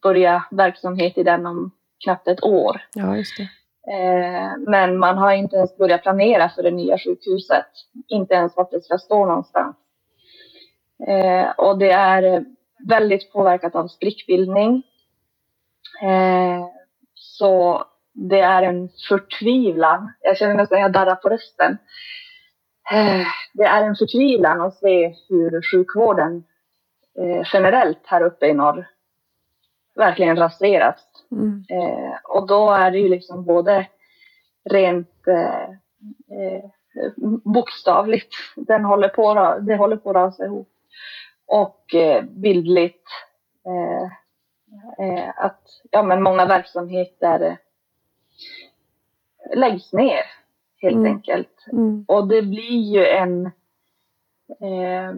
börja 0.02 0.44
verksamhet 0.50 1.18
i 1.18 1.22
den 1.22 1.46
om 1.46 1.70
knappt 2.04 2.28
ett 2.28 2.44
år. 2.44 2.80
Ja, 2.94 3.16
just 3.16 3.36
det. 3.36 3.48
Eh, 3.92 4.52
men 4.58 4.98
man 4.98 5.18
har 5.18 5.32
inte 5.32 5.56
ens 5.56 5.76
börjat 5.76 6.02
planera 6.02 6.48
för 6.48 6.62
det 6.62 6.70
nya 6.70 6.98
sjukhuset. 6.98 7.66
Inte 8.08 8.34
ens 8.34 8.56
vart 8.56 8.70
det 8.70 8.84
ska 8.84 8.98
stå 8.98 9.26
någonstans. 9.26 9.76
Eh, 11.08 11.50
och 11.50 11.78
det 11.78 11.90
är 11.90 12.22
eh, 12.22 12.40
väldigt 12.88 13.32
påverkat 13.32 13.74
av 13.74 13.88
sprickbildning. 13.88 14.82
Eh, 16.02 16.66
så 17.14 17.84
det 18.12 18.40
är 18.40 18.62
en 18.62 18.88
förtvivlan. 19.08 20.12
Jag 20.20 20.36
känner 20.36 20.54
nästan 20.54 20.78
att 20.78 20.82
jag 20.82 20.92
darrar 20.92 21.14
på 21.14 21.28
rösten. 21.28 21.78
Det 23.52 23.64
är 23.64 23.82
en 23.82 23.96
förtvivlan 23.96 24.60
att 24.60 24.74
se 24.74 25.14
hur 25.28 25.62
sjukvården 25.70 26.44
eh, 27.18 27.48
generellt 27.52 28.00
här 28.04 28.22
uppe 28.22 28.46
i 28.46 28.54
norr 28.54 28.88
verkligen 29.94 30.36
raseras. 30.36 31.00
Mm. 31.30 31.64
Eh, 31.68 32.16
och 32.24 32.46
då 32.46 32.70
är 32.70 32.90
det 32.90 32.98
ju 32.98 33.08
liksom 33.08 33.44
både 33.44 33.86
rent 34.64 35.28
eh, 35.28 35.68
bokstavligt, 37.44 38.34
den 38.56 38.84
håller 38.84 39.08
på, 39.08 39.34
det 39.60 39.76
håller 39.76 39.96
på 39.96 40.10
att 40.10 40.16
rasa 40.16 40.44
ihop. 40.44 40.68
Och 41.46 41.94
bildligt 42.22 43.06
att 45.36 45.60
ja, 45.90 46.02
men 46.02 46.22
många 46.22 46.46
verksamheter 46.46 47.58
läggs 49.54 49.92
ner 49.92 50.22
helt 50.86 50.96
Mm. 50.96 51.12
enkelt. 51.12 51.66
Mm. 51.72 52.04
Och 52.08 52.28
det 52.28 52.42
blir 52.42 52.94
ju 52.94 53.06
en, 53.06 53.46
eh, 54.60 55.10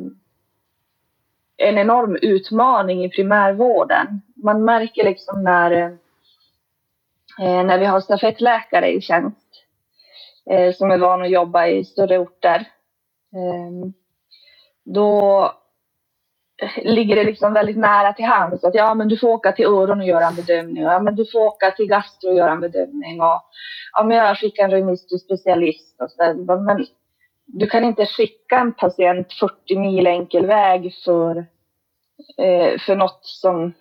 en 1.57 1.79
enorm 1.79 2.17
utmaning 2.23 3.05
i 3.05 3.11
primärvården. 3.11 4.23
Man 4.37 4.65
märker 4.65 5.05
liksom 5.05 5.45
när, 5.45 5.71
eh, 7.41 7.65
när 7.65 7.79
vi 7.79 7.85
har 7.87 8.01
stafettläkare 8.01 8.89
i 8.93 9.01
tjänst 9.01 9.65
eh, 10.51 10.75
som 10.75 10.91
är 10.91 10.99
vana 10.99 11.25
att 11.25 11.31
jobba 11.31 11.67
i 11.67 11.85
större 11.85 12.19
orter. 12.19 12.59
Eh, 13.33 13.91
då 14.85 15.53
ligger 16.83 17.17
det 17.17 17.25
liksom 17.25 17.53
väldigt 17.53 17.77
nära 17.77 18.13
till 18.13 18.25
hands 18.25 18.65
att 18.65 18.75
ja, 18.75 18.95
men 18.95 19.09
du 19.09 19.17
får 19.17 19.29
åka 19.29 19.53
till 19.53 19.65
öron 19.65 20.01
och 20.01 20.07
göra 20.07 20.27
en 20.27 20.35
bedömning. 20.35 20.83
Ja, 20.83 21.01
men 21.01 21.15
du 21.15 21.27
får 21.33 21.41
åka 21.41 21.71
till 21.71 21.87
gastro 21.87 22.29
och 22.29 22.37
göra 22.37 22.53
en 22.53 22.61
bedömning. 22.61 23.21
Och, 23.21 23.43
ja, 23.93 24.05
men 24.05 24.17
jag 24.17 24.39
skickar 24.39 24.65
en 24.65 24.71
remiss 24.71 25.07
till 25.07 25.19
specialist. 25.19 26.01
Och 26.01 26.11
så, 26.11 26.35
men 26.57 26.87
du 27.47 27.67
kan 27.67 27.85
inte 27.85 28.07
skicka 28.07 28.59
en 28.59 28.73
patient 28.73 29.33
40 29.33 29.79
mil 29.79 30.07
enkel 30.07 30.47
väg 30.47 30.95
för, 31.05 31.37
eh, 32.39 32.79
för 32.87 32.97
något 32.97 33.21
som... 33.23 33.73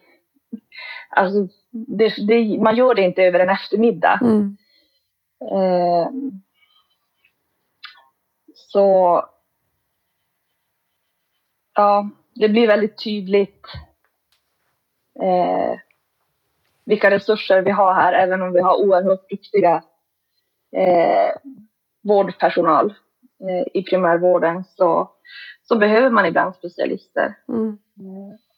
Alltså, 1.09 1.47
det, 1.71 2.13
det, 2.27 2.61
man 2.61 2.75
gör 2.75 2.95
det 2.95 3.01
inte 3.01 3.23
över 3.23 3.39
en 3.39 3.49
eftermiddag. 3.49 4.19
Mm. 4.21 4.57
Eh, 5.41 6.07
så... 8.53 9.23
Ja, 11.73 12.09
det 12.39 12.49
blir 12.49 12.67
väldigt 12.67 13.03
tydligt 13.03 13.65
eh, 15.21 15.79
vilka 16.85 17.11
resurser 17.11 17.61
vi 17.61 17.71
har 17.71 17.93
här, 17.93 18.13
även 18.13 18.41
om 18.41 18.53
vi 18.53 18.61
har 18.61 18.75
oerhört 18.75 19.29
duktiga 19.29 19.83
eh, 20.75 21.31
vårdpersonal 22.03 22.93
eh, 23.41 23.81
i 23.81 23.83
primärvården 23.83 24.63
så, 24.63 25.11
så 25.63 25.75
behöver 25.77 26.09
man 26.09 26.25
ibland 26.25 26.55
specialister. 26.55 27.35
Mm. 27.49 27.77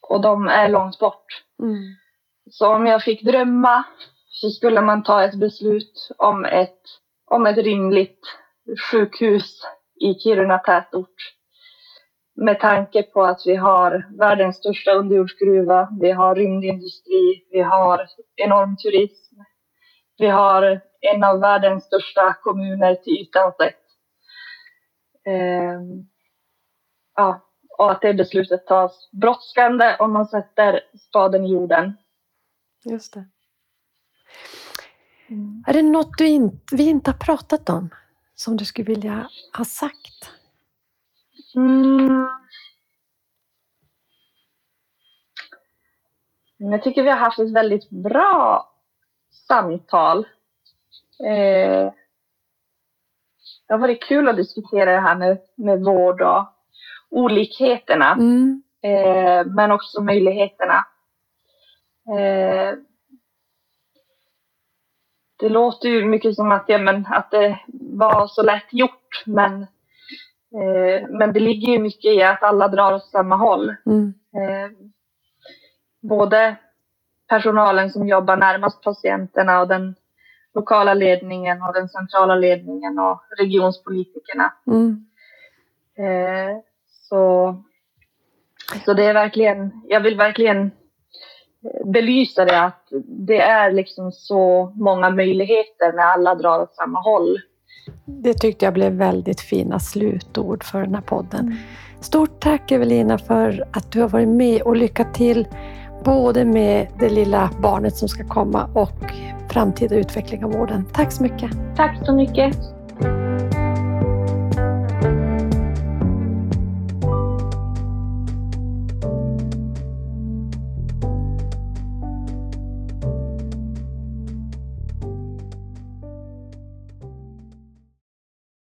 Och 0.02 0.22
de 0.22 0.48
är 0.48 0.70
långt 0.70 1.00
bort. 1.00 1.44
Mm. 1.62 1.96
Så 2.50 2.76
om 2.76 2.86
jag 2.86 3.04
fick 3.04 3.22
drömma 3.22 3.84
så 4.28 4.50
skulle 4.50 4.82
man 4.82 5.04
ta 5.04 5.24
ett 5.24 5.36
beslut 5.36 6.10
om 6.18 6.46
ett, 6.46 6.82
om 7.26 7.46
ett 7.46 7.58
rimligt 7.58 8.22
sjukhus 8.92 9.62
i 10.00 10.14
Kiruna 10.14 10.58
tätort 10.58 11.39
med 12.40 12.60
tanke 12.60 13.04
på 13.04 13.24
att 13.24 13.42
vi 13.46 13.56
har 13.56 14.08
världens 14.18 14.58
största 14.58 14.92
underjordsgruva, 14.92 15.90
vi 16.02 16.12
har 16.12 16.36
rymdindustri, 16.36 17.48
vi 17.52 17.62
har 17.62 18.08
enorm 18.36 18.78
turism, 18.78 19.36
vi 20.18 20.28
har 20.28 20.82
en 21.02 21.24
av 21.24 21.40
världens 21.40 21.84
största 21.84 22.34
kommuner 22.34 22.96
till 22.96 23.14
ytan 23.14 23.52
sett. 23.52 23.76
Eh, 25.26 25.80
ja, 27.16 27.46
och 27.78 27.92
att 27.92 28.02
det 28.02 28.14
beslutet 28.14 28.68
tas 28.68 29.10
brådskande 29.12 29.96
om 30.00 30.14
man 30.14 30.26
sätter 30.26 30.82
spaden 31.10 31.46
i 31.46 31.52
jorden. 31.52 31.98
Just 32.86 33.14
det. 33.14 33.26
Mm. 35.30 35.64
Är 35.68 35.74
det 35.74 35.82
något 35.82 36.18
du 36.18 36.28
in, 36.28 36.60
vi 36.72 36.90
inte 36.90 37.12
har 37.12 37.18
pratat 37.18 37.70
om 37.70 37.90
som 38.36 38.58
du 38.58 38.66
skulle 38.66 38.94
vilja 38.94 39.30
ha 39.58 39.66
sagt? 39.66 40.32
Mm. 41.56 42.28
Jag 46.58 46.84
tycker 46.84 47.04
vi 47.04 47.10
har 47.10 47.18
haft 47.18 47.40
ett 47.40 47.54
väldigt 47.54 47.90
bra 47.90 48.70
samtal. 49.48 50.28
Eh, 51.26 51.92
det 53.68 53.74
har 53.74 53.78
varit 53.78 54.04
kul 54.04 54.30
att 54.30 54.38
diskutera 54.38 54.92
det 54.92 55.00
här 55.00 55.16
med, 55.16 55.38
med 55.56 55.84
vård 55.84 56.22
och 56.22 56.46
olikheterna. 57.10 58.12
Mm. 58.12 58.64
Eh, 58.82 59.46
men 59.46 59.72
också 59.72 60.02
möjligheterna. 60.02 60.86
Eh, 62.08 62.74
det 65.40 65.50
låter 65.50 65.90
ju 65.90 66.06
mycket 66.06 66.36
som 66.36 66.52
att, 66.52 66.66
ja, 66.68 66.78
men, 66.78 67.06
att 67.06 67.32
det 67.32 67.60
var 67.68 68.28
så 68.28 68.44
lätt 68.44 68.68
gjort 68.72 69.24
men 69.26 69.68
men 71.10 71.34
det 71.34 71.40
ligger 71.40 71.74
ju 71.74 71.80
mycket 71.80 72.12
i 72.12 72.24
att 72.24 72.44
alla 72.44 72.68
drar 72.68 72.94
åt 72.94 73.06
samma 73.06 73.36
håll. 73.36 73.76
Mm. 73.86 74.14
Eh, 74.36 74.72
både 76.02 76.56
personalen 77.30 77.90
som 77.90 78.08
jobbar 78.08 78.38
närmast 78.38 78.84
patienterna 78.84 79.62
och 79.62 79.68
den 79.68 79.96
lokala 80.56 80.94
ledningen 80.94 81.62
och 81.62 81.74
den 81.74 81.90
centrala 81.90 82.36
ledningen 82.36 83.00
och 83.00 83.22
regionspolitikerna. 83.38 84.54
Mm. 84.68 85.06
Eh, 85.98 86.58
så, 86.88 87.56
så 88.86 88.94
det 88.94 89.06
är 89.06 89.14
verkligen, 89.14 89.72
jag 89.88 90.02
vill 90.02 90.18
verkligen 90.18 90.72
belysa 91.86 92.46
det 92.46 92.62
att 92.62 92.88
det 93.06 93.42
är 93.42 93.72
liksom 93.72 94.12
så 94.12 94.74
många 94.76 95.10
möjligheter 95.10 95.94
när 95.94 96.04
alla 96.04 96.36
drar 96.36 96.62
åt 96.62 96.76
samma 96.76 97.00
håll. 97.00 97.38
Det 98.06 98.34
tyckte 98.34 98.66
jag 98.66 98.74
blev 98.74 98.94
väldigt 98.94 99.42
fina 99.42 99.80
slutord 99.80 100.64
för 100.64 100.82
den 100.82 100.96
här 100.96 101.02
podden. 101.02 101.46
Mm. 101.46 101.58
Stort 102.02 102.40
tack 102.40 102.72
Evelina 102.72 103.18
för 103.18 103.64
att 103.72 103.92
du 103.92 104.02
har 104.02 104.10
varit 104.10 104.28
med 104.28 104.62
och 104.62 104.76
lycka 104.76 105.04
till 105.04 105.48
både 106.04 106.46
med 106.46 106.88
det 107.00 107.10
lilla 107.10 107.50
barnet 107.62 107.96
som 107.96 108.10
ska 108.10 108.28
komma 108.28 108.70
och 108.74 109.12
framtida 109.50 109.96
utveckling 109.96 110.46
av 110.46 110.52
vården. 110.52 110.86
Tack 110.94 111.12
så 111.12 111.24
mycket. 111.24 111.52
Tack 111.76 112.06
så 112.06 112.14
mycket. 112.14 112.58